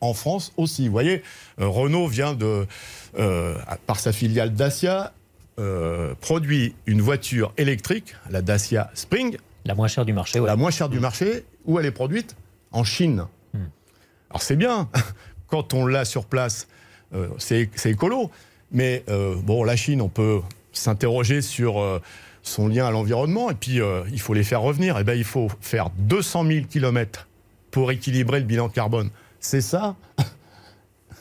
en 0.00 0.14
France 0.14 0.52
aussi. 0.56 0.86
Vous 0.86 0.92
voyez, 0.92 1.22
euh, 1.60 1.68
Renault 1.68 2.06
vient 2.06 2.34
de, 2.34 2.66
euh, 3.18 3.56
par 3.86 4.00
sa 4.00 4.12
filiale 4.12 4.54
Dacia, 4.54 5.12
euh, 5.58 6.14
produit 6.20 6.74
une 6.86 7.00
voiture 7.00 7.52
électrique, 7.56 8.14
la 8.30 8.42
Dacia 8.42 8.90
Spring, 8.94 9.36
La 9.66 9.74
moins 9.74 9.88
chère 9.88 10.04
du 10.04 10.12
marché, 10.12 10.40
ouais. 10.40 10.46
la 10.46 10.56
moins 10.56 10.70
chère 10.70 10.88
du 10.88 11.00
marché, 11.00 11.44
où 11.66 11.78
elle 11.78 11.86
est 11.86 11.90
produite 11.90 12.36
En 12.72 12.84
Chine. 12.84 13.26
Alors 14.30 14.42
c'est 14.42 14.56
bien, 14.56 14.88
quand 15.48 15.74
on 15.74 15.86
l'a 15.86 16.04
sur 16.04 16.24
place, 16.24 16.68
c'est 17.38 17.68
c'est 17.74 17.90
écolo, 17.90 18.30
mais 18.72 19.04
euh, 19.08 19.34
bon, 19.36 19.64
la 19.64 19.76
Chine, 19.76 20.00
on 20.00 20.08
peut 20.08 20.40
s'interroger 20.72 21.42
sur 21.42 21.80
euh, 21.80 22.00
son 22.42 22.68
lien 22.68 22.86
à 22.86 22.90
l'environnement, 22.90 23.50
et 23.50 23.54
puis 23.54 23.80
euh, 23.80 24.02
il 24.12 24.20
faut 24.20 24.34
les 24.34 24.44
faire 24.44 24.62
revenir. 24.62 24.98
Et 24.98 25.04
ben, 25.04 25.14
il 25.14 25.24
faut 25.24 25.48
faire 25.60 25.90
200 25.98 26.46
000 26.46 26.66
kilomètres 26.66 27.28
pour 27.70 27.90
équilibrer 27.90 28.40
le 28.40 28.46
bilan 28.46 28.68
carbone. 28.68 29.10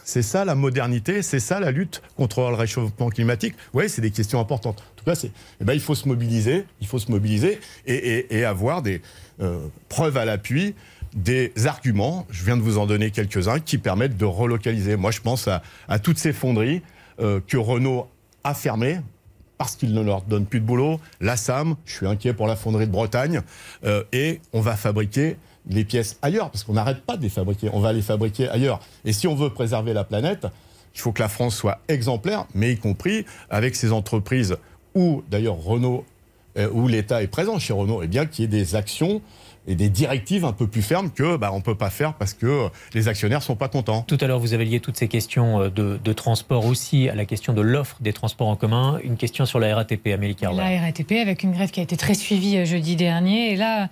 C'est 0.09 0.23
ça 0.23 0.43
la 0.43 0.55
modernité, 0.55 1.21
c'est 1.21 1.39
ça 1.39 1.59
la 1.59 1.69
lutte 1.69 2.01
contre 2.17 2.39
le 2.49 2.55
réchauffement 2.55 3.09
climatique. 3.09 3.53
Oui, 3.75 3.87
c'est 3.87 4.01
des 4.01 4.09
questions 4.09 4.39
importantes. 4.39 4.79
En 4.79 4.95
tout 4.95 5.05
cas, 5.05 5.13
eh 5.23 5.63
ben, 5.63 5.73
il 5.73 5.79
faut 5.79 5.93
se 5.93 6.07
mobiliser, 6.07 6.65
il 6.81 6.87
faut 6.87 6.97
se 6.97 7.11
mobiliser 7.11 7.59
et, 7.85 8.43
avoir 8.43 8.81
des 8.81 9.03
euh, 9.39 9.67
preuves 9.87 10.17
à 10.17 10.25
l'appui, 10.25 10.73
des 11.13 11.53
arguments. 11.65 12.25
Je 12.29 12.43
viens 12.43 12.57
de 12.57 12.61
vous 12.61 12.77
en 12.77 12.85
donner 12.85 13.11
quelques-uns 13.11 13.59
qui 13.59 13.77
permettent 13.77 14.17
de 14.17 14.25
relocaliser. 14.25 14.95
Moi, 14.95 15.11
je 15.11 15.21
pense 15.21 15.47
à, 15.47 15.99
toutes 15.99 16.17
ces 16.17 16.33
fonderies 16.33 16.81
euh, 17.19 17.39
que 17.45 17.57
Renault 17.57 18.07
a 18.43 18.53
fermées 18.53 18.99
parce 19.59 19.75
qu'il 19.75 19.93
ne 19.93 20.01
leur 20.01 20.21
donne 20.21 20.45
plus 20.45 20.61
de 20.61 20.65
boulot. 20.65 20.99
La 21.19 21.35
SAM, 21.35 21.75
je 21.85 21.93
suis 21.93 22.07
inquiet 22.07 22.33
pour 22.33 22.47
la 22.47 22.55
fonderie 22.55 22.87
de 22.87 22.91
Bretagne, 22.91 23.41
euh, 23.83 24.03
et 24.13 24.39
on 24.53 24.61
va 24.61 24.77
fabriquer 24.77 25.35
les 25.67 25.83
pièces 25.83 26.17
ailleurs, 26.21 26.49
parce 26.49 26.63
qu'on 26.63 26.73
n'arrête 26.73 27.01
pas 27.01 27.17
de 27.17 27.23
les 27.23 27.29
fabriquer, 27.29 27.69
on 27.73 27.81
va 27.81 27.91
les 27.91 28.01
fabriquer 28.01 28.47
ailleurs. 28.47 28.79
Et 29.03 29.11
si 29.11 29.27
on 29.27 29.35
veut 29.35 29.49
préserver 29.49 29.93
la 29.93 30.05
planète, 30.05 30.47
il 30.95 31.01
faut 31.01 31.11
que 31.11 31.21
la 31.21 31.27
France 31.27 31.55
soit 31.55 31.79
exemplaire, 31.89 32.45
mais 32.55 32.71
y 32.71 32.77
compris 32.77 33.25
avec 33.49 33.75
ses 33.75 33.91
entreprises, 33.91 34.55
où 34.95 35.23
d'ailleurs 35.29 35.57
Renault, 35.57 36.05
euh, 36.57 36.69
où 36.71 36.87
l'État 36.87 37.21
est 37.21 37.27
présent 37.27 37.59
chez 37.59 37.73
Renault, 37.73 38.01
et 38.01 38.07
bien 38.07 38.25
qu'il 38.25 38.43
y 38.43 38.45
ait 38.45 38.47
des 38.47 38.75
actions 38.75 39.21
et 39.69 39.75
des 39.75 39.89
directives 39.89 40.43
un 40.45 40.51
peu 40.51 40.67
plus 40.67 40.81
fermes 40.81 41.11
que 41.11 41.37
bah, 41.37 41.51
on 41.53 41.57
ne 41.57 41.61
peut 41.61 41.75
pas 41.75 41.91
faire 41.91 42.15
parce 42.15 42.33
que 42.33 42.67
les 42.95 43.07
actionnaires 43.07 43.43
sont 43.43 43.55
pas 43.55 43.69
contents. 43.69 44.01
Tout 44.01 44.17
à 44.19 44.25
l'heure, 44.25 44.39
vous 44.39 44.55
avez 44.55 44.65
lié 44.65 44.79
toutes 44.79 44.97
ces 44.97 45.07
questions 45.07 45.61
euh, 45.61 45.69
de, 45.69 45.99
de 46.03 46.13
transport 46.13 46.65
aussi 46.65 47.07
à 47.07 47.15
la 47.15 47.25
question 47.25 47.53
de 47.53 47.61
l'offre 47.61 47.97
des 48.01 48.11
transports 48.11 48.47
en 48.47 48.55
commun. 48.55 48.99
Une 49.03 49.15
question 49.15 49.45
sur 49.45 49.59
la 49.59 49.73
RATP, 49.75 50.07
Amélie 50.07 50.35
Carval. 50.35 50.65
La 50.65 50.81
RATP 50.81 51.11
avec 51.21 51.43
une 51.43 51.51
grève 51.51 51.69
qui 51.69 51.79
a 51.79 51.83
été 51.83 51.97
très 51.97 52.15
suivie 52.15 52.57
euh, 52.57 52.65
jeudi 52.65 52.95
dernier. 52.95 53.53
Et 53.53 53.55
là, 53.55 53.89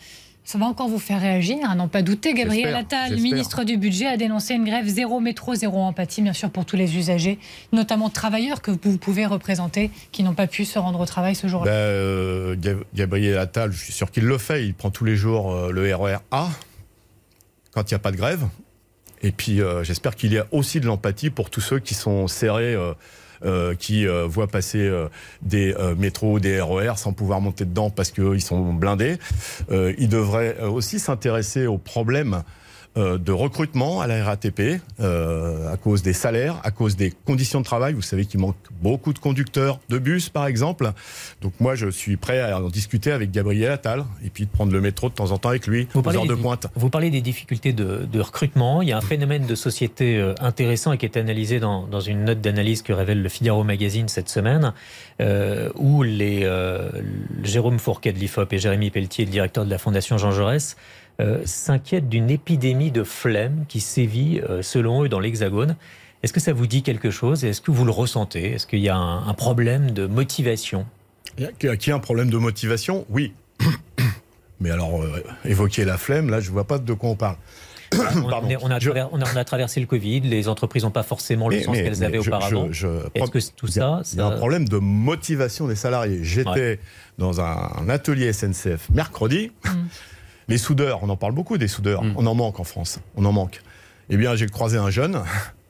ça 0.48 0.58
va 0.58 0.66
encore 0.66 0.88
vous 0.88 0.98
faire 0.98 1.20
réagir, 1.20 1.58
à 1.70 1.76
n'en 1.76 1.90
pas 1.90 2.02
douter. 2.02 2.34
Gabriel 2.34 2.74
Attal, 2.74 3.18
ministre 3.20 3.66
du 3.66 3.76
Budget, 3.76 4.06
a 4.06 4.16
dénoncé 4.16 4.54
une 4.54 4.64
grève 4.64 4.88
zéro 4.88 5.20
métro, 5.20 5.56
zéro 5.56 5.80
empathie, 5.82 6.22
bien 6.22 6.32
sûr, 6.32 6.50
pour 6.52 6.64
tous 6.66 6.78
les 6.78 6.96
usagers, 6.96 7.38
notamment 7.74 8.10
travailleurs 8.10 8.62
que 8.62 8.72
vous 8.72 8.98
pouvez 8.98 9.26
représenter, 9.26 9.92
qui 10.14 10.24
n'ont 10.24 10.36
pas 10.36 10.48
pu 10.48 10.64
se 10.64 10.80
rendre 10.80 11.02
au 11.02 11.06
travail 11.06 11.36
ce 11.36 11.48
jour-là. 11.48 11.70
Ben, 11.70 11.78
euh, 11.78 12.56
Gab- 12.56 12.86
Gabriel 12.96 13.38
Attal, 13.40 13.74
je 13.74 13.78
suis 13.84 13.92
sûr 13.92 14.10
qu'il 14.10 14.24
le 14.24 14.38
fait. 14.38 14.66
Il 14.66 14.74
prend 14.74 14.90
tous 14.90 15.04
les 15.04 15.18
jours 15.18 15.54
euh, 15.54 15.72
le 15.74 15.94
RER 15.94 16.20
A 16.32 16.48
quand 17.72 17.92
il 17.92 17.94
n'y 17.94 17.98
a 17.98 18.00
pas 18.00 18.12
de 18.12 18.18
grève. 18.18 18.48
Et 19.22 19.34
puis, 19.34 19.60
euh, 19.62 19.84
j'espère 19.84 20.16
qu'il 20.16 20.32
y 20.32 20.38
a 20.38 20.46
aussi 20.52 20.80
de 20.80 20.86
l'empathie 20.86 21.30
pour 21.30 21.50
tous 21.50 21.60
ceux 21.60 21.80
qui 21.80 21.94
sont 21.94 22.28
serrés, 22.30 22.74
euh, 23.46 23.76
qui 23.76 24.08
euh, 24.08 24.28
voient 24.28 24.48
passer 24.48 24.80
euh, 24.80 25.08
des 25.42 25.74
euh, 25.74 25.96
métros, 25.96 26.40
des 26.40 26.60
RER 26.62 26.94
sans 26.96 27.14
pouvoir 27.14 27.42
monter 27.42 27.66
dedans 27.66 27.90
parce 27.90 28.12
qu'ils 28.12 28.42
sont 28.42 28.74
blindés. 28.74 29.18
Euh, 29.72 29.94
il 29.98 30.10
devrait 30.10 30.58
euh, 30.60 30.70
aussi 30.70 31.00
s'intéresser 31.00 31.68
aux 31.68 31.78
problèmes 31.78 32.44
de 32.98 33.32
recrutement 33.32 34.02
à 34.02 34.08
la 34.08 34.24
RATP 34.24 34.82
euh, 35.00 35.72
à 35.72 35.78
cause 35.78 36.02
des 36.02 36.14
salaires, 36.14 36.60
à 36.64 36.72
cause 36.72 36.96
des 36.96 37.12
conditions 37.26 37.60
de 37.60 37.66
travail. 37.66 37.94
Vous 37.94 38.02
savez 38.02 38.26
qu'il 38.26 38.40
manque 38.40 38.56
beaucoup 38.82 39.14
de 39.14 39.20
conducteurs 39.20 39.80
de 39.90 40.00
bus, 40.00 40.30
par 40.30 40.48
exemple. 40.48 40.92
Donc 41.42 41.54
moi, 41.60 41.76
je 41.76 41.90
suis 41.90 42.18
prêt 42.18 42.40
à 42.40 42.62
en 42.62 42.70
discuter 42.70 43.12
avec 43.12 43.32
Gabriel 43.32 43.72
Attal 43.72 44.04
et 44.26 44.30
puis 44.30 44.46
de 44.46 44.52
prendre 44.52 44.72
le 44.72 44.82
métro 44.82 45.10
de 45.10 45.14
temps 45.14 45.32
en 45.32 45.38
temps 45.38 45.50
avec 45.50 45.68
lui 45.68 45.88
Vous 45.94 46.00
aux 46.00 46.04
parlez, 46.04 46.20
heures 46.20 46.26
de 46.26 46.36
des, 46.36 46.42
pointe. 46.42 46.68
vous 46.76 46.90
parlez 46.90 47.10
des 47.10 47.22
difficultés 47.22 47.74
de, 47.74 48.08
de 48.12 48.20
recrutement. 48.20 48.82
Il 48.82 48.90
y 48.90 48.92
a 48.92 48.98
un 48.98 49.02
phénomène 49.02 49.46
de 49.46 49.56
société 49.56 50.18
euh, 50.18 50.34
intéressant 50.40 50.92
et 50.94 50.98
qui 50.98 51.06
est 51.06 51.18
analysé 51.18 51.60
dans, 51.60 51.88
dans 51.88 52.02
une 52.02 52.26
note 52.26 52.42
d'analyse 52.42 52.82
que 52.82 52.94
révèle 52.94 53.22
le 53.22 53.30
Figaro 53.30 53.64
Magazine 53.64 54.08
cette 54.08 54.30
semaine, 54.30 54.74
euh, 55.22 55.70
où 55.76 56.04
les, 56.04 56.42
euh, 56.44 56.90
Jérôme 57.44 57.80
Fourquet 57.80 58.14
de 58.14 58.20
l'IFOP 58.20 58.54
et 58.54 58.58
Jérémy 58.58 58.90
Pelletier, 58.90 59.26
le 59.26 59.32
directeur 59.32 59.66
de 59.66 59.70
la 59.70 59.78
Fondation 59.78 60.18
Jean 60.18 60.32
Jaurès, 60.32 60.76
euh, 61.20 61.42
s'inquiètent 61.46 62.10
d'une 62.10 62.30
épidémie 62.30 62.92
de 62.92 63.04
flemme 63.04 63.66
qui 63.68 63.80
sévit, 63.80 64.40
euh, 64.50 64.62
selon 64.62 65.04
eux, 65.04 65.10
dans 65.10 65.20
l'Hexagone. 65.20 65.76
Est-ce 66.24 66.34
que 66.34 66.40
ça 66.40 66.54
vous 66.54 66.68
dit 66.68 66.84
quelque 66.84 67.12
chose 67.12 67.44
Est-ce 67.46 67.62
que 67.62 67.72
vous 67.72 67.86
le 67.86 67.92
ressentez? 67.92 68.54
Est-ce 68.54 68.68
qu'il 68.68 68.80
y 68.80 68.90
a 68.90 68.96
un, 68.96 69.28
un 69.28 69.34
problème 69.34 69.92
de 69.92 70.06
motivation? 70.08 70.86
Il 71.38 71.44
y 71.44 71.48
a- 71.48 71.52
Qu'il 71.76 71.90
y 71.90 71.92
a 71.92 71.96
un 71.96 72.00
problème 72.00 72.30
de 72.30 72.38
motivation 72.38 73.06
Oui. 73.10 73.34
Mais 74.60 74.72
alors, 74.72 75.02
euh, 75.04 75.24
évoquer 75.46 75.86
la 75.86 75.98
flemme, 75.98 76.30
là, 76.30 76.40
je 76.40 76.50
vois 76.52 76.66
pas 76.66 76.80
de 76.80 76.94
quoi 76.94 77.10
on 77.12 77.16
parle. 77.16 77.36
on, 77.94 78.28
Pardon. 78.30 78.50
est- 78.50 78.58
on 78.62 78.72
a 78.72 78.80
Je- 78.80 78.90
traver- 78.90 79.08
on 79.12 79.22
a- 79.22 79.26
on 79.34 79.38
a 79.38 79.44
traversé 79.46 79.80
le 79.80 79.86
Covid, 79.86 80.22
les 80.22 80.48
entreprises 80.48 80.84
n'ont 80.84 80.90
pas 80.92 81.04
forcément 81.04 81.48
le 81.48 81.58
Mais- 81.58 81.64
sens 81.64 81.78
qu'elles 81.78 82.04
avaient 82.04 82.22
je- 82.22 82.28
auparavant. 82.30 82.68
je- 82.72 82.74
je- 82.74 82.88
Est-ce 83.16 83.32
que 83.32 83.40
tout 83.56 83.68
il 83.68 83.76
y 83.78 83.80
a- 83.80 84.02
ça, 84.04 84.12
Il 84.14 84.18
y 84.18 84.22
a 84.22 84.26
un 84.26 84.32
problème 84.38 84.68
de 84.68 84.78
motivation 84.78 85.68
des 85.68 85.76
salariés. 85.76 86.20
J'étais 86.24 86.80
dans 87.20 87.40
un, 87.40 87.72
un 87.78 87.88
atelier 87.90 88.34
SNCF 88.34 88.90
mercredi. 88.90 89.52
Les 90.48 90.58
soudeurs, 90.58 91.00
on 91.04 91.10
en 91.10 91.18
parle 91.18 91.34
beaucoup 91.34 91.58
des 91.58 91.68
soudeurs. 91.68 92.04
Mm. 92.04 92.14
On 92.18 92.26
en 92.26 92.36
manque 92.36 92.60
en 92.60 92.64
France. 92.64 93.00
On 93.16 93.26
en 93.26 93.32
manque. 93.32 93.62
Eh 94.10 94.18
bien, 94.18 94.36
j'ai 94.36 94.48
croisé 94.48 94.78
un 94.78 94.90
jeune 94.90 95.22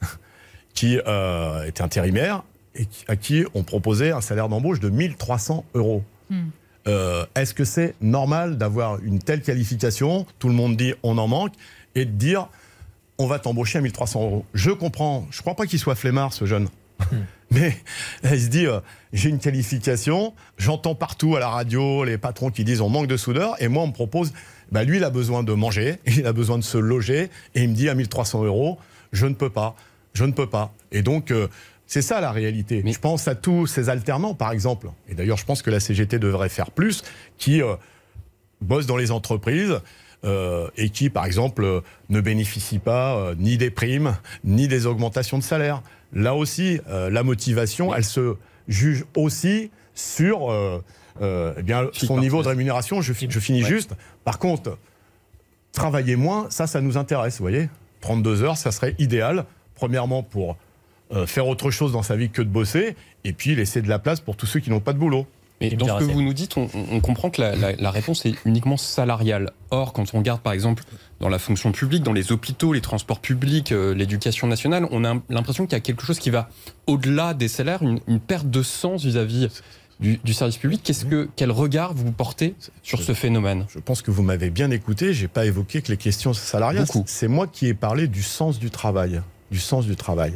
qui 0.74 1.00
euh, 1.08 1.64
était 1.66 1.82
intérimaire 1.82 2.44
et 2.76 2.88
à 3.08 3.16
qui 3.16 3.46
on 3.56 3.64
proposait 3.64 4.12
un 4.12 4.22
salaire 4.22 4.50
d'embauche 4.50 4.80
de 4.80 4.90
1300 4.90 5.66
euros. 5.74 6.04
Hmm. 6.30 6.50
Euh, 6.88 7.26
Est-ce 7.36 7.54
que 7.54 7.66
c'est 7.66 7.96
normal 8.02 8.58
d'avoir 8.58 9.00
une 9.02 9.20
telle 9.20 9.42
qualification? 9.42 10.26
Tout 10.40 10.48
le 10.48 10.54
monde 10.54 10.78
dit 10.78 10.94
on 11.04 11.18
en 11.18 11.28
manque 11.28 11.54
et 11.96 12.06
de 12.06 12.12
dire 12.12 12.48
on 13.18 13.26
va 13.26 13.40
t'embaucher 13.40 13.80
à 13.80 13.82
1300 13.82 14.22
euros. 14.22 14.46
Je 14.54 14.70
comprends. 14.70 15.26
Je 15.32 15.42
crois 15.42 15.56
pas 15.56 15.66
qu'il 15.66 15.80
soit 15.80 15.96
flemmard 15.96 16.34
ce 16.34 16.46
jeune. 16.46 16.68
Mais 17.52 17.78
il 18.24 18.42
se 18.42 18.48
dit, 18.48 18.66
euh, 18.66 18.80
j'ai 19.14 19.30
une 19.30 19.40
qualification, 19.40 20.34
j'entends 20.58 20.96
partout 20.96 21.36
à 21.38 21.40
la 21.40 21.48
radio 21.48 22.04
les 22.04 22.18
patrons 22.18 22.52
qui 22.52 22.64
disent 22.66 22.82
on 22.82 22.90
manque 22.90 23.08
de 23.08 23.16
soudeurs, 23.18 23.56
et 23.62 23.68
moi 23.70 23.84
on 23.84 23.88
me 23.88 23.94
propose, 23.94 24.34
bah, 24.72 24.84
lui 24.84 24.98
il 24.98 25.04
a 25.04 25.10
besoin 25.10 25.44
de 25.44 25.54
manger, 25.54 26.00
il 26.06 26.28
a 26.28 26.34
besoin 26.34 26.58
de 26.58 26.64
se 26.64 26.78
loger, 26.78 27.30
et 27.56 27.64
il 27.64 27.70
me 27.70 27.74
dit 27.74 27.88
à 27.90 27.96
1300 27.96 28.44
euros, 28.44 28.78
je 29.14 29.26
ne 29.28 29.34
peux 29.34 29.50
pas, 29.50 29.76
je 30.14 30.26
ne 30.26 30.34
peux 30.34 30.48
pas. 30.48 30.74
Et 30.92 31.02
donc 31.02 31.32
euh, 31.32 31.48
c'est 31.86 32.02
ça 32.02 32.20
la 32.20 32.32
réalité. 32.32 32.82
Mais- 32.84 32.92
Je 32.92 33.00
pense 33.00 33.30
à 33.30 33.36
tous 33.36 33.66
ces 33.66 33.88
alternants 33.88 34.34
par 34.34 34.52
exemple, 34.52 34.90
et 35.08 35.16
d'ailleurs 35.16 35.38
je 35.38 35.46
pense 35.46 35.62
que 35.62 35.70
la 35.70 35.80
CGT 35.80 36.20
devrait 36.20 36.50
faire 36.50 36.72
plus, 36.72 37.04
qui 37.38 37.62
euh, 37.62 37.76
bossent 38.60 38.88
dans 38.88 38.98
les 38.98 39.12
entreprises. 39.12 39.80
Euh, 40.26 40.68
et 40.78 40.90
qui, 40.90 41.10
par 41.10 41.26
exemple, 41.26 41.64
euh, 41.64 41.82
ne 42.10 42.22
bénéficient 42.22 42.80
pas 42.80 43.16
euh, 43.18 43.36
ni 43.38 43.58
des 43.58 43.70
primes, 43.70 44.18
ni 44.44 44.68
des 44.68 44.86
augmentations 44.86 45.38
de 45.38 45.44
salaire. 45.44 45.82
Là 46.14 46.34
aussi, 46.36 46.80
la 46.88 47.22
motivation, 47.24 47.94
elle 47.94 48.06
se 48.06 48.36
juge 48.70 49.04
aussi 49.18 49.72
sur 49.94 50.50
eh 51.22 51.62
bien, 51.64 51.90
son 51.92 52.18
niveau 52.20 52.42
de 52.44 52.48
rémunération. 52.48 53.02
Je, 53.02 53.12
fi- 53.12 53.28
je 53.30 53.40
finis 53.42 53.64
Ouais. 53.64 53.70
juste. 53.70 53.94
Par 54.24 54.40
contre, 54.40 54.78
travailler 55.74 56.16
moins, 56.16 56.48
ça, 56.50 56.66
ça 56.66 56.80
nous 56.82 56.98
intéresse, 56.98 57.38
vous 57.40 57.44
voyez 57.44 57.70
32 58.02 58.44
heures, 58.44 58.58
ça 58.58 58.72
serait 58.72 58.96
idéal. 59.00 59.46
Premièrement, 59.76 60.24
pour 60.24 60.56
euh, 61.14 61.26
faire 61.28 61.48
autre 61.48 61.72
chose 61.72 61.92
dans 61.92 62.04
sa 62.04 62.16
vie 62.16 62.30
que 62.30 62.42
de 62.42 62.50
bosser, 62.50 62.96
et 63.26 63.34
puis 63.34 63.54
laisser 63.56 63.82
de 63.82 63.90
la 63.90 64.00
place 64.00 64.22
pour 64.22 64.38
tous 64.38 64.46
ceux 64.46 64.60
qui 64.62 64.70
n'ont 64.70 64.80
pas 64.80 64.94
de 64.94 65.00
boulot. 65.00 65.28
Mais 65.60 65.70
dans 65.72 66.00
ce 66.00 66.06
que 66.06 66.12
vous 66.12 66.22
nous 66.22 66.34
dites, 66.34 66.56
on, 66.58 66.70
on 66.92 67.00
comprend 67.00 67.30
que 67.30 67.42
la, 67.42 67.56
la- 67.56 67.76
la 67.76 67.92
réponse 67.92 68.26
est 68.26 68.36
uniquement 68.46 68.78
salariale. 68.78 69.52
Or, 69.72 69.92
quand 69.94 70.14
on 70.14 70.20
regarde 70.20 70.42
par 70.42 70.54
exemple 70.54 70.84
dans 71.20 71.30
la 71.30 71.40
fonction 71.40 71.72
publique, 71.72 72.04
dans 72.04 72.14
les 72.14 72.32
hôpitaux, 72.32 72.74
les 72.74 72.82
transports 72.82 73.20
publics, 73.20 73.72
euh, 73.72 73.96
l'éducation 73.96 74.46
nationale, 74.48 74.88
on 74.92 75.04
a 75.04 75.16
l'impression 75.30 75.66
qu'il 75.66 75.74
y 75.74 75.78
a 75.78 75.82
quelque 75.82 76.06
chose 76.06 76.20
qui 76.20 76.30
va 76.30 76.50
au-delà 76.86 77.34
des 77.34 77.48
salaires, 77.48 77.82
une, 77.82 78.00
une 78.08 78.20
perte 78.20 78.50
de 78.52 78.62
sens 78.62 79.04
vis-à-vis 79.04 79.48
du, 80.00 80.34
service 80.34 80.58
public. 80.58 80.82
Qu'est-ce 80.84 81.06
que, 81.06 81.28
quel 81.36 81.52
regard 81.52 81.94
vous 81.96 82.12
portez 82.12 82.54
sur 82.84 83.02
ce 83.02 83.16
phénomène? 83.16 83.66
Je 83.74 83.80
pense 83.80 84.04
que 84.04 84.12
vous 84.12 84.22
m'avez 84.22 84.52
bien 84.52 84.70
écouté. 84.70 85.12
J'ai 85.14 85.28
pas 85.28 85.48
évoqué 85.48 85.82
que 85.82 85.92
les 85.92 85.98
questions 85.98 86.34
salariales. 86.34 86.86
C'est 87.08 87.28
moi 87.28 87.48
qui 87.48 87.66
ai 87.66 87.74
parlé 87.74 88.08
du 88.08 88.22
sens 88.22 88.60
du 88.60 88.70
travail. 88.70 89.22
Du 89.50 89.58
sens 89.60 89.88
du 89.88 89.96
travail. 89.96 90.34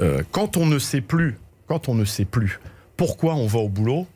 Euh, 0.00 0.22
quand 0.30 0.56
on 0.56 0.66
ne 0.66 0.78
sait 0.78 1.00
plus, 1.00 1.38
quand 1.66 1.88
on 1.88 1.94
ne 1.94 2.04
sait 2.04 2.24
plus 2.24 2.60
pourquoi 2.96 3.34
on 3.34 3.48
va 3.48 3.58
au 3.58 3.68
boulot, 3.68 4.06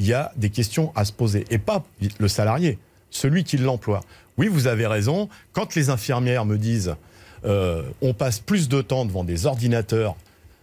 il 0.00 0.06
y 0.06 0.14
a 0.14 0.32
des 0.36 0.48
questions 0.48 0.92
à 0.96 1.04
se 1.04 1.12
poser. 1.12 1.44
Et 1.50 1.58
pas 1.58 1.84
le 2.18 2.26
salarié, 2.26 2.78
celui 3.10 3.44
qui 3.44 3.58
l'emploie. 3.58 4.00
Oui, 4.38 4.48
vous 4.48 4.66
avez 4.66 4.86
raison. 4.86 5.28
Quand 5.52 5.74
les 5.74 5.90
infirmières 5.90 6.46
me 6.46 6.56
disent 6.56 6.96
euh, 7.44 7.82
on 8.00 8.14
passe 8.14 8.38
plus 8.38 8.68
de 8.68 8.80
temps 8.80 9.04
devant 9.04 9.24
des 9.24 9.44
ordinateurs 9.46 10.16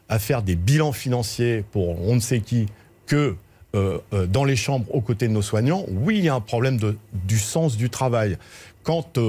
à 0.09 0.19
faire 0.19 0.41
des 0.41 0.55
bilans 0.55 0.91
financiers 0.91 1.63
pour 1.71 2.01
on 2.07 2.15
ne 2.15 2.19
sait 2.19 2.39
qui 2.39 2.65
que 3.05 3.35
euh, 3.75 3.99
euh, 4.13 4.25
dans 4.25 4.43
les 4.43 4.55
chambres 4.55 4.85
aux 4.93 5.01
côtés 5.01 5.27
de 5.27 5.33
nos 5.33 5.41
soignants, 5.43 5.85
oui, 5.89 6.17
il 6.17 6.25
y 6.25 6.29
a 6.29 6.33
un 6.33 6.41
problème 6.41 6.79
du 7.13 7.37
sens 7.37 7.77
du 7.77 7.89
travail. 7.91 8.37
Quand 8.83 9.19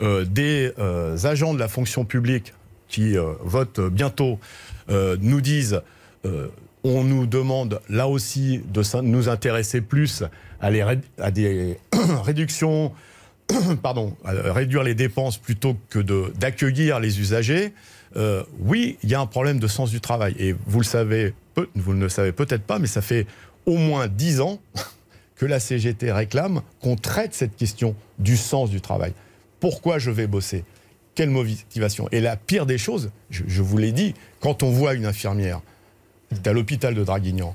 des 0.00 0.72
agents 1.24 1.52
de 1.52 1.58
la 1.58 1.66
fonction 1.68 2.04
publique 2.04 2.54
qui 2.86 3.16
votent 3.42 3.80
bientôt 3.80 4.38
nous 4.88 5.40
disent 5.40 5.82
on 6.84 7.04
nous 7.04 7.26
demande 7.26 7.80
là 7.88 8.08
aussi 8.08 8.60
de 8.72 8.82
nous 9.02 9.28
intéresser 9.28 9.80
plus 9.80 10.24
à, 10.60 10.70
à 11.18 11.30
des 11.30 11.78
réductions 12.22 12.92
pardon, 13.82 14.16
réduire 14.24 14.82
les 14.82 14.94
dépenses 14.94 15.38
plutôt 15.38 15.76
que 15.88 15.98
d'accueillir 16.38 17.00
les 17.00 17.20
usagers, 17.20 17.72
euh, 18.16 18.42
oui, 18.60 18.98
il 19.02 19.10
y 19.10 19.14
a 19.14 19.20
un 19.20 19.26
problème 19.26 19.58
de 19.58 19.66
sens 19.66 19.90
du 19.90 20.00
travail. 20.00 20.34
Et 20.38 20.54
vous 20.66 20.80
le 20.80 20.84
savez, 20.84 21.34
vous 21.74 21.94
ne 21.94 22.02
le 22.02 22.08
savez 22.08 22.32
peut-être 22.32 22.62
pas, 22.62 22.78
mais 22.78 22.86
ça 22.86 23.02
fait 23.02 23.26
au 23.66 23.76
moins 23.76 24.08
dix 24.08 24.40
ans 24.40 24.60
que 25.36 25.46
la 25.46 25.60
CGT 25.60 26.12
réclame 26.12 26.62
qu'on 26.80 26.96
traite 26.96 27.34
cette 27.34 27.56
question 27.56 27.94
du 28.18 28.36
sens 28.36 28.70
du 28.70 28.80
travail. 28.80 29.12
Pourquoi 29.58 29.98
je 29.98 30.10
vais 30.10 30.26
bosser? 30.26 30.64
Quelle 31.14 31.30
motivation? 31.30 32.08
Et 32.12 32.20
la 32.20 32.36
pire 32.36 32.66
des 32.66 32.78
choses, 32.78 33.10
je 33.30 33.62
vous 33.62 33.76
l'ai 33.78 33.92
dit, 33.92 34.14
quand 34.40 34.62
on 34.62 34.70
voit 34.70 34.94
une 34.94 35.06
infirmière 35.06 35.60
à 36.44 36.52
l'hôpital 36.52 36.94
de 36.94 37.04
Draguignan, 37.04 37.54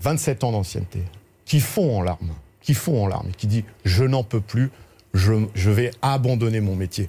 27 0.00 0.44
ans 0.44 0.52
d'ancienneté, 0.52 1.02
qui 1.44 1.60
fond 1.60 1.98
en 1.98 2.02
larmes, 2.02 2.32
qui 2.62 2.74
fond 2.74 3.04
en 3.04 3.06
larmes, 3.06 3.30
qui 3.36 3.46
dit 3.46 3.64
je 3.84 4.04
n'en 4.04 4.24
peux 4.24 4.40
plus, 4.40 4.70
je, 5.14 5.70
vais 5.70 5.90
abandonner 6.02 6.60
mon 6.60 6.76
métier. 6.76 7.08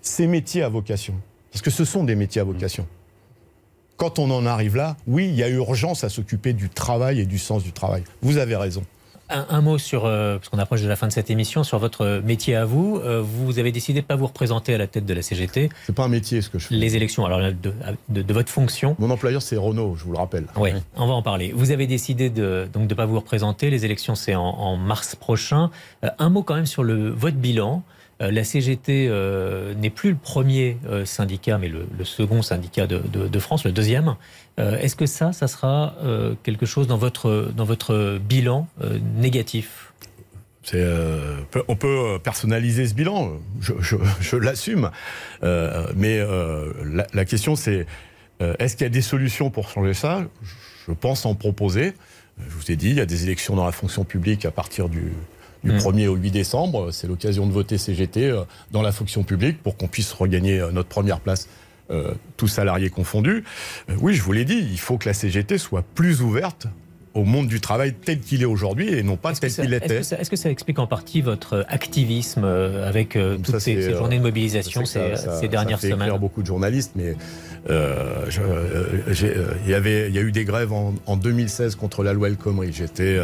Ces 0.00 0.26
métiers 0.26 0.62
à 0.62 0.68
vocation, 0.68 1.14
parce 1.52 1.62
que 1.62 1.70
ce 1.70 1.84
sont 1.84 2.04
des 2.04 2.14
métiers 2.14 2.40
à 2.40 2.44
vocation. 2.44 2.86
Quand 3.96 4.18
on 4.18 4.30
en 4.30 4.46
arrive 4.46 4.76
là, 4.76 4.96
oui, 5.06 5.28
il 5.28 5.34
y 5.34 5.42
a 5.42 5.48
urgence 5.48 6.02
à 6.02 6.08
s'occuper 6.08 6.54
du 6.54 6.68
travail 6.68 7.20
et 7.20 7.26
du 7.26 7.38
sens 7.38 7.62
du 7.62 7.72
travail. 7.72 8.02
Vous 8.20 8.38
avez 8.38 8.56
raison. 8.56 8.84
Un, 9.32 9.60
mot 9.62 9.78
sur, 9.78 10.04
euh, 10.04 10.36
parce 10.36 10.48
qu'on 10.48 10.58
approche 10.58 10.82
de 10.82 10.88
la 10.88 10.96
fin 10.96 11.06
de 11.06 11.12
cette 11.12 11.30
émission, 11.30 11.64
sur 11.64 11.78
votre 11.78 12.20
métier 12.24 12.54
à 12.54 12.64
vous. 12.64 13.00
Euh, 13.02 13.22
vous 13.24 13.58
avez 13.58 13.72
décidé 13.72 14.00
de 14.00 14.04
ne 14.04 14.08
pas 14.08 14.16
vous 14.16 14.26
représenter 14.26 14.74
à 14.74 14.78
la 14.78 14.86
tête 14.86 15.06
de 15.06 15.14
la 15.14 15.22
CGT. 15.22 15.70
C'est 15.86 15.94
pas 15.94 16.04
un 16.04 16.08
métier 16.08 16.42
ce 16.42 16.50
que 16.50 16.58
je 16.58 16.66
fais. 16.66 16.74
Les 16.74 16.96
élections, 16.96 17.24
alors 17.24 17.40
de, 17.40 18.32
votre 18.32 18.50
fonction. 18.50 18.94
Mon 18.98 19.10
employeur 19.10 19.40
c'est 19.40 19.56
Renault, 19.56 19.96
je 19.96 20.04
vous 20.04 20.12
le 20.12 20.18
rappelle. 20.18 20.46
Oui, 20.56 20.70
on 20.96 21.06
va 21.06 21.14
en 21.14 21.22
parler. 21.22 21.52
Vous 21.54 21.70
avez 21.70 21.86
décidé 21.86 22.30
de 22.30 22.68
donc 22.72 22.88
de 22.88 22.94
pas 22.94 23.06
vous 23.06 23.18
représenter. 23.18 23.70
Les 23.70 23.84
élections 23.84 24.14
c'est 24.14 24.34
en, 24.34 24.76
mars 24.76 25.14
prochain. 25.14 25.70
Euh, 26.04 26.10
un 26.18 26.28
mot 26.28 26.42
quand 26.42 26.54
même 26.54 26.66
sur 26.66 26.82
le 26.82 27.10
votre 27.10 27.36
bilan. 27.36 27.82
Euh, 28.22 28.30
la 28.30 28.44
CGT 28.44 29.08
euh, 29.08 29.74
n'est 29.74 29.90
plus 29.90 30.10
le 30.10 30.16
premier 30.16 30.78
euh, 30.86 31.04
syndicat, 31.04 31.58
mais 31.58 31.68
le, 31.68 31.86
second 32.04 32.42
syndicat 32.42 32.86
de, 32.86 33.38
France, 33.38 33.64
le 33.64 33.72
deuxième. 33.72 34.16
Est-ce 34.58 34.96
que 34.96 35.06
ça, 35.06 35.32
ça 35.32 35.48
sera 35.48 35.94
quelque 36.42 36.66
chose 36.66 36.86
dans 36.86 36.98
votre, 36.98 37.50
dans 37.56 37.64
votre 37.64 38.18
bilan 38.18 38.68
négatif? 39.16 39.92
On 40.74 41.76
peut 41.76 42.18
personnaliser 42.22 42.86
ce 42.86 42.94
bilan, 42.94 43.32
je, 43.60 44.36
l'assume, 44.36 44.90
mais 45.42 46.20
la, 47.14 47.24
question 47.24 47.56
c'est 47.56 47.86
est-ce 48.40 48.76
qu'il 48.76 48.84
y 48.84 48.86
a 48.86 48.90
des 48.90 49.02
solutions 49.02 49.50
pour 49.50 49.70
changer 49.70 49.94
ça? 49.94 50.22
Je 50.86 50.92
pense 50.92 51.24
en 51.24 51.34
proposer. 51.34 51.94
Je 52.38 52.54
vous 52.54 52.70
ai 52.70 52.76
dit, 52.76 52.90
il 52.90 52.96
y 52.96 53.00
a 53.00 53.06
des 53.06 53.24
élections 53.24 53.56
dans 53.56 53.64
la 53.64 53.72
fonction 53.72 54.04
publique 54.04 54.44
à 54.44 54.50
partir 54.50 54.88
du, 54.88 55.12
du 55.64 55.70
1er 55.72 56.06
mm. 56.06 56.10
au 56.10 56.16
8 56.16 56.30
décembre. 56.30 56.90
C'est 56.90 57.06
l'occasion 57.06 57.46
de 57.46 57.52
voter 57.52 57.78
CGT 57.78 58.30
euh, 58.30 58.42
dans 58.70 58.82
la 58.82 58.92
fonction 58.92 59.22
publique 59.22 59.62
pour 59.62 59.76
qu'on 59.76 59.88
puisse 59.88 60.12
regagner 60.12 60.60
euh, 60.60 60.70
notre 60.70 60.88
première 60.88 61.20
place. 61.20 61.48
Euh, 61.90 62.14
tous 62.36 62.48
salariés 62.48 62.90
confondus. 62.90 63.44
oui, 64.00 64.14
je 64.14 64.22
vous 64.22 64.32
l'ai 64.32 64.44
dit, 64.44 64.66
il 64.70 64.78
faut 64.78 64.98
que 64.98 65.08
la 65.08 65.12
CGT 65.12 65.58
soit 65.58 65.82
plus 65.82 66.22
ouverte 66.22 66.68
au 67.14 67.24
monde 67.24 67.48
du 67.48 67.60
travail 67.60 67.94
tel 67.94 68.20
qu'il 68.20 68.42
est 68.42 68.46
aujourd'hui 68.46 68.94
et 68.94 69.02
non 69.02 69.16
pas 69.16 69.32
tel 69.34 69.52
qu'il 69.52 69.74
était. 69.74 69.96
Est-ce 69.96 70.30
que, 70.30 70.36
ça 70.36 70.50
explique 70.50 70.78
en 70.78 70.86
partie 70.86 71.20
votre 71.20 71.64
activisme 71.68 72.44
avec 72.44 73.18
toutes 73.44 73.58
ces, 73.58 73.92
journées 73.92 74.18
de 74.18 74.22
mobilisation 74.22 74.84
ces, 74.84 75.14
ces, 75.40 75.48
dernières 75.48 75.80
ça 75.80 75.88
fait 75.88 75.92
semaines 75.92 76.16
beaucoup 76.18 76.42
de 76.42 76.46
journalistes, 76.46 76.92
mais 76.96 77.14
euh, 77.70 78.26
il, 79.64 79.70
y 79.70 79.74
avait, 79.74 80.08
il 80.08 80.14
y 80.14 80.18
a 80.18 80.22
eu 80.22 80.32
des 80.32 80.44
grèves 80.44 80.72
en, 80.72 80.94
en 81.06 81.16
2016 81.16 81.76
contre 81.76 82.02
la 82.02 82.12
loi 82.12 82.28
El 82.28 82.36
Khomri. 82.36 82.72
J'étais 82.72 83.20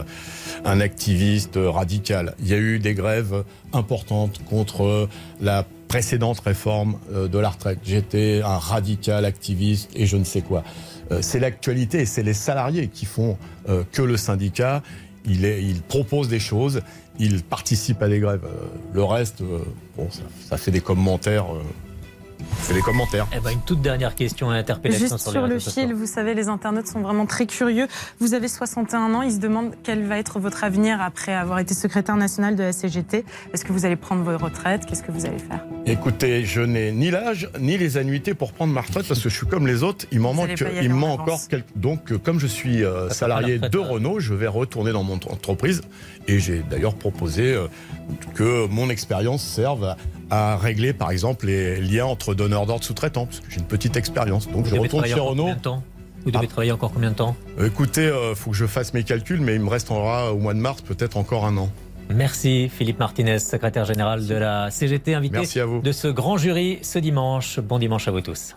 un 0.65 0.81
activiste 0.81 1.59
radical. 1.61 2.35
Il 2.41 2.49
y 2.49 2.55
a 2.55 2.59
eu 2.59 2.79
des 2.79 2.95
grèves 2.95 3.45
importantes 3.73 4.41
contre 4.49 5.09
la 5.41 5.65
précédente 5.89 6.41
réforme 6.41 6.99
euh, 7.13 7.29
de 7.29 7.39
la 7.39 7.49
retraite. 7.49 7.79
J'étais 7.85 8.43
un 8.45 8.59
radical 8.59 9.25
activiste 9.25 9.91
et 9.95 10.07
je 10.07 10.17
ne 10.17 10.25
sais 10.25 10.43
quoi. 10.43 10.63
Euh, 11.11 11.19
c'est 11.23 11.39
l'actualité 11.39 12.01
et 12.01 12.07
c'est 12.07 12.23
les 12.23 12.35
salariés 12.35 12.89
qui 12.89 13.07
font 13.07 13.39
euh, 13.69 13.85
que 13.93 14.03
le 14.03 14.17
syndicat, 14.17 14.83
il, 15.25 15.83
propose 15.89 16.29
des 16.29 16.41
choses, 16.41 16.81
il 17.19 17.43
participe 17.43 18.03
à 18.03 18.09
des 18.09 18.21
grèves. 18.21 18.47
Le 18.95 19.05
reste, 19.05 19.43
bon, 19.97 20.09
ça 20.49 20.57
fait 20.57 20.71
des 20.71 20.81
commentaires 20.81 21.47
c'est 22.63 22.75
les 22.75 22.81
commentaires. 22.81 23.27
Eh 23.35 23.41
ben, 23.41 23.51
une 23.51 23.61
toute 23.61 23.81
dernière 23.81 24.15
question 24.15 24.51
à 24.51 24.55
l'interpellation 24.55 25.19
sur, 25.19 25.33
sur 25.33 25.47
le 25.47 25.59
fil, 25.59 25.95
vous 25.95 26.07
savez, 26.07 26.35
les 26.35 26.49
internautes 26.49 26.87
sont 26.87 27.01
vraiment 27.01 27.27
très 27.27 27.47
curieux. 27.47 27.89
Vous 28.21 28.35
avez 28.35 28.49
61 28.49 29.15
ans, 29.15 29.23
ils 29.23 29.33
se 29.33 29.39
demandent 29.39 29.75
quel 29.83 30.05
va 30.05 30.19
être 30.19 30.39
votre 30.39 30.65
avenir 30.65 31.01
après 31.01 31.35
avoir 31.35 31.59
été 31.59 31.75
secrétaire 31.75 32.17
national 32.17 32.57
de 32.57 32.63
la 32.63 32.73
CGT. 32.73 33.25
Est-ce 33.53 33.65
que 33.65 33.73
vous 33.73 33.85
allez 33.87 33.97
prendre 33.97 34.23
vos 34.23 34.37
retraites? 34.37 34.87
Qu'est-ce 34.87 35.03
que 35.03 35.13
vous 35.13 35.27
allez 35.27 35.39
faire? 35.39 35.65
Écoutez, 35.87 36.45
je 36.45 36.61
n'ai 36.61 36.93
ni 36.93 37.11
l'âge 37.11 37.49
ni 37.59 37.79
les 37.79 37.97
annuités 37.97 38.35
pour 38.35 38.53
prendre 38.53 38.73
ma 38.73 38.83
retraite 38.83 39.07
parce 39.09 39.21
que 39.21 39.29
je 39.29 39.37
suis 39.37 39.47
comme 39.47 39.67
les 39.67 39.83
autres. 39.83 40.07
Il 40.13 40.21
m'en 40.21 40.35
manque, 40.35 40.63
il 40.83 40.93
manque 40.93 41.21
encore 41.21 41.41
quelques. 41.49 41.67
Donc, 41.77 42.13
euh, 42.13 42.19
comme 42.19 42.39
je 42.39 42.47
suis 42.47 42.85
euh, 42.85 43.09
salarié 43.11 43.59
de 43.59 43.79
Renault, 43.79 44.21
je 44.21 44.35
vais 44.35 44.47
retourner 44.47 44.93
dans 44.93 45.03
mon 45.03 45.15
entreprise 45.15 45.83
et 46.27 46.39
j'ai 46.39 46.63
d'ailleurs 46.71 46.95
proposé 46.95 47.55
euh, 47.55 47.67
que 48.35 48.67
mon 48.67 48.91
expérience 48.91 49.43
serve 49.43 49.85
à 49.85 49.97
régler, 50.31 50.93
par 50.93 51.11
exemple, 51.11 51.47
les 51.47 51.81
liens 51.81 52.07
entre 52.07 52.35
donneurs 52.35 52.67
d'ordre 52.67 52.85
sous-traitants, 52.85 53.27
parce 53.27 53.41
que 53.41 53.51
j'ai 53.51 53.59
une 53.59 53.67
petite 53.67 53.97
expérience. 53.97 54.49
Donc 54.49 54.67
je 54.67 54.77
retourne 54.77 55.05
chez 55.05 55.15
Renault. 55.15 55.51
Vous 56.25 56.33
devez 56.33 56.47
ah. 56.47 56.49
travailler 56.49 56.73
encore 56.73 56.93
combien 56.93 57.11
de 57.11 57.17
temps 57.17 57.37
Écoutez, 57.65 58.05
il 58.05 58.09
euh, 58.09 58.35
faut 58.35 58.51
que 58.51 58.57
je 58.57 58.67
fasse 58.67 58.93
mes 58.93 59.05
calculs, 59.05 59.41
mais 59.41 59.55
il 59.55 59.61
me 59.61 59.69
restera 59.69 60.33
au 60.33 60.39
mois 60.39 60.53
de 60.53 60.59
mars 60.59 60.83
peut-être 60.83 61.17
encore 61.17 61.47
un 61.47 61.57
an. 61.57 61.71
Merci 62.11 62.69
Philippe 62.69 62.99
Martinez, 62.99 63.39
secrétaire 63.39 63.85
général 63.85 64.27
de 64.27 64.35
la 64.35 64.71
CGT, 64.71 65.15
invité 65.15 65.43
de 65.83 65.93
ce 65.93 66.09
grand 66.09 66.37
jury 66.39 66.79
ce 66.83 66.99
dimanche. 66.99 67.61
Bon 67.61 67.79
dimanche 67.79 68.09
à 68.09 68.11
vous 68.11 68.23
tous. 68.23 68.57